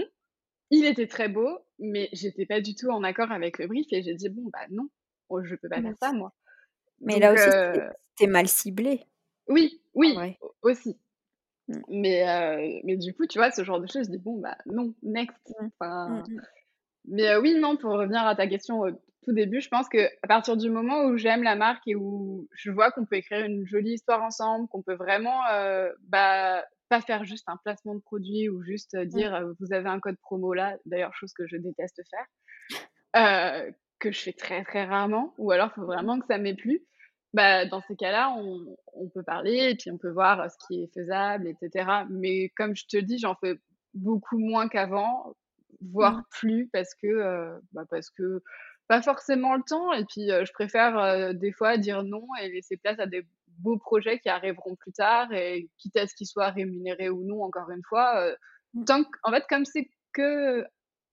Il 0.70 0.84
était 0.84 1.06
très 1.06 1.28
beau, 1.28 1.58
mais 1.78 2.08
j'étais 2.12 2.46
pas 2.46 2.60
du 2.60 2.74
tout 2.74 2.88
en 2.88 3.02
accord 3.02 3.30
avec 3.30 3.58
le 3.58 3.66
brief. 3.66 3.86
Et 3.92 4.02
j'ai 4.02 4.14
dit, 4.14 4.28
bon, 4.28 4.48
bah 4.52 4.66
non, 4.70 4.88
oh, 5.28 5.42
je 5.42 5.54
peux 5.54 5.68
pas 5.68 5.80
faire 5.80 5.96
ça, 6.00 6.12
moi. 6.12 6.32
Mais 7.00 7.18
là 7.18 7.32
aussi, 7.32 7.48
euh... 7.48 7.88
c'était 8.10 8.30
mal 8.30 8.48
ciblé. 8.48 9.04
Oui, 9.48 9.82
oui, 9.94 10.16
aussi. 10.62 10.98
Mmh. 11.68 11.80
Mais, 11.88 12.28
euh, 12.28 12.80
mais 12.84 12.96
du 12.96 13.14
coup, 13.14 13.26
tu 13.26 13.38
vois, 13.38 13.50
ce 13.50 13.64
genre 13.64 13.80
de 13.80 13.86
choses, 13.86 14.06
je 14.06 14.10
dis, 14.10 14.18
bon, 14.18 14.38
bah 14.38 14.56
non, 14.66 14.94
next. 15.02 15.54
Mmh. 15.60 15.68
Enfin, 15.78 16.22
mmh, 16.28 16.40
mais 17.06 17.28
euh, 17.28 17.40
oui, 17.40 17.54
non, 17.58 17.76
pour 17.76 17.92
revenir 17.92 18.26
à 18.26 18.34
ta 18.34 18.46
question 18.46 18.80
au 18.80 18.90
tout 18.90 19.32
début, 19.32 19.60
je 19.60 19.68
pense 19.68 19.88
que 19.88 20.06
à 20.22 20.28
partir 20.28 20.56
du 20.56 20.70
moment 20.70 21.04
où 21.04 21.16
j'aime 21.16 21.42
la 21.42 21.56
marque 21.56 21.86
et 21.86 21.94
où 21.94 22.48
je 22.52 22.70
vois 22.70 22.90
qu'on 22.90 23.06
peut 23.06 23.16
écrire 23.16 23.44
une 23.44 23.66
jolie 23.66 23.94
histoire 23.94 24.22
ensemble, 24.22 24.68
qu'on 24.68 24.82
peut 24.82 24.94
vraiment 24.94 25.40
euh, 25.52 25.90
bah, 26.08 26.64
pas 26.88 27.00
faire 27.00 27.24
juste 27.24 27.48
un 27.48 27.56
placement 27.64 27.94
de 27.94 28.00
produit 28.00 28.48
ou 28.48 28.62
juste 28.62 28.96
dire 28.96 29.54
vous 29.60 29.72
avez 29.72 29.88
un 29.88 30.00
code 30.00 30.18
promo 30.18 30.54
là, 30.54 30.76
d'ailleurs 30.86 31.14
chose 31.14 31.32
que 31.32 31.46
je 31.46 31.56
déteste 31.56 32.00
faire, 32.10 33.72
que 33.98 34.12
je 34.12 34.20
fais 34.20 34.32
très 34.32 34.64
très 34.64 34.84
rarement, 34.84 35.34
ou 35.38 35.50
alors 35.50 35.70
il 35.72 35.80
faut 35.80 35.86
vraiment 35.86 36.18
que 36.18 36.26
ça 36.26 36.38
m'ait 36.38 36.54
plu. 36.54 36.82
Bah, 37.32 37.66
dans 37.66 37.80
ces 37.88 37.96
cas-là, 37.96 38.32
on, 38.38 38.76
on, 38.92 39.08
peut 39.08 39.24
parler 39.24 39.70
et 39.70 39.74
puis 39.74 39.90
on 39.90 39.98
peut 39.98 40.10
voir 40.10 40.48
ce 40.48 40.56
qui 40.66 40.84
est 40.84 40.94
faisable, 40.94 41.48
etc. 41.48 42.04
Mais 42.08 42.50
comme 42.50 42.76
je 42.76 42.86
te 42.86 42.96
dis, 42.96 43.18
j'en 43.18 43.34
fais 43.34 43.56
beaucoup 43.92 44.38
moins 44.38 44.68
qu'avant 44.68 45.34
voire 45.80 46.18
Mmh. 46.18 46.24
plus 46.30 46.68
parce 46.72 46.94
que, 46.94 47.58
bah, 47.72 47.84
parce 47.90 48.10
que 48.10 48.42
pas 48.88 49.02
forcément 49.02 49.56
le 49.56 49.62
temps 49.66 49.92
et 49.92 50.04
puis, 50.04 50.28
je 50.28 50.52
préfère, 50.52 51.34
des 51.34 51.52
fois 51.52 51.78
dire 51.78 52.02
non 52.02 52.26
et 52.42 52.48
laisser 52.48 52.76
place 52.76 52.98
à 52.98 53.06
des 53.06 53.26
beaux 53.58 53.78
projets 53.78 54.18
qui 54.20 54.28
arriveront 54.28 54.76
plus 54.76 54.92
tard 54.92 55.32
et 55.32 55.70
quitte 55.78 55.96
à 55.96 56.06
ce 56.06 56.14
qu'ils 56.14 56.26
soient 56.26 56.50
rémunérés 56.50 57.08
ou 57.10 57.24
non 57.24 57.42
encore 57.44 57.70
une 57.70 57.82
fois, 57.88 58.28
heu, 58.30 58.36
Mmh. 58.74 58.86
tant 58.86 59.04
en 59.24 59.32
fait, 59.32 59.44
comme 59.48 59.64
c'est 59.64 59.90
que 60.12 60.64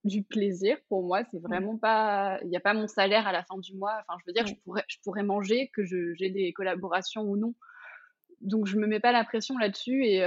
du 0.04 0.24
plaisir 0.24 0.78
pour 0.90 1.04
moi, 1.06 1.24
c'est 1.32 1.40
Mmh. 1.48 1.62
vraiment 1.62 1.78
pas 1.78 2.40
il 2.44 2.50
y 2.52 2.58
a 2.58 2.60
pas 2.62 2.74
mon 2.74 2.88
salaire 2.88 3.28
à 3.28 3.32
la 3.34 3.44
fin 3.44 3.58
du 3.60 3.76
mois. 3.78 4.02
Enfin, 4.08 4.18
je 4.22 4.26
veux 4.28 4.34
dire, 4.34 4.48
je 4.48 4.56
pourrais 4.64 4.84
je 4.90 4.98
pourrais 5.04 5.24
manger, 5.24 5.70
que 5.76 5.84
j'ai 5.86 6.30
des 6.32 6.54
collaborations 6.54 7.24
ou 7.24 7.38
non. 7.38 7.56
Donc 8.42 8.68
je 8.68 8.78
me 8.78 8.88
mets 8.88 9.00
pas 9.02 9.12
la 9.14 9.26
pression 9.26 9.58
là-dessus 9.58 10.06
et 10.06 10.20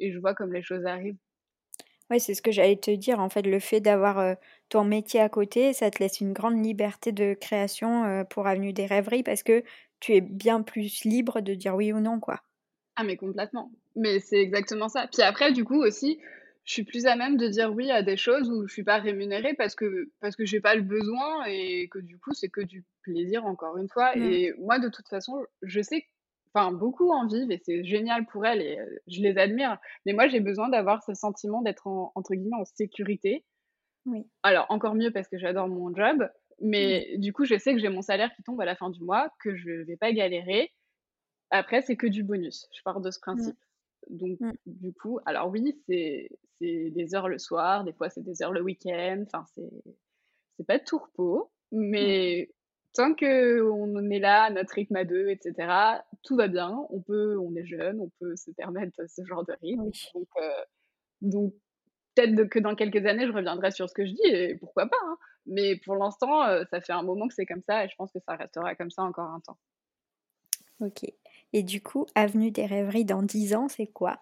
et 0.00 0.12
je 0.12 0.18
vois 0.20 0.34
comme 0.34 0.52
les 0.54 0.62
choses 0.62 0.86
arrivent. 0.86 1.18
Ouais, 2.10 2.20
c'est 2.20 2.34
ce 2.34 2.42
que 2.42 2.52
j'allais 2.52 2.76
te 2.76 2.90
dire, 2.92 3.18
en 3.18 3.28
fait, 3.28 3.42
le 3.42 3.58
fait 3.58 3.80
d'avoir, 3.80 4.20
heu, 4.20 4.36
ton 4.68 4.84
métier 4.84 5.20
à 5.20 5.28
côté, 5.28 5.72
ça 5.72 5.90
te 5.90 5.98
laisse 5.98 6.20
une 6.20 6.32
grande 6.32 6.64
liberté 6.64 7.10
de 7.10 7.34
création, 7.34 8.04
heu, 8.06 8.24
pour 8.24 8.46
Avenue 8.46 8.72
des 8.72 8.86
Rêveries 8.86 9.24
parce 9.24 9.42
que 9.42 9.64
tu 10.00 10.14
es 10.14 10.20
bien 10.20 10.62
plus 10.62 11.04
libre 11.04 11.40
de 11.40 11.54
dire 11.54 11.74
oui 11.76 11.92
ou 11.92 12.00
non, 12.00 12.20
quoi. 12.20 12.42
Ah 12.96 13.04
mais 13.04 13.16
complètement, 13.16 13.70
mais 13.94 14.20
c'est 14.20 14.38
exactement 14.40 14.88
ça. 14.88 15.06
Puis 15.12 15.22
après 15.22 15.52
du 15.52 15.64
coup 15.64 15.82
aussi, 15.82 16.18
je 16.64 16.72
suis 16.72 16.84
plus 16.84 17.06
à 17.06 17.14
même 17.16 17.36
de 17.36 17.46
dire 17.46 17.72
oui 17.74 17.90
à 17.90 18.02
des 18.02 18.16
choses 18.16 18.50
où 18.50 18.66
je 18.66 18.72
suis 18.72 18.84
pas 18.84 18.98
rémunérée 18.98 19.54
parce 19.54 19.74
que 19.74 20.10
parce 20.20 20.34
que 20.34 20.46
j'ai 20.46 20.60
pas 20.60 20.74
le 20.74 20.82
besoin 20.82 21.44
et 21.46 21.88
que 21.90 21.98
du 21.98 22.18
coup, 22.18 22.32
c'est 22.32 22.48
que 22.48 22.62
du 22.62 22.84
plaisir 23.02 23.44
encore 23.44 23.76
une 23.76 23.88
fois 23.88 24.12
Mmh. 24.14 24.20
et 24.20 24.52
moi 24.58 24.78
de 24.78 24.88
toute 24.88 25.08
façon, 25.08 25.44
je 25.62 25.80
sais 25.82 26.06
enfin 26.54 26.72
beaucoup 26.72 27.10
en 27.10 27.26
vivent 27.26 27.50
et 27.50 27.58
c'est 27.62 27.84
génial 27.84 28.24
pour 28.26 28.46
elles 28.46 28.62
et 28.62 28.78
heu, 28.80 28.98
je 29.08 29.20
les 29.20 29.36
admire. 29.36 29.78
Mais 30.06 30.14
moi, 30.14 30.26
j'ai 30.28 30.40
besoin 30.40 30.70
d'avoir 30.70 31.02
ce 31.04 31.12
sentiment 31.12 31.60
d'être 31.60 31.86
en 31.86 32.12
entre 32.14 32.34
guillemets 32.34 32.56
«en 32.56 32.64
sécurité». 32.64 33.44
Oui. 34.06 34.26
Alors 34.42 34.66
encore 34.70 34.94
mieux 34.94 35.10
parce 35.10 35.28
que 35.28 35.38
j'adore 35.38 35.68
mon 35.68 35.94
job, 35.94 36.28
Mmh. 36.82 37.00
mais 37.00 37.16
du 37.18 37.32
coup, 37.32 37.44
je 37.44 37.58
sais 37.58 37.72
que 37.74 37.80
j'ai 37.80 37.88
mon 37.90 38.02
salaire 38.02 38.32
qui 38.34 38.42
tombe 38.42 38.60
à 38.60 38.64
la 38.66 38.76
fin 38.76 38.90
du 38.90 39.02
mois, 39.02 39.30
que 39.42 39.56
je 39.56 39.70
vais 39.70 39.96
pas 39.96 40.12
galérer. 40.12 40.72
Après, 41.50 41.82
c'est 41.82 41.96
que 41.96 42.06
du 42.08 42.22
bonus. 42.24 42.68
Je 42.76 42.82
pars 42.84 43.00
de 43.00 43.10
ce 43.10 43.18
Mmh. 43.32 43.52
principe. 43.52 43.58
Donc 44.10 44.40
Mmh. 44.40 44.52
du 44.66 44.92
coup 44.94 45.18
alors 45.26 45.48
oui, 45.50 45.74
c'est 45.88 46.30
des 46.60 47.14
heures 47.14 47.28
le 47.28 47.38
soir, 47.38 47.84
des 47.84 47.92
fois 47.92 48.10
c'est 48.10 48.22
des 48.22 48.42
heures 48.42 48.52
le 48.52 48.62
week-end, 48.62 49.24
enfin 49.26 49.44
c'est 50.58 50.66
pas 50.66 50.78
tout 50.80 50.98
repos, 50.98 51.50
mais 51.72 52.50
tant 52.94 53.14
qu'on 53.14 53.96
en 53.96 54.10
est 54.10 54.18
là 54.20 54.50
notre 54.50 54.74
rythme 54.74 54.96
à 54.96 55.04
2 55.04 55.28
et 55.30 55.38
cetera, 55.42 56.04
tout 56.24 56.36
va 56.36 56.48
bien. 56.48 56.86
On 56.90 57.00
peut 57.02 57.38
on 57.38 57.54
est 57.56 57.66
jeune, 57.66 58.00
on 58.00 58.10
peut 58.20 58.36
se 58.36 58.50
permettre 58.52 58.96
ce 59.08 59.24
genre 59.26 59.44
de 59.46 59.54
rythme. 59.62 59.90
Donc 60.14 60.26
donc 61.22 61.54
peut-être 62.16 62.48
que 62.48 62.58
dans 62.58 62.74
quelques 62.74 63.06
années, 63.06 63.26
je 63.26 63.32
reviendrai 63.32 63.70
sur 63.70 63.88
ce 63.88 63.94
que 63.94 64.06
je 64.06 64.12
dis 64.12 64.26
et 64.26 64.56
pourquoi 64.56 64.86
pas, 64.86 64.96
hein. 65.04 65.16
Mais 65.46 65.76
pour 65.76 65.94
l'instant, 65.94 66.48
heu, 66.48 66.64
ça 66.70 66.80
fait 66.80 66.92
un 66.92 67.04
moment 67.04 67.28
que 67.28 67.34
c'est 67.34 67.46
comme 67.46 67.62
ça 67.62 67.84
et 67.84 67.88
je 67.88 67.94
pense 67.94 68.10
que 68.10 68.18
ça 68.18 68.34
restera 68.34 68.74
comme 68.74 68.90
ça 68.90 69.02
encore 69.02 69.30
un 69.30 69.40
temps. 69.40 69.58
OK 70.80 71.04
et 71.52 71.62
du 71.62 71.82
coup, 71.82 72.06
Avenue 72.14 72.50
des 72.50 72.66
Rêveries 72.66 73.04
dans 73.04 73.22
10 73.22 73.54
ans, 73.54 73.68
c'est 73.68 73.86
quoi? 73.86 74.18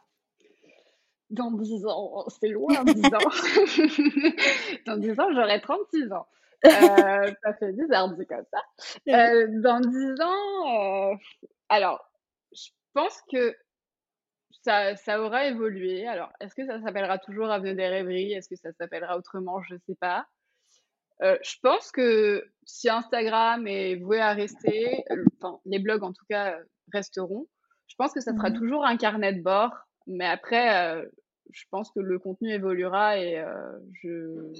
Dans 1.30 1.50
10 1.50 1.84
ans, 1.86 2.26
c'est 2.28 2.48
loin 2.48 2.84
10 2.84 3.06
ans. 3.06 3.18
Dans 4.86 4.96
10 4.98 5.18
ans, 5.18 5.32
j'aurai 5.34 5.60
36 5.60 6.12
ans. 6.12 6.26
Heu, 6.64 6.70
ça 7.42 7.54
fait 7.58 7.72
bizarre 7.72 8.14
dit 8.14 8.26
comme 8.26 8.44
ça. 8.52 8.60
Heu, 9.08 9.48
dans 9.62 9.80
10 9.80 10.20
ans, 10.20 11.18
alors, 11.70 12.08
je 12.52 12.68
pense 12.92 13.20
que 13.32 13.56
ça 14.64 14.96
ça 14.96 15.20
aura 15.22 15.46
évolué. 15.46 16.06
Alors, 16.06 16.32
est-ce 16.40 16.54
que 16.54 16.66
ça 16.66 16.80
s'appellera 16.80 17.18
toujours 17.18 17.50
Avenue 17.50 17.74
des 17.74 17.88
Rêveries? 17.88 18.32
Est-ce 18.32 18.48
que 18.48 18.56
ça 18.56 18.72
s'appellera 18.72 19.16
autrement? 19.18 19.62
Je 19.62 19.76
sais 19.86 19.96
pas. 20.00 20.26
Heu, 21.22 21.38
je 21.44 21.56
pense 21.62 21.92
que 21.92 22.44
si 22.66 22.88
Instagram 22.90 23.66
est 23.66 23.96
voué 23.96 24.20
à 24.20 24.32
rester, 24.32 25.04
enfin, 25.40 25.60
les 25.66 25.78
blogs 25.78 26.04
en 26.04 26.12
tout 26.12 26.24
cas, 26.28 26.58
resteront. 26.92 27.48
Je 27.88 27.94
pense 27.96 28.12
que 28.12 28.20
ça 28.20 28.32
Mmh 28.32 28.34
sera 28.34 28.50
mh. 28.50 28.60
toujours 28.60 28.84
un 28.86 28.96
carnet 28.96 29.32
de 29.34 29.42
bord, 29.42 29.72
mais 30.06 30.26
après, 30.26 30.96
heu, 31.02 31.12
je 31.52 31.64
pense 31.70 31.90
que 31.92 32.00
le 32.00 32.18
contenu 32.18 32.50
évoluera 32.52 33.18
et 33.18 33.44
je 34.02 34.54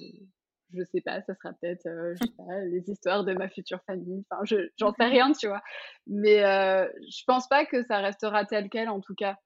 je 0.74 0.82
sais 0.84 1.00
pas, 1.02 1.22
ça 1.22 1.34
sera 1.36 1.52
peut-être, 1.54 1.86
les 2.70 2.90
histoires 2.90 3.24
de 3.24 3.34
ma 3.34 3.48
future 3.48 3.80
famille, 3.86 4.24
enfin 4.30 4.42
je 4.44 4.56
j'en 4.78 4.92
sais 4.92 5.04
rien, 5.06 5.32
tu 5.32 5.46
vois? 5.48 5.62
Mais 6.06 6.38
je 6.40 7.24
pense 7.26 7.48
pas 7.48 7.66
que 7.66 7.82
ça 7.84 7.98
restera 7.98 8.44
tel 8.44 8.68
quel 8.70 8.88
en 8.88 9.00
tout 9.00 9.14
cas. 9.14 9.38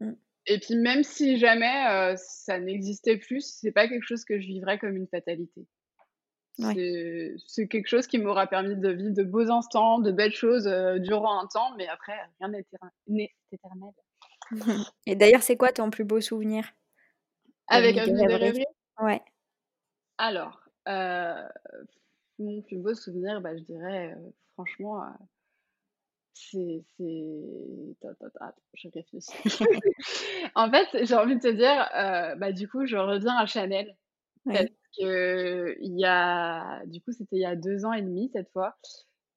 Mmh. 0.00 0.12
Et 0.46 0.58
puis 0.60 0.76
même 0.76 1.02
si 1.02 1.38
jamais, 1.38 2.12
heu, 2.12 2.14
ça 2.16 2.58
n'existait 2.60 3.16
plus, 3.16 3.40
c'est 3.40 3.72
pas 3.72 3.88
quelque 3.88 4.04
chose 4.06 4.24
que 4.24 4.38
je 4.40 4.46
vivrais 4.46 4.78
comme 4.78 4.96
une 4.96 5.08
fatalité. 5.08 5.66
Ouais. 6.58 7.34
C'est 7.46 7.68
quelque 7.68 7.88
chose 7.88 8.06
qui 8.06 8.18
m'aura 8.18 8.46
permis 8.46 8.76
de 8.76 8.88
vivre 8.88 9.14
de 9.14 9.22
beaux 9.22 9.50
instants, 9.50 9.98
de 9.98 10.10
belles 10.10 10.32
choses, 10.32 10.66
heu, 10.66 10.98
durant 11.00 11.38
un 11.40 11.46
temps, 11.46 11.76
mais 11.76 11.86
après 11.88 12.14
rien 12.40 12.48
n'est 12.48 12.60
éter 12.60 12.76
n'est 13.08 13.30
éternel. 13.52 13.92
Et 15.06 15.16
d'ailleurs, 15.16 15.42
c'est 15.42 15.56
quoi 15.56 15.72
ton 15.72 15.90
plus 15.90 16.04
beau 16.04 16.20
souvenir? 16.20 16.64
Avec 17.68 17.98
Avenue 17.98 18.26
des 18.26 18.34
Rêveries? 18.34 18.64
Ouais. 19.00 19.20
Alors, 20.18 20.60
heu, 20.88 21.34
mon 22.38 22.62
plus 22.62 22.78
beau 22.78 22.94
souvenir, 22.94 23.40
bah, 23.40 23.56
je 23.56 23.62
dirais, 23.62 24.16
franchement, 24.54 25.02
c'est 26.50 26.84
je 28.74 28.88
réfléchis. 28.88 29.32
En 30.54 30.70
fait, 30.70 30.88
j'ai 31.06 31.14
envie 31.16 31.36
de 31.36 31.40
te 31.40 31.48
dire, 31.48 31.88
heu, 31.96 32.36
bah, 32.38 32.52
du 32.52 32.68
coup, 32.68 32.86
je 32.86 32.96
reviens 32.96 33.36
à 33.36 33.46
Chanel 33.46 33.96
parce 34.52 34.66
Oui. 34.66 34.76
qu'il 34.92 35.76
y 35.98 36.04
a 36.06 36.84
du 36.86 37.00
coup, 37.02 37.12
c'était 37.12 37.36
il 37.36 37.42
y 37.42 37.46
a 37.46 37.56
2 37.56 37.84
ans 37.86 37.92
et 37.94 38.02
demi 38.02 38.30
cette 38.34 38.50
fois, 38.52 38.76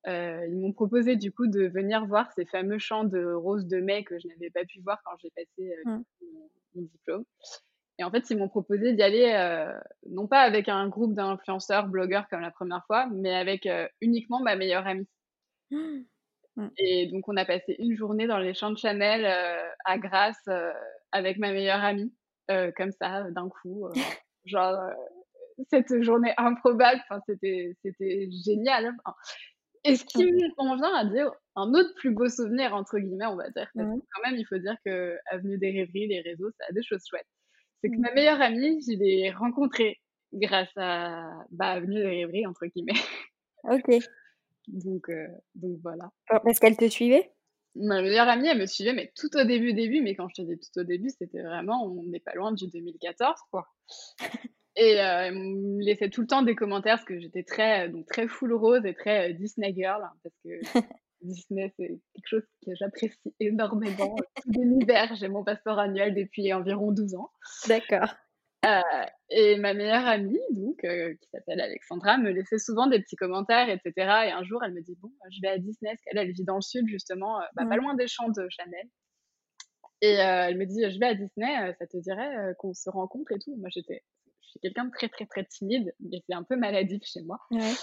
heu, 0.08 0.48
ils 0.50 0.58
m'ont 0.60 0.74
proposé 0.74 1.16
du 1.18 1.32
coup 1.34 1.48
de 1.48 1.68
venir 1.68 2.06
voir 2.08 2.32
ces 2.34 2.46
fameux 2.46 2.80
champs 2.80 3.06
de 3.06 3.34
roses 3.34 3.68
de 3.68 3.80
mai 3.82 4.04
que 4.06 4.20
je 4.20 4.28
n'avais 4.30 4.52
pas 4.52 4.66
pu 4.66 4.82
voir 4.82 5.00
quand 5.06 5.14
j'ai 5.22 5.32
passé, 5.36 5.50
heu, 5.74 5.86
Mmh. 5.86 6.04
mon 6.34 6.50
mon 6.76 6.84
diplôme. 6.84 7.26
Et 8.00 8.06
en 8.06 8.12
fait, 8.12 8.30
ils 8.32 8.38
m'ont 8.38 8.50
proposé 8.50 8.94
d'y 8.94 9.04
aller, 9.04 9.34
non 10.10 10.28
pas 10.28 10.42
avec 10.42 10.70
un 10.70 10.90
groupe 10.90 11.16
d'influenceurs, 11.16 11.88
blogueurs 11.90 12.28
comme 12.30 12.42
la 12.42 12.52
1re 12.52 12.86
fois, 12.88 13.08
mais 13.14 13.34
avec, 13.36 13.68
uniquement 14.02 14.42
ma 14.42 14.56
meilleure 14.58 14.88
amie. 14.88 15.08
Mmh. 16.58 16.70
Et 16.78 17.08
donc 17.12 17.28
on 17.30 17.38
a 17.38 17.46
passé 17.46 17.76
une 17.80 17.96
journée 17.96 18.28
dans 18.28 18.40
les 18.40 18.54
champs 18.54 18.72
de 18.72 18.78
Chanel, 18.78 19.26
heu, 19.26 19.70
à 19.86 19.98
Grasse, 20.00 20.42
heu, 20.50 20.72
avec 21.12 21.38
ma 21.40 21.52
meilleure 21.54 21.84
amie, 21.84 22.14
heu, 22.52 22.72
comme 22.78 22.92
ça, 22.92 23.26
d'un 23.32 23.50
coup, 23.50 23.88
genre, 24.46 24.78
cette 25.72 26.02
journée 26.04 26.34
improbable, 26.38 27.02
c'était 27.28 27.76
génial, 28.46 28.96
enfin. 29.06 29.16
Et 29.86 29.96
ce 29.98 30.06
qui 30.06 30.26
OK. 30.26 30.50
m'en 30.60 30.76
vient 30.78 30.96
à 30.96 31.06
dire 31.06 31.32
un 31.56 31.74
autre 31.74 31.94
«plus 31.98 32.12
beau 32.12 32.30
souvenir» 32.30 32.76
entre 32.76 33.00
guillemets, 33.00 33.28
on 33.28 33.38
va 33.38 33.50
dire, 33.52 33.70
parce 33.78 33.90
Mmh. 33.90 34.00
que 34.00 34.06
quand 34.14 34.30
même, 34.32 34.38
il 34.40 34.46
faut 34.48 34.58
dire 34.60 34.76
qu'Avenue 34.86 35.58
des 35.60 35.72
Rêveries, 35.72 36.08
les 36.08 36.22
réseaux, 36.22 36.52
ça 36.60 36.66
a 36.70 36.74
des 36.74 36.84
choses 36.84 37.04
chouettes. 37.10 37.28
C'est 37.84 37.92
que 37.92 37.96
Mmh. 37.96 38.04
ma 38.04 38.14
meilleure 38.14 38.42
amie, 38.42 38.82
je 38.88 38.98
l'ai 39.00 39.32
rencontrée 39.32 39.98
grâce 40.34 40.72
à, 40.78 41.32
bah, 41.52 41.72
«Avenue 41.74 41.96
des 42.02 42.06
Rêveries» 42.08 42.48
entre 42.48 42.66
guillemets. 42.68 42.94
OK. 43.64 44.10
Donc 44.74 45.10
heu, 45.10 45.28
donc 45.56 45.80
voilà. 45.82 46.12
Parce 46.28 46.60
qu'elle 46.60 46.78
te 46.78 46.88
suivait? 46.88 47.32
Ma 47.76 48.02
meilleure 48.02 48.28
amie, 48.28 48.48
elle 48.48 48.58
me 48.58 48.66
suivait, 48.66 48.94
mais 48.94 49.12
tout 49.16 49.30
au 49.36 49.44
début, 49.44 49.74
début, 49.74 50.02
mais 50.02 50.16
quand 50.16 50.28
je 50.30 50.42
te 50.42 50.48
dis 50.48 50.60
tout 50.60 50.80
au 50.80 50.84
début, 50.84 51.10
c'était 51.10 51.42
vraiment 51.42 51.86
on 51.86 52.04
n'est 52.04 52.20
pas 52.20 52.34
loin 52.34 52.52
du 52.52 52.68
2014 52.68 53.40
quoi. 53.52 53.68
Et 54.76 54.96
heu, 54.96 54.98
elle 55.00 55.34
me 55.36 55.84
laissait 55.84 56.10
tout 56.10 56.22
le 56.22 56.28
temps 56.28 56.42
des 56.42 56.56
commentaires 56.56 56.96
parce 56.96 57.06
que 57.06 57.20
j'étais 57.20 57.44
très, 57.44 57.88
heu, 57.88 57.92
donc 57.92 58.06
très 58.08 58.28
full 58.28 58.54
rose 58.54 58.86
et 58.86 58.94
très, 58.94 59.32
heu, 59.32 59.34
Disney 59.34 59.74
girl 59.76 60.02
parce 60.24 60.36
que 60.44 60.50
Disney, 61.22 61.74
c'est 61.78 62.00
quelque 62.16 62.28
chose 62.28 62.44
que 62.66 62.72
j'apprécie 62.76 63.36
énormément. 63.40 64.16
Tous 64.42 64.52
les 64.52 64.66
l'hiver, 64.66 65.14
j'ai 65.16 65.28
mon 65.28 65.44
passeport 65.44 65.80
annuel 65.80 66.16
depuis 66.16 66.54
environ 66.54 66.92
12 66.92 67.16
ans. 67.16 67.30
D'accord. 67.68 68.16
Heu 68.66 68.82
et 69.30 69.58
ma 69.58 69.74
meilleure 69.74 70.06
amie 70.08 70.40
donc 70.52 70.84
heu, 70.84 71.14
qui 71.22 71.30
s'appelle 71.30 71.62
Alexandra, 71.62 72.18
me 72.18 72.32
laissait 72.32 72.58
souvent 72.58 72.88
des 72.88 73.00
petits 73.02 73.16
commentaires 73.16 73.70
et 73.70 73.80
cetera 73.86 74.28
et 74.28 74.32
un 74.32 74.44
jour, 74.44 74.62
elle 74.64 74.74
me 74.74 74.82
dit: 74.82 74.98
«Bon, 75.02 75.12
je 75.32 75.40
vais 75.42 75.48
à 75.50 75.58
Disney», 75.60 75.92
parce 75.92 76.02
qu'elle, 76.04 76.18
elle 76.18 76.32
vit 76.34 76.44
dans 76.44 76.56
le 76.56 76.62
sud 76.62 76.86
justement, 76.88 77.40
heu, 77.40 77.46
bah, 77.56 77.66
pas 77.70 77.78
Mmh. 77.78 77.78
loin 77.78 77.94
des 77.96 78.08
champs 78.08 78.28
de 78.30 78.48
Chanel. 78.50 78.90
Et 80.02 80.14
elle 80.14 80.58
me 80.58 80.66
dit: 80.66 80.90
«Je 80.92 81.00
vais 81.00 81.08
à 81.08 81.16
Disney, 81.16 81.74
ça 81.80 81.88
te 81.88 81.98
dirait, 81.98 82.54
qu'on 82.60 82.74
se 82.74 82.90
rencontre 82.90 83.32
et 83.34 83.40
tout?» 83.40 83.56
moi 83.58 83.70
j'étais 83.72 84.04
je 84.44 84.50
suis 84.52 84.60
quelqu'un 84.62 84.86
de 84.86 84.92
très, 84.92 85.10
très, 85.10 85.26
très 85.28 85.46
timide, 85.46 85.94
mais 86.00 86.22
c'est 86.28 86.36
un 86.36 86.44
peu 86.44 86.56
maladif 86.58 87.04
chez 87.06 87.22
moi. 87.24 87.40
Ouais. 87.52 87.80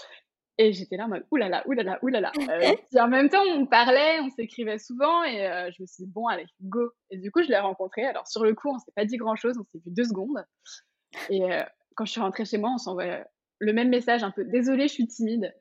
Et 0.58 0.72
j'étais 0.72 0.96
là 0.96 1.04
en 1.04 1.08
mode: 1.08 1.24
«Ouh 1.30 1.36
là 1.36 1.48
là, 1.48 1.62
ouh 1.66 1.72
là 1.72 1.82
là, 1.82 1.98
ouh 2.02 2.08
là 2.08 2.20
là», 2.20 2.34
heu, 2.50 2.72
puis 2.90 2.98
en 3.00 3.08
même 3.08 3.28
temps, 3.28 3.42
on 3.54 3.66
parlait, 3.66 4.20
on 4.20 4.30
s'écrivait 4.30 4.78
souvent 4.78 5.22
et 5.24 5.46
heu, 5.46 5.70
je 5.76 5.82
me 5.82 5.86
suis 5.86 6.04
dit: 6.04 6.10
«Bon 6.10 6.26
allez, 6.28 6.46
go» 6.62 6.90
et 7.10 7.18
du 7.18 7.30
coup, 7.30 7.42
je 7.42 7.48
l'ai 7.48 7.58
rencontrée. 7.58 8.04
Alors 8.06 8.26
sur 8.26 8.42
le 8.42 8.54
coup, 8.54 8.70
on 8.74 8.78
s'est 8.78 8.92
pas 8.96 9.04
dit 9.04 9.18
grand 9.18 9.36
chose, 9.36 9.56
on 9.58 9.64
s'est 9.64 9.82
vu 9.84 9.92
2 9.92 10.04
secondes. 10.04 10.44
Et 11.30 11.42
heu, 11.42 11.62
quand 11.96 12.04
je 12.06 12.12
suis 12.12 12.20
rentrée 12.20 12.44
chez 12.44 12.58
moi, 12.58 12.70
on 12.74 12.78
s'envoie 12.78 13.24
le 13.58 13.72
même 13.72 13.88
message 13.90 14.22
un 14.24 14.30
peu: 14.30 14.44
«Désolée, 14.44 14.88
je 14.88 14.94
suis 14.94 15.06
timide» 15.08 15.54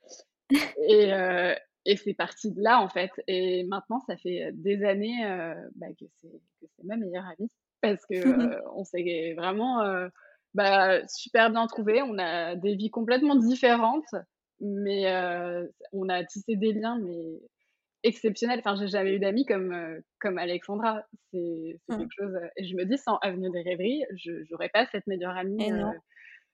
et 0.89 1.11
heu 1.13 1.55
et 1.87 1.97
c'est 1.97 2.15
parti 2.15 2.51
de 2.51 2.61
là 2.61 2.81
en 2.81 2.89
fait. 2.89 3.11
Et 3.27 3.63
maintenant 3.65 3.99
ça 4.07 4.17
fait, 4.17 4.49
des 4.53 4.83
années, 4.83 5.23
bah, 5.75 5.87
que 5.99 6.05
c'est 6.19 6.83
ma 6.83 6.97
meilleure 6.97 7.25
amie. 7.25 7.49
Parce 7.81 8.03
que, 8.07 8.15
heu, 8.15 8.61
on 8.75 8.83
s'est 8.83 9.33
vraiment, 9.37 9.83
Bah, 10.55 11.05
super 11.07 11.51
bien 11.51 11.67
trouvé. 11.67 12.01
On 12.01 12.17
a 12.17 12.55
des 12.55 12.75
vies 12.75 12.89
complètement 12.89 13.35
différentes, 13.35 14.05
mais 14.65 15.05
on 15.93 16.09
a 16.09 16.23
tissé 16.25 16.55
des 16.55 16.73
liens, 16.73 16.99
mais 16.99 17.41
exceptionnels. 18.03 18.59
Enfin, 18.59 18.75
j'ai 18.75 18.87
jamais 18.87 19.13
eu 19.15 19.19
d'amis 19.19 19.45
comme, 19.45 20.01
comme 20.19 20.37
Alexandra. 20.37 21.03
C'est 21.33 21.79
Mmh. 21.89 21.97
quelque 21.97 22.11
chose, 22.17 22.35
et 22.57 22.65
je 22.65 22.75
me 22.75 22.85
dis 22.85 22.97
sans 22.97 23.17
Avenue 23.23 23.51
des 23.51 23.61
rêveries, 23.63 24.03
je 24.17 24.43
j'aurais 24.49 24.69
pas 24.69 24.85
cette 24.87 25.07
meilleure 25.07 25.37
amie, 25.37 25.71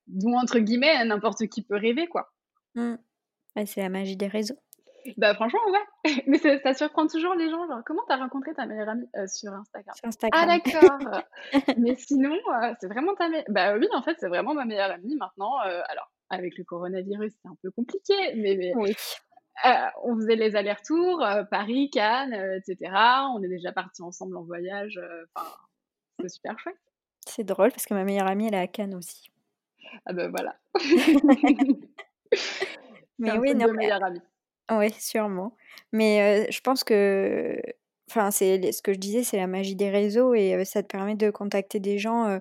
dont 0.08 0.38
entre 0.38 0.60
guillemets 0.60 1.04
«n'importe 1.06 1.48
qui 1.48 1.64
peut 1.64 1.78
rêver» 1.78 2.08
quoi. 2.08 2.30
Mmh. 2.76 2.96
Ouais, 3.56 3.66
c'est 3.66 3.82
la 3.82 3.90
magie 3.90 4.18
des 4.18 4.28
réseaux. 4.28 4.60
Bah, 5.18 5.34
franchement, 5.34 5.60
ouais. 5.72 5.80
Mais 6.28 6.38
ça 6.38 6.74
surprend 6.74 7.08
toujours 7.08 7.34
les 7.36 7.50
gens, 7.50 7.68
genre: 7.68 7.82
«Comment 7.86 8.04
tu 8.08 8.14
as 8.14 8.18
rencontré 8.18 8.54
ta 8.54 8.66
meilleure 8.66 8.90
amie?» 8.90 9.08
«Heu, 9.18 9.28
sur 9.28 9.52
Instagram». 9.54 9.96
Sur 9.96 10.08
«Ah 10.32 10.46
Instagram. 10.46 10.48
d'accord, 10.48 11.24
mais 11.78 11.96
sinon, 11.96 12.38
c'est 12.80 12.88
vraiment 12.88 13.16
ta 13.16 13.28
me» 13.30 13.44
bah, 13.50 13.78
oui, 13.78 13.88
en 13.94 14.02
fait, 14.02 14.16
c'est 14.20 14.30
vraiment 14.30 14.54
ma 14.54 14.66
meilleure 14.66 14.92
amie 14.92 15.16
maintenant, 15.18 15.58
alors 15.58 16.12
avec 16.32 16.58
le 16.58 16.64
coronavirus, 16.66 17.34
c'est 17.42 17.50
un 17.50 17.58
peu 17.62 17.72
compliqué, 17.72 18.16
mais 18.38 18.56
mais, 18.58 18.74
Oui. 18.74 18.94
heu, 19.66 19.70
on 20.04 20.16
faisait 20.18 20.36
les 20.38 20.56
allers-retours, 20.56 21.24
heu, 21.24 21.46
Paris, 21.52 21.90
Cannes, 21.92 22.34
heu, 22.34 22.58
et 22.58 22.62
cetera. 22.66 23.30
On 23.36 23.44
est 23.44 23.50
déjà 23.50 23.72
partis 23.74 24.02
ensemble 24.04 24.38
en 24.38 24.44
voyage, 24.44 25.00
enfin, 25.36 25.48
c'est 26.22 26.30
super 26.30 26.60
chouette. 26.60 26.78
C'est 27.28 27.44
drôle 27.44 27.72
parce 27.72 27.86
que 27.86 27.94
ma 27.94 28.04
meilleure 28.04 28.28
amie, 28.28 28.48
elle 28.48 28.56
est 28.56 28.60
à 28.60 28.68
Cannes 28.68 28.96
aussi. 28.96 29.32
Ah 30.06 30.14
bah, 30.14 30.28
voilà. 30.30 30.56
Mais 33.20 33.38
oui, 33.38 33.54
non, 33.56 33.68
meilleure 33.74 34.04
amie. 34.04 34.22
ouais, 34.72 34.92
sûrement. 35.00 35.56
Mais, 35.92 36.48
je 36.52 36.62
pense 36.62 36.84
que 36.84 37.62
enfin, 38.10 38.32
c'est 38.32 38.72
ce 38.72 38.82
que 38.82 38.94
je 38.94 39.00
disais, 39.00 39.24
c'est 39.24 39.38
la 39.38 39.48
magie 39.48 39.76
des 39.76 39.90
réseaux 39.90 40.34
et 40.34 40.66
ça 40.66 40.84
te 40.84 40.88
permet 40.88 41.16
de 41.16 41.30
contacter 41.30 41.80
des 41.80 41.98
gens, 41.98 42.40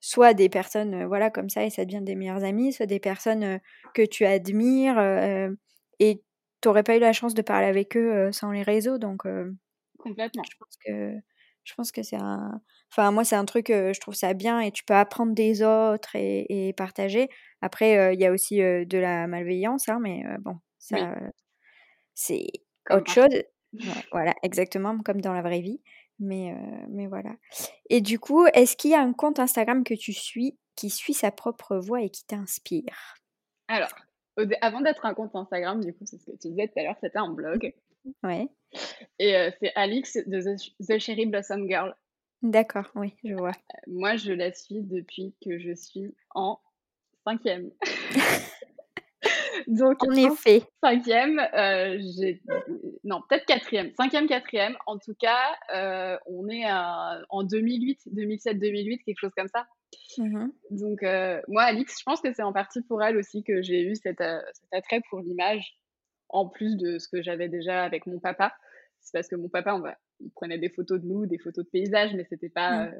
soit 0.00 0.34
des 0.34 0.48
personnes, 0.48 0.94
heu, 0.94 1.06
voilà, 1.06 1.30
comme 1.30 1.50
ça 1.50 1.64
et 1.64 1.70
ça 1.70 1.84
devient 1.84 2.02
des 2.02 2.14
meilleures 2.16 2.44
amies, 2.44 2.72
soit 2.72 2.86
des 2.86 3.00
personnes, 3.00 3.44
heu, 3.44 3.60
que 3.94 4.02
tu 4.02 4.24
admires, 4.26 4.98
heu 4.98 5.58
et 6.00 6.22
tu 6.62 6.68
aurais 6.68 6.82
pas 6.82 6.96
eu 6.96 7.00
la 7.00 7.12
chance 7.12 7.34
de 7.34 7.42
parler 7.42 7.66
avec 7.66 7.96
eux, 7.96 8.32
sans 8.32 8.50
les 8.52 8.62
réseaux 8.62 8.98
donc 8.98 9.24
Complètement. 9.98 10.50
je 10.50 10.56
pense 10.58 10.76
que 10.84 11.14
je 11.64 11.74
pense 11.74 11.92
que 11.92 12.02
c'est 12.02 12.16
un 12.16 12.60
enfin, 12.92 13.12
moi, 13.12 13.24
c'est 13.24 13.36
un 13.36 13.44
truc, 13.44 13.68
je 13.68 14.00
trouve 14.00 14.14
ça 14.14 14.34
bien 14.34 14.60
et 14.60 14.72
tu 14.72 14.82
peux 14.84 14.94
apprendre 14.94 15.34
des 15.34 15.62
autres 15.62 16.16
et 16.16 16.68
et 16.68 16.72
partager. 16.72 17.28
Après, 17.62 18.14
il 18.14 18.20
y 18.20 18.26
a 18.26 18.32
aussi, 18.32 18.58
de 18.58 18.98
la 18.98 19.26
malveillance, 19.26 19.88
hein, 19.88 19.98
mais 20.00 20.24
bon, 20.40 20.56
ça, 20.78 21.14
c'est 22.14 22.46
autre 22.90 23.10
chose. 23.10 23.42
Ouais, 23.82 24.04
voilà, 24.12 24.34
exactement, 24.42 24.98
comme 25.00 25.20
dans 25.20 25.32
la 25.34 25.42
vraie 25.42 25.60
vie. 25.60 25.82
Mais 26.20 26.52
heu, 26.52 26.86
mais 26.90 27.06
voilà. 27.06 27.34
Et 27.88 28.00
du 28.00 28.18
coup, 28.18 28.46
est-ce 28.54 28.76
qu'il 28.76 28.90
y 28.90 28.94
a 28.94 29.00
un 29.00 29.12
compte 29.12 29.38
Instagram 29.38 29.84
que 29.84 29.94
tu 29.94 30.12
suis, 30.12 30.58
qui 30.76 30.90
suit 30.90 31.14
sa 31.14 31.30
propre 31.32 31.76
voix 31.78 32.02
et 32.02 32.10
qui 32.10 32.24
t'inspire? 32.26 33.16
Alors, 33.68 33.90
avant 34.60 34.80
d'être 34.80 35.04
un 35.06 35.14
compte 35.14 35.34
Instagram, 35.34 35.82
du 35.82 35.92
coup, 35.92 36.04
c'est 36.06 36.18
ce 36.18 36.26
que 36.26 36.36
tu 36.36 36.48
disais 36.50 36.68
tout 36.68 36.78
à 36.78 36.82
l'heure, 36.82 36.96
c'était 37.00 37.18
un 37.18 37.30
blog 37.30 37.74
Ouais, 38.22 38.48
et 39.18 39.36
heu, 39.36 39.52
c'est 39.60 39.72
Alix 39.74 40.16
de 40.26 40.40
The 40.40 40.56
Ch 40.58 40.72
The 40.88 40.98
Cherry 40.98 41.26
Blossom 41.26 41.68
Girl. 41.68 41.94
d'accord, 42.42 42.90
oui, 42.94 43.14
je 43.24 43.34
vois. 43.34 43.52
Moi, 43.86 44.16
je 44.16 44.32
la 44.32 44.52
suis 44.52 44.80
depuis 44.80 45.34
que 45.44 45.58
je 45.58 45.74
suis 45.74 46.14
en 46.34 46.58
cinquième. 47.24 47.70
Donc 49.66 50.02
En 50.02 50.12
effet. 50.12 50.62
5e, 50.82 51.38
heu, 51.54 52.00
j'ai 52.16 52.40
non, 53.04 53.20
peut-être 53.28 53.44
quatrième, 53.46 53.92
cinquième, 53.96 54.26
quatrième. 54.26 54.76
En 54.86 54.98
tout 54.98 55.14
cas, 55.18 55.56
heu, 55.74 56.18
on 56.26 56.48
est 56.48 56.64
à 56.64 57.20
en 57.28 57.44
2008-2007-2008, 57.44 59.04
quelque 59.04 59.18
chose 59.20 59.32
comme 59.36 59.48
ça. 59.48 59.66
Mmh 60.18 60.36
mh. 60.38 60.52
Donc 60.70 61.02
heu, 61.02 61.42
moi, 61.48 61.62
Alix, 61.64 61.98
je 61.98 62.04
pense 62.04 62.20
que 62.20 62.32
c'est 62.32 62.42
en 62.42 62.52
partie 62.52 62.82
pour 62.82 63.02
elle 63.02 63.16
aussi 63.16 63.42
que 63.44 63.62
j'ai 63.62 63.82
eu 63.82 63.94
cet, 63.96 64.18
cet 64.18 64.72
attrait 64.72 65.00
pour 65.10 65.20
l'image, 65.20 65.76
en 66.28 66.48
plus 66.48 66.76
de 66.76 66.98
ce 66.98 67.08
que 67.08 67.22
j'avais 67.22 67.48
déjà 67.48 67.84
avec 67.84 68.06
mon 68.06 68.20
papa. 68.20 68.54
C'est 69.00 69.12
parce 69.12 69.28
que 69.28 69.36
mon 69.36 69.48
papa, 69.48 69.74
on 69.74 69.80
va 69.80 69.96
il 70.20 70.30
prenait 70.32 70.58
des 70.58 70.68
photos 70.70 71.00
de 71.00 71.06
nous, 71.06 71.26
des 71.26 71.38
photos 71.38 71.64
de 71.64 71.70
paysages, 71.70 72.14
mais 72.14 72.26
c'était 72.28 72.50
pas, 72.50 72.86
Mmh. 72.86 72.94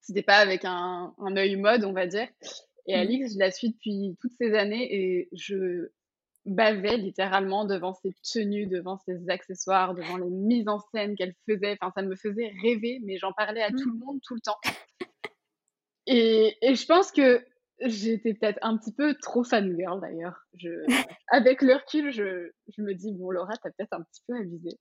c'était 0.00 0.22
pas 0.22 0.38
avec 0.38 0.64
un 0.64 1.14
un 1.18 1.36
œil 1.36 1.56
mode, 1.56 1.84
on 1.84 1.92
va 1.92 2.06
dire. 2.06 2.28
Et 2.88 2.96
Mmh. 2.96 3.00
Alix, 3.00 3.34
je 3.34 3.38
la 3.38 3.50
suis 3.52 3.70
depuis 3.70 4.16
toutes 4.20 4.32
ces 4.40 4.54
années 4.54 4.88
et 4.94 5.28
je 5.32 5.90
bavais 6.46 6.96
littéralement 6.96 7.66
devant 7.66 7.92
ses 7.94 8.12
tenues, 8.32 8.66
devant 8.66 8.96
ses 8.98 9.28
accessoires, 9.28 9.94
devant 9.94 10.16
les 10.16 10.30
mises 10.30 10.68
en 10.68 10.80
scène 10.80 11.14
qu'elle 11.16 11.34
faisait. 11.46 11.76
Enfin, 11.80 11.92
ça 11.94 12.02
me 12.02 12.16
faisait 12.16 12.50
rêver, 12.62 13.00
mais 13.04 13.18
j'en 13.18 13.32
parlais 13.32 13.62
à 13.62 13.70
Mmh. 13.70 13.76
tout 13.76 13.90
le 13.90 13.98
monde, 13.98 14.20
tout 14.26 14.34
le 14.34 14.40
temps. 14.40 14.58
Et 16.06 16.56
et 16.62 16.74
je 16.74 16.86
pense 16.86 17.12
que 17.12 17.44
j'étais 17.80 18.34
peut-être 18.34 18.58
un 18.62 18.76
petit 18.78 18.92
peu 18.94 19.14
trop 19.22 19.44
fangirl 19.44 20.00
d'ailleurs. 20.00 20.40
Je 20.54 20.70
avec 21.28 21.60
le 21.62 21.74
recul, 21.74 22.10
je 22.10 22.50
je 22.74 22.82
me 22.82 22.94
dis: 22.94 23.12
«Bon 23.12 23.30
Laura, 23.30 23.52
tu 23.58 23.68
as 23.68 23.70
peut-être 23.72 23.92
un 23.92 24.02
petit 24.02 24.22
peu 24.26 24.34
abusé». 24.36 24.78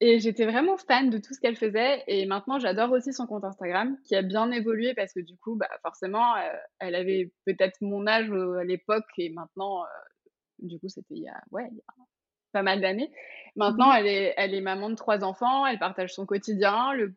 Et 0.00 0.18
j'étais 0.18 0.46
vraiment 0.46 0.78
fan 0.78 1.10
de 1.10 1.18
tout 1.18 1.34
ce 1.34 1.40
qu'elle 1.40 1.56
faisait 1.56 2.02
et 2.06 2.24
maintenant 2.24 2.58
j'adore 2.58 2.90
aussi 2.92 3.12
son 3.12 3.26
compte 3.26 3.44
Instagram 3.44 3.98
qui 4.04 4.16
a 4.16 4.22
bien 4.22 4.50
évolué 4.50 4.94
parce 4.94 5.12
que 5.12 5.20
du 5.20 5.36
coup, 5.36 5.56
bah, 5.56 5.68
forcément, 5.82 6.36
heu, 6.38 6.40
elle 6.78 6.94
avait 6.94 7.32
peut-être 7.46 7.76
mon 7.82 8.06
âge, 8.06 8.30
heu, 8.30 8.56
à 8.58 8.64
l'époque 8.64 9.04
et 9.18 9.28
maintenant, 9.30 9.82
heu, 9.84 9.88
du 10.68 10.78
coup, 10.80 10.88
c'était 10.88 11.14
il 11.16 11.24
y 11.24 11.28
a 11.28 11.42
ouais, 11.52 11.68
il 11.72 11.78
y 11.78 11.80
a 11.80 11.92
pas 12.52 12.62
mal 12.62 12.80
d'années. 12.80 13.12
Maintenant, 13.56 13.92
mh. 13.92 13.94
elle 13.94 14.06
est 14.08 14.34
elle 14.36 14.54
est 14.54 14.60
maman 14.62 14.90
de 14.90 14.96
3 14.96 15.24
enfants, 15.24 15.66
elle 15.66 15.78
partage 15.78 16.14
son 16.14 16.26
quotidien, 16.26 16.94
le 16.94 17.14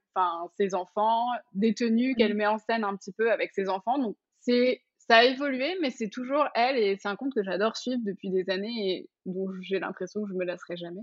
ses 0.57 0.75
enfants, 0.75 1.27
des 1.53 1.73
tenues 1.75 2.15
Mmh. 2.15 2.17
qu'elle 2.17 2.35
met 2.35 2.47
en 2.47 2.57
scène 2.59 2.83
un 2.83 2.95
petit 2.97 3.13
peu 3.13 3.31
avec 3.31 3.51
ses 3.53 3.69
enfants, 3.69 3.99
donc 3.99 4.17
c'est 4.41 4.81
ça 4.97 5.17
a 5.17 5.23
évolué, 5.25 5.77
mais 5.81 5.89
c'est 5.91 6.09
toujours 6.09 6.45
elle 6.55 6.77
et 6.77 6.97
c'est 6.97 7.09
un 7.09 7.15
compte 7.17 7.33
que 7.35 7.43
j'adore 7.43 7.77
suivre 7.77 8.01
depuis 8.05 8.29
des 8.31 8.49
années 8.49 8.97
et 8.99 9.09
dont 9.25 9.47
j'ai 9.61 9.79
l'impression 9.79 10.23
que 10.23 10.29
je 10.29 10.35
me 10.35 10.45
lasserai 10.45 10.77
jamais. 10.77 11.01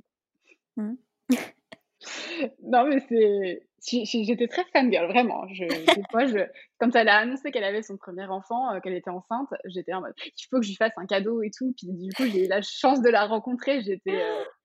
Mmh. 0.76 0.96
Non, 2.62 2.86
mais 2.86 3.00
c'est 3.08 3.66
j'étais 4.24 4.46
très 4.48 4.64
fangirl, 4.72 5.06
vraiment. 5.08 5.46
Je 5.48 5.86
des 5.94 6.04
fois, 6.10 6.26
je 6.26 6.38
quand 6.78 6.94
elle 6.96 7.08
a 7.08 7.16
annoncé 7.18 7.50
qu'elle 7.50 7.64
avait 7.64 7.82
son 7.82 7.96
premier 7.96 8.24
enfant, 8.26 8.74
heu, 8.74 8.80
qu'elle 8.80 8.94
était 8.94 9.10
enceinte, 9.10 9.48
j'étais 9.66 9.92
en 9.94 10.00
mode: 10.02 10.12
«Il 10.18 10.46
faut 10.50 10.58
que 10.58 10.62
je 10.62 10.68
lui 10.70 10.76
fasse 10.76 10.92
un 10.96 11.06
cadeau 11.06 11.42
et 11.42 11.50
tout». 11.56 11.74
Puis 11.76 11.88
du 11.92 12.12
coup, 12.14 12.28
j'ai 12.28 12.44
eu 12.44 12.48
la 12.48 12.62
chance 12.62 13.02
de 13.02 13.08
la 13.08 13.26
rencontrer. 13.26 13.82
J'étais, 13.82 14.20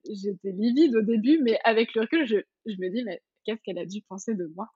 j'étais 0.10 0.52
livide 0.52 0.96
au 0.96 1.02
début, 1.02 1.40
mais 1.44 1.60
avec 1.64 1.94
le 1.96 2.02
recul, 2.02 2.26
je 2.26 2.38
je 2.66 2.76
me 2.80 2.90
dis: 2.90 3.04
«Mais 3.06 3.22
qu'est-ce 3.46 3.62
qu'elle 3.64 3.80
a 3.80 3.86
dû 3.86 4.02
penser 4.08 4.36
de 4.36 4.46
moi?» 4.56 4.68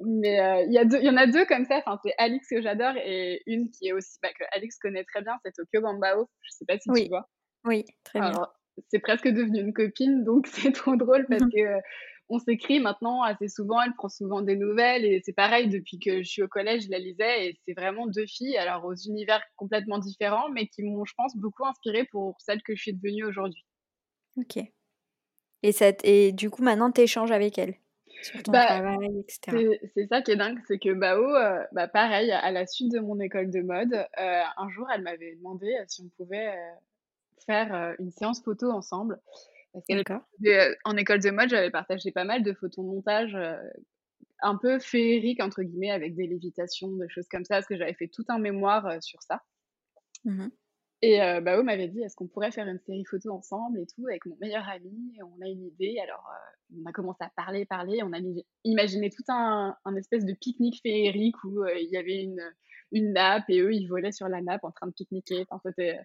mais 0.00 0.40
heu, 0.40 0.66
il 0.68 0.74
y 0.74 0.86
2 0.86 0.98
il 1.00 1.06
y 1.06 1.10
en 1.10 1.16
a 1.16 1.26
2 1.26 1.46
comme 1.46 1.64
ça, 1.66 1.78
enfin, 1.78 1.98
c'est 2.04 2.14
Alix 2.18 2.48
que 2.48 2.62
j'adore 2.62 2.96
et 2.96 3.42
une 3.46 3.70
qui 3.70 3.88
est 3.88 3.92
aussi 3.92 4.18
bah, 4.22 4.30
que 4.38 4.44
Alix 4.52 4.78
connaît 4.78 5.04
très 5.04 5.22
bien, 5.22 5.38
c'est 5.44 5.52
Tokyo 5.52 5.82
Bambao. 5.82 6.28
Je 6.42 6.50
sais 6.52 6.64
pas 6.66 6.78
si 6.78 6.92
tu 6.92 7.06
Oui, 7.06 7.08
vois? 7.08 7.28
oui, 7.64 7.84
très 8.04 8.22
bien. 8.22 8.42
C'est 8.88 9.00
presque 9.00 9.28
devenu 9.28 9.60
une 9.60 9.72
copine, 9.72 10.24
donc 10.24 10.46
c'est 10.70 10.72
trop 10.72 10.96
drôle 10.96 11.26
parce 11.28 11.44
mh. 11.44 11.50
que, 11.52 11.58
heu, 11.60 11.80
on 12.28 12.38
s'écrit 12.38 12.80
maintenant 12.80 13.22
assez 13.22 13.48
souvent, 13.48 13.80
elle 13.82 13.94
prend 13.94 14.08
souvent 14.08 14.42
des 14.42 14.56
nouvelles 14.56 15.04
et 15.04 15.20
c'est 15.24 15.32
pareil 15.32 15.68
depuis 15.68 15.98
que 15.98 16.18
je 16.22 16.28
suis 16.28 16.42
au 16.42 16.48
collège, 16.48 16.84
je 16.86 16.90
la 16.90 16.98
lisais 16.98 17.48
et 17.48 17.60
c'est 17.66 17.74
vraiment 17.74 18.06
2 18.08 18.26
filles, 18.26 18.56
alors 18.58 18.84
aux 18.84 18.94
univers 18.94 19.42
complètement 19.56 19.98
différents, 19.98 20.48
mais 20.50 20.66
qui 20.68 20.82
m'ont, 20.82 21.04
je 21.04 21.14
pense, 21.16 21.36
beaucoup 21.36 21.64
inspirée 21.66 22.06
pour 22.10 22.36
celle 22.40 22.62
que 22.62 22.74
je 22.76 22.82
suis 22.82 22.94
devenue 22.94 23.24
aujourd'hui. 23.24 23.64
OK. 24.36 24.72
Et 25.62 25.72
ça 25.72 25.92
et 26.04 26.32
du 26.32 26.48
coup, 26.50 26.62
maintenant, 26.62 26.90
tu 26.92 27.02
échanges 27.02 27.30
avec 27.32 27.58
elle? 27.58 27.76
Sur 28.20 28.42
ton 28.42 28.56
Bah, 28.56 28.60
travail 28.60 29.18
et 29.20 29.26
cetera? 29.28 29.64
c'est 29.94 30.06
ça 30.08 30.22
qui 30.22 30.32
est 30.32 30.36
dingue, 30.36 30.60
c'est 30.66 30.78
que 30.78 30.92
Bao, 30.92 31.22
heu, 31.36 31.66
bah, 31.72 31.88
pareil, 31.88 32.30
à 32.32 32.50
la 32.50 32.66
suite 32.66 32.92
de 32.92 33.00
mon 33.00 33.18
école 33.20 33.50
de 33.50 33.60
mode, 33.62 33.92
heu, 33.94 34.06
un 34.56 34.68
jour, 34.70 34.86
elle 34.92 35.02
m'avait 35.02 35.36
demandé, 35.36 35.66
heu, 35.80 35.84
si 35.88 36.02
on 36.02 36.08
pouvait, 36.16 36.54
faire, 37.44 37.74
heu, 37.74 37.96
une 37.98 38.10
séance 38.12 38.42
photo 38.42 38.70
ensemble. 38.70 39.20
Parce 39.72 39.86
heu, 40.44 40.76
en 40.84 40.96
école 40.96 41.20
de 41.20 41.30
mode, 41.30 41.48
j'avais 41.50 41.70
partagé 41.70 42.10
pas 42.12 42.24
mal 42.24 42.42
de 42.42 42.52
photomontages, 42.52 43.34
heu, 43.34 43.56
un 44.42 44.56
peu 44.58 44.78
«féeriques» 44.80 45.42
entre 45.42 45.62
guillemets 45.62 45.90
avec 45.92 46.16
des 46.16 46.26
lévitations, 46.26 46.90
des 46.96 47.08
choses 47.10 47.28
comme 47.30 47.44
ça, 47.44 47.56
parce 47.56 47.66
que 47.68 47.76
j'avais 47.78 47.94
fait 47.94 48.08
tout 48.08 48.24
un 48.28 48.38
mémoire, 48.38 49.02
sur 49.02 49.22
ça 49.22 49.42
Mmh 50.24 50.42
mh. 50.42 50.50
et 51.02 51.20
heu, 51.20 51.40
Bao 51.42 51.62
m'avait 51.62 51.88
dit: 51.88 52.00
«Est-ce 52.02 52.16
qu'on 52.16 52.26
pourrait 52.28 52.50
faire 52.52 52.66
une 52.66 52.78
série 52.78 53.04
photo 53.04 53.30
ensemble 53.32 53.78
et 53.80 53.86
tout 53.86 54.06
avec 54.08 54.24
mon 54.26 54.36
meilleur 54.40 54.66
ami?» 54.68 55.14
et 55.18 55.22
on 55.22 55.40
a 55.42 55.48
une 55.48 55.66
idée 55.66 55.98
alors, 56.02 56.24
on 56.74 56.86
a 56.88 56.92
commencé 56.92 57.22
à 57.22 57.30
parler, 57.36 57.66
parler, 57.66 58.02
on 58.02 58.12
a 58.12 58.18
imaginé 58.64 59.10
tout 59.10 59.22
un 59.28 59.76
un 59.84 59.96
espèce 59.96 60.24
de 60.24 60.32
pique-nique 60.32 60.80
féerique 60.82 61.42
où, 61.44 61.64
il 61.66 61.88
y 61.90 61.96
avait 61.98 62.22
une, 62.22 62.40
une 62.92 63.12
nappe 63.12 63.44
et 63.50 63.60
eux, 63.60 63.74
ils 63.74 63.86
volaient 63.88 64.12
sur 64.12 64.28
la 64.28 64.40
nappe 64.40 64.64
en 64.64 64.72
train 64.72 64.86
de 64.86 64.92
pique-niquer. 64.92 65.44
Enfin, 65.50 65.60
c'était, 65.66 65.98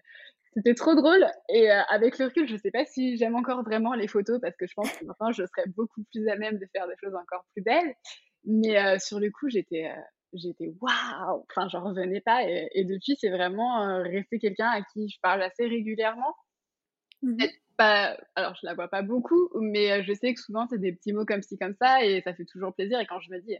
c'était 0.54 0.74
trop 0.74 0.94
drôle 0.94 1.26
et 1.48 1.68
heu, 1.70 1.74
avec 1.88 2.18
le 2.18 2.26
recul, 2.26 2.46
je 2.48 2.56
sais 2.56 2.70
pas 2.70 2.84
si 2.84 3.16
j'aime 3.16 3.36
encore 3.36 3.62
vraiment 3.64 3.94
les 3.94 4.08
photos 4.08 4.40
parce 4.40 4.56
que 4.56 4.66
je 4.66 4.74
pense 4.74 4.90
que 4.92 5.04
maintenant 5.04 5.32
je 5.32 5.44
serais 5.46 5.68
beaucoup 5.76 6.02
plus 6.12 6.28
à 6.28 6.36
même 6.36 6.58
de 6.58 6.66
faire 6.72 6.86
des 6.88 6.94
choses 7.02 7.14
encore 7.14 7.44
plus 7.54 7.62
belles. 7.62 7.94
Mais 8.44 8.78
heu, 8.96 8.98
sur 8.98 9.20
le 9.20 9.30
coup, 9.30 9.48
j'étais, 9.48 9.86
heu, 9.90 10.02
j'étais: 10.34 10.72
«Waouh!» 10.80 11.44
enfin, 11.50 11.68
j'en 11.68 11.82
revenais 11.84 12.20
pas 12.20 12.42
et 12.48 12.68
et 12.74 12.84
depuis, 12.84 13.16
c'est 13.20 13.30
vraiment, 13.30 13.86
heu, 13.88 14.02
resté 14.02 14.38
quelqu'un 14.38 14.68
à 14.70 14.82
qui 14.82 15.08
je 15.08 15.18
parle 15.22 15.42
assez 15.42 15.66
régulièrement. 15.66 16.34
Mmh 17.22 17.36
pas 17.78 18.18
alors 18.36 18.54
je 18.60 18.66
la 18.66 18.74
vois 18.74 18.88
pas 18.88 19.02
beaucoup, 19.02 19.48
mais 19.60 20.00
heu, 20.00 20.02
je 20.04 20.12
sais 20.14 20.34
que 20.34 20.40
souvent 20.40 20.66
c'est 20.68 20.78
des 20.78 20.92
petits 20.92 21.12
mots 21.14 21.24
comme 21.24 21.42
ci 21.42 21.56
comme 21.58 21.74
ça 21.80 22.04
et 22.04 22.20
ça 22.22 22.34
fait 22.34 22.44
toujours 22.44 22.74
plaisir 22.74 23.00
et 23.00 23.06
quand 23.06 23.20
je 23.20 23.30
me 23.32 23.40
dis: 23.40 23.56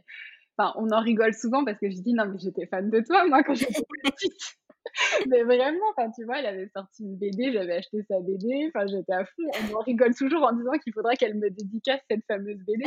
enfin, 0.57 0.73
on 0.77 0.91
en 0.91 1.01
rigole 1.01 1.33
souvent 1.33 1.65
parce 1.65 1.79
que 1.79 1.89
je 1.91 1.97
dis 2.01 2.13
non, 2.13 2.25
mais 2.27 2.39
j'étais 2.39 2.67
fan 2.67 2.89
de 2.91 3.01
toi, 3.01 3.25
moi, 3.27 3.43
quand 3.43 3.55
j'étais 3.55 3.83
petite. 4.03 4.57
mais 5.29 5.43
vraiment, 5.43 5.85
enfin, 5.95 6.11
tu 6.11 6.25
vois, 6.25 6.39
elle 6.39 6.45
avait 6.45 6.69
sorti 6.75 7.03
une 7.03 7.15
BD, 7.15 7.51
j'avais 7.53 7.75
acheté 7.77 8.03
sa 8.09 8.19
BD, 8.19 8.69
enfin, 8.73 8.85
j'étais 8.87 9.13
à 9.13 9.25
fond. 9.25 9.43
On 9.71 9.75
en 9.75 9.79
rigole 9.79 10.13
toujours 10.13 10.43
en 10.43 10.53
disant 10.53 10.77
qu'il 10.83 10.93
faudrait 10.93 11.15
qu'elle 11.15 11.35
me 11.35 11.49
dédicace 11.49 12.01
cette 12.09 12.25
fameuse 12.27 12.59
BD 12.65 12.83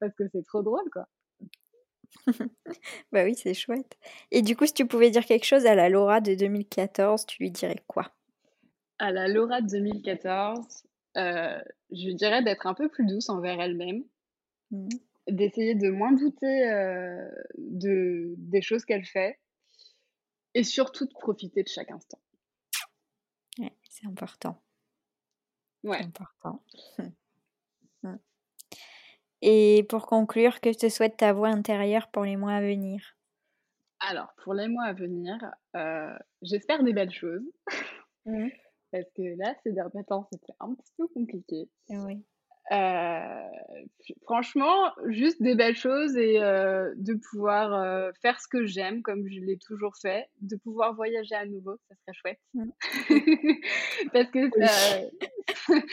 parce 0.00 0.14
que 0.14 0.24
c'est 0.32 0.44
trop 0.44 0.62
drôle, 0.62 0.88
quoi. 0.92 1.06
bah 3.12 3.24
oui, 3.24 3.34
c'est 3.34 3.54
chouette. 3.54 3.96
Et 4.30 4.42
du 4.42 4.56
coup, 4.56 4.66
si 4.66 4.74
tu 4.74 4.86
pouvais 4.86 5.10
dire 5.10 5.24
quelque 5.24 5.44
chose 5.44 5.66
à 5.66 5.74
la 5.74 5.88
Laura 5.88 6.20
de 6.20 6.34
2014, 6.34 7.26
tu 7.26 7.42
lui 7.42 7.50
dirais 7.50 7.82
quoi? 7.86 8.10
À 8.98 9.12
la 9.12 9.28
Laura 9.28 9.60
de 9.60 9.68
2014, 9.68 10.84
euh, 11.16 11.58
je 11.92 12.10
dirais 12.10 12.42
d'être 12.42 12.66
un 12.66 12.74
peu 12.74 12.88
plus 12.88 13.06
douce 13.06 13.28
envers 13.28 13.60
elle-même, 13.60 14.04
mmh. 14.70 14.88
d'essayer 15.28 15.74
de 15.74 15.88
moins 15.88 16.12
douter 16.12 16.68
euh, 16.68 17.28
de, 17.58 18.34
des 18.36 18.62
choses 18.62 18.84
qu'elle 18.84 19.06
fait 19.06 19.38
et 20.54 20.64
surtout 20.64 21.06
de 21.06 21.12
profiter 21.12 21.62
de 21.62 21.68
chaque 21.68 21.90
instant. 21.90 22.18
Ouais, 23.58 23.72
c'est 23.88 24.06
important. 24.06 24.62
Ouais. 25.82 25.98
C'est 25.98 26.06
important. 26.06 26.62
Et 29.42 29.86
pour 29.88 30.06
conclure, 30.06 30.60
que 30.60 30.76
te 30.76 30.88
souhaite 30.88 31.16
ta 31.16 31.32
voix 31.32 31.48
intérieure 31.48 32.08
pour 32.08 32.24
les 32.24 32.36
mois 32.36 32.52
à 32.52 32.60
venir? 32.60 33.16
Alors, 34.00 34.34
pour 34.42 34.54
les 34.54 34.68
mois 34.68 34.84
à 34.84 34.92
venir, 34.92 35.38
euh, 35.76 36.16
j'espère 36.42 36.82
des 36.82 36.92
belles 36.92 37.12
choses. 37.12 37.42
Mmh. 38.26 38.48
Parce 38.92 39.10
que 39.16 39.22
là, 39.38 39.54
ces 39.62 39.72
derniers 39.72 40.04
temps, 40.04 40.28
c'était 40.32 40.52
un 40.58 40.74
petit 40.74 40.92
peu 40.96 41.06
compliqué. 41.08 41.70
Oui. 41.88 42.24
Euh, 42.72 43.48
franchement, 44.22 44.92
juste 45.08 45.42
des 45.42 45.56
belles 45.56 45.76
choses 45.76 46.16
et 46.16 46.40
euh, 46.40 46.92
de 46.96 47.14
pouvoir 47.30 48.12
faire 48.22 48.40
ce 48.40 48.46
que 48.48 48.64
j'aime 48.64 49.02
comme 49.02 49.26
je 49.26 49.40
l'ai 49.40 49.58
toujours 49.58 49.96
fait, 50.00 50.26
de 50.40 50.56
pouvoir 50.56 50.94
voyager 50.94 51.34
à 51.34 51.46
nouveau, 51.46 51.76
ça 51.88 51.94
serait 51.96 52.12
chouette. 52.14 52.38
Mmh. 52.54 52.70
Parce 54.12 54.30
que 54.30 54.50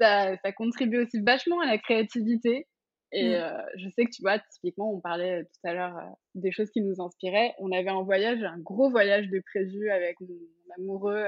ça, 0.00 0.36
ça, 0.36 0.52
contribue 0.52 0.98
aussi 1.04 1.20
vachement 1.20 1.60
à 1.60 1.66
la 1.66 1.78
créativité. 1.78 2.66
Et 3.12 3.38
mmh. 3.38 3.62
je 3.76 3.88
sais 3.90 4.04
que 4.04 4.10
tu 4.10 4.22
vois, 4.22 4.40
typiquement, 4.52 4.92
on 4.92 5.00
parlait 5.00 5.44
tout 5.44 5.68
à 5.68 5.74
l'heure 5.74 5.96
des 6.34 6.50
choses 6.50 6.70
qui 6.70 6.80
nous 6.80 7.00
inspiraient. 7.00 7.54
On 7.58 7.70
avait 7.70 7.88
un 7.88 8.02
voyage, 8.02 8.42
un 8.42 8.58
gros 8.58 8.90
voyage 8.90 9.28
de 9.28 9.40
prévu 9.46 9.90
avec 9.90 10.20
mon, 10.20 10.34
amoureux 10.76 11.24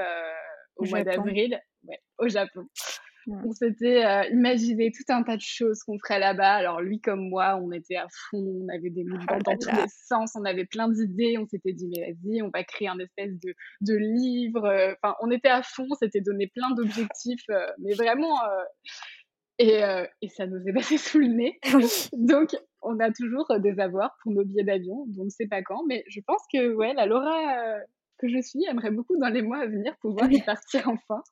au, 0.77 0.87
mois 0.87 1.05
d'avril, 1.05 1.61
ouais, 1.85 2.01
au 2.19 2.29
Japon. 2.29 2.67
On 3.45 3.53
s'était 3.53 4.31
imaginé 4.31 4.91
tout 4.91 5.05
un 5.13 5.23
tas 5.23 5.37
de 5.37 5.43
choses 5.43 5.83
qu'on 5.83 5.99
ferait 5.99 6.19
là-bas. 6.19 6.55
Alors 6.55 6.81
lui 6.81 7.01
comme 7.01 7.29
moi, 7.29 7.59
on 7.63 7.73
était 7.73 7.97
à 7.97 8.07
fond, 8.11 8.65
on 8.65 8.69
avait 8.75 8.91
des 8.91 9.05
mouvements 9.05 9.39
oh 9.39 9.43
dans 9.45 9.57
tous 9.57 9.77
les 9.77 9.89
sens, 9.89 10.33
on 10.35 10.45
avait 10.45 10.67
plein 10.67 10.89
d'idées. 10.89 11.37
On 11.39 11.47
s'était 11.47 11.73
dit 11.73 11.89
mais 11.95 12.13
vas-y, 12.13 12.43
on 12.43 12.51
va 12.53 12.65
créer 12.65 12.89
un 12.89 12.99
espèce 12.99 13.39
de, 13.39 13.55
de 13.83 13.95
livre. 13.95 14.67
Enfin, 15.03 15.15
on 15.21 15.31
était 15.31 15.49
à 15.49 15.63
fond, 15.63 15.87
on 15.91 15.95
s'était 15.95 16.21
donné 16.21 16.47
plein 16.47 16.71
d'objectifs, 16.75 17.47
mais 17.79 17.95
vraiment 17.95 18.35
et, 19.59 19.83
euh, 19.83 20.07
et, 20.23 20.29
ça 20.29 20.47
nous 20.47 20.67
est 20.69 20.73
passé 20.73 20.99
sous 20.99 21.19
le 21.19 21.27
nez. 21.27 21.59
Donc, 22.13 22.57
on 22.81 22.99
a 23.01 23.11
toujours 23.13 23.51
euh, 23.51 23.59
des 23.59 23.81
avoirs 23.81 24.17
pour 24.23 24.33
nos 24.33 24.45
billets 24.45 24.65
d'avion, 24.65 25.07
donc 25.09 25.25
ne 25.25 25.31
sait 25.31 25.49
pas 25.49 25.63
quand. 25.63 25.85
Mais 25.89 26.05
je 26.09 26.21
pense 26.25 26.43
que 26.53 26.75
ouais, 26.75 26.95
la 26.95 27.07
Laura 27.07 27.59
euh, 27.59 27.81
que 28.19 28.29
je 28.29 28.41
suis 28.41 28.65
aimerait 28.67 28.91
beaucoup 28.91 29.17
dans 29.17 29.29
les 29.29 29.43
mois 29.43 29.59
à 29.59 29.67
venir 29.67 29.97
pouvoir 29.99 30.31
y 30.31 30.43
partir 30.43 30.89
enfin. 30.89 31.23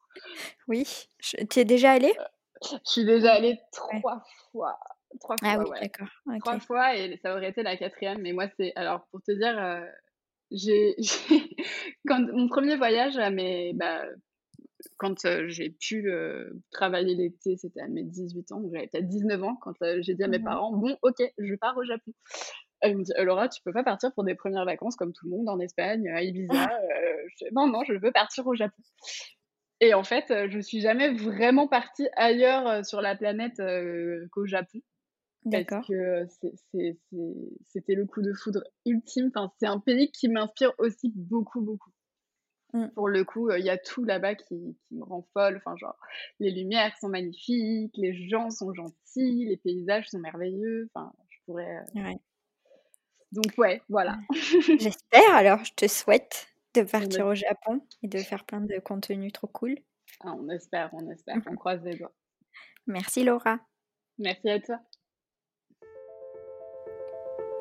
Oui. 0.69 0.87
Tu 1.21 1.59
es 1.59 1.65
déjà 1.65 1.93
allée? 1.93 2.15
Je 2.63 2.77
suis 2.85 3.05
déjà 3.05 3.35
allée 3.35 3.59
trois 3.73 4.23
fois. 4.53 4.79
Trois 5.21 5.37
ah 5.43 5.57
fois, 5.57 5.79
d'accord. 5.81 6.09
Trois 6.41 6.61
fois 6.61 6.97
et 6.97 7.17
ça 7.23 7.35
aurait 7.35 7.51
été 7.51 7.63
la 7.63 7.77
quatrième. 7.77 8.21
Mais 8.21 8.33
moi, 8.33 8.47
c'est. 8.57 8.73
Alors, 8.77 9.07
pour 9.11 9.23
te 9.23 9.33
dire, 9.33 9.85
j'ai. 10.51 10.97
Quand 12.07 12.21
mon 12.33 12.49
premier 12.49 12.77
voyage 12.77 13.17
à 13.17 13.31
mes. 13.31 13.73
Bah, 13.75 14.05
quand 14.99 15.27
j'ai 15.49 15.71
pu 15.71 16.11
travailler 16.71 17.15
l'été, 17.15 17.57
c'était 17.57 17.81
à 17.81 17.89
mes 17.89 18.05
18 18.05 18.53
ans, 18.53 18.63
j'avais 18.73 18.87
peut-être 18.87 19.09
19 19.09 19.43
ans, 19.43 19.57
quand 19.61 19.75
j'ai 20.01 20.15
dit 20.15 20.23
à 20.23 20.29
mes 20.29 20.39
mmh 20.39 20.45
parents, 20.45 20.73
bon, 20.73 20.97
ok, 21.03 21.23
je 21.39 21.55
pars 21.55 21.77
au 21.77 21.85
Japon. 21.85 22.13
Elle 22.81 22.97
me 22.97 23.03
dit, 23.03 23.13
Laura, 23.19 23.49
tu 23.49 23.63
peux 23.63 23.73
pas 23.73 23.85
partir 23.85 24.13
pour 24.15 24.25
des 24.25 24.35
premières 24.35 24.65
vacances 24.65 24.97
comme 24.97 25.13
tout 25.13 25.27
le 25.27 25.37
monde 25.37 25.49
en 25.49 25.59
Espagne, 25.59 26.09
à 26.09 26.23
Ibiza. 26.23 26.69
non, 27.53 27.67
non, 27.69 27.83
je 27.85 27.95
veux 27.95 28.13
partir 28.13 28.47
au 28.47 28.55
Japon. 28.55 28.83
Et 29.81 29.95
en 29.95 30.05
fait, 30.05 30.33
je 30.51 30.59
suis 30.59 30.81
jamais 30.81 31.13
vraiment 31.13 31.69
partie 31.69 32.09
ailleurs 32.17 32.85
sur 32.85 33.01
la 33.01 33.15
planète 33.15 33.61
qu'au 34.33 34.47
Japon. 34.47 34.81
Parce 35.51 35.87
que 35.87 36.27
c'était 37.67 37.95
le 37.95 38.07
coup 38.07 38.23
de 38.23 38.33
foudre 38.33 38.65
ultime. 38.85 39.31
Enfin, 39.35 39.53
c'est 39.59 39.67
un 39.67 39.79
pays 39.79 40.11
qui 40.11 40.29
m'inspire 40.29 40.73
aussi 40.79 41.13
beaucoup, 41.15 41.61
beaucoup. 41.61 41.91
Mmh. 42.73 42.89
Pour 42.95 43.09
le 43.09 43.25
coup, 43.25 43.51
il 43.53 43.65
y 43.65 43.71
a 43.71 43.79
tout 43.79 44.05
là-bas 44.05 44.35
qui, 44.35 44.77
qui, 44.89 44.95
me 44.95 45.05
rend 45.05 45.27
folle. 45.33 45.59
Enfin, 45.59 45.77
genre, 45.77 45.97
les 46.41 46.51
lumières 46.51 46.97
sont 46.99 47.09
magnifiques, 47.09 47.95
les 47.97 48.29
gens 48.29 48.51
sont 48.51 48.75
gentils, 48.75 49.47
les 49.47 49.57
paysages 49.57 50.09
sont 50.09 50.19
merveilleux. 50.19 50.91
Enfin, 50.93 51.13
je 51.31 51.39
pourrais. 51.47 51.85
Donc, 53.37 53.53
ouais, 53.59 53.83
voilà. 53.89 54.17
J'espère 54.79 55.35
alors, 55.35 55.65
je 55.65 55.75
te 55.75 55.87
souhaite 55.87 56.49
de 56.75 56.83
partir 56.83 57.27
au 57.27 57.35
Japon 57.35 57.81
et 58.03 58.09
de 58.09 58.19
faire 58.19 58.45
plein 58.45 58.61
de 58.61 58.79
contenus 58.79 59.33
trop 59.33 59.47
cool. 59.47 59.77
Ah, 60.25 60.35
on 60.39 60.49
espère, 60.49 60.91
on 60.93 61.11
espère, 61.11 61.37
on 61.51 61.55
croise 61.55 61.83
les 61.85 61.97
doigts. 61.97 62.13
Merci 62.87 63.25
Laura. 63.25 63.59
Merci 64.19 64.49
à 64.49 64.61
toi. 64.61 64.79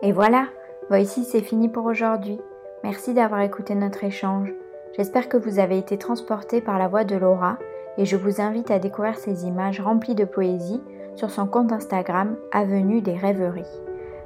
Et 0.02 0.12
voilà, 0.12 0.50
voici 0.90 1.24
c'est 1.24 1.42
fini 1.42 1.68
pour 1.68 1.86
aujourd'hui. 1.86 2.38
Merci 2.84 3.14
d'avoir 3.14 3.42
écouté 3.42 3.76
notre 3.76 4.04
échange. 4.04 4.54
J'espère 4.96 5.28
que 5.28 5.38
vous 5.38 5.60
avez 5.60 5.78
été 5.78 5.98
transporté 5.98 6.62
par 6.62 6.80
la 6.80 6.88
voix 6.88 7.04
de 7.04 7.16
Laura 7.16 7.58
et 7.98 8.06
je 8.06 8.16
vous 8.16 8.40
invite 8.40 8.72
à 8.72 8.80
découvrir 8.80 9.18
ces 9.18 9.46
images 9.46 9.82
remplies 9.82 10.16
de 10.16 10.26
poésie 10.26 10.82
sur 11.16 11.32
son 11.32 11.48
compte 11.48 11.72
Instagram 11.72 12.38
Avenue 12.52 13.02
des 13.02 13.18
Rêveries. 13.18 13.85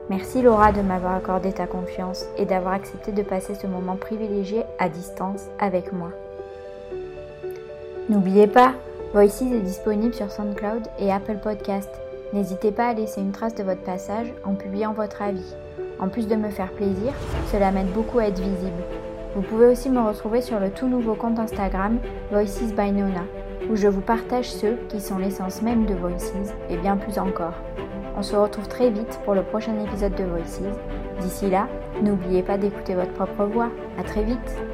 Merci 0.10 0.42
Laura 0.42 0.72
de 0.72 0.82
m'avoir 0.82 1.14
accordé 1.14 1.52
ta 1.52 1.68
confiance 1.68 2.26
et 2.36 2.46
d'avoir 2.46 2.74
accepté 2.74 3.12
de 3.12 3.22
passer 3.22 3.54
ce 3.54 3.68
moment 3.68 3.96
privilégié 3.96 4.64
à 4.80 4.90
distance 4.90 5.46
avec 5.60 5.94
moi. 5.94 6.10
N'oubliez 8.10 8.48
pas, 8.48 8.74
Voices 9.14 9.44
est 9.44 9.60
disponible 9.60 10.16
sur 10.16 10.32
SoundCloud 10.32 10.88
et 11.00 11.12
Apple 11.12 11.38
Podcast. 11.44 11.90
N'hésitez 12.34 12.72
pas 12.72 12.88
à 12.88 12.94
laisser 12.94 13.22
une 13.22 13.32
trace 13.32 13.54
de 13.54 13.64
votre 13.64 13.84
passage 13.84 14.34
en 14.44 14.56
publiant 14.56 14.94
votre 14.94 15.22
avis. 15.22 15.56
En 16.00 16.10
plus 16.10 16.28
de 16.28 16.36
me 16.36 16.50
faire 16.50 16.72
plaisir, 16.72 17.14
cela 17.52 17.72
m'aide 17.72 17.92
beaucoup 17.92 18.18
à 18.18 18.26
être 18.26 18.40
visible. 18.40 18.84
Vous 19.36 19.44
pouvez 19.44 19.68
aussi 19.68 19.92
me 19.92 20.02
retrouver 20.02 20.42
sur 20.42 20.60
le 20.60 20.72
tout 20.72 20.88
nouveau 20.88 21.14
compte 21.14 21.38
Instagram 21.38 22.00
Voices 22.32 22.74
by 22.76 22.92
Nona, 22.92 23.26
où 23.70 23.76
je 23.76 23.88
vous 23.88 24.02
partage 24.02 24.50
ceux 24.50 24.78
qui 24.90 25.02
sont 25.02 25.20
l'essence 25.20 25.62
même 25.62 25.86
de 25.86 25.94
Voices 25.94 26.34
et 26.72 26.78
bien 26.78 26.98
plus 26.98 27.20
encore. 27.20 27.54
On 28.20 28.22
se 28.22 28.36
retrouve 28.36 28.68
très 28.68 28.90
vite 28.90 29.18
pour 29.24 29.34
le 29.34 29.44
prochain 29.44 29.72
épisode 29.80 30.14
de 30.16 30.26
Voices. 30.26 30.60
D'ici 31.22 31.50
là, 31.50 31.70
n'oubliez 32.02 32.44
pas 32.44 32.58
d'écouter 32.58 32.94
votre 32.94 33.14
propre 33.14 33.46
voix. 33.46 33.70
À 33.98 34.04
très 34.04 34.24
vite! 34.24 34.69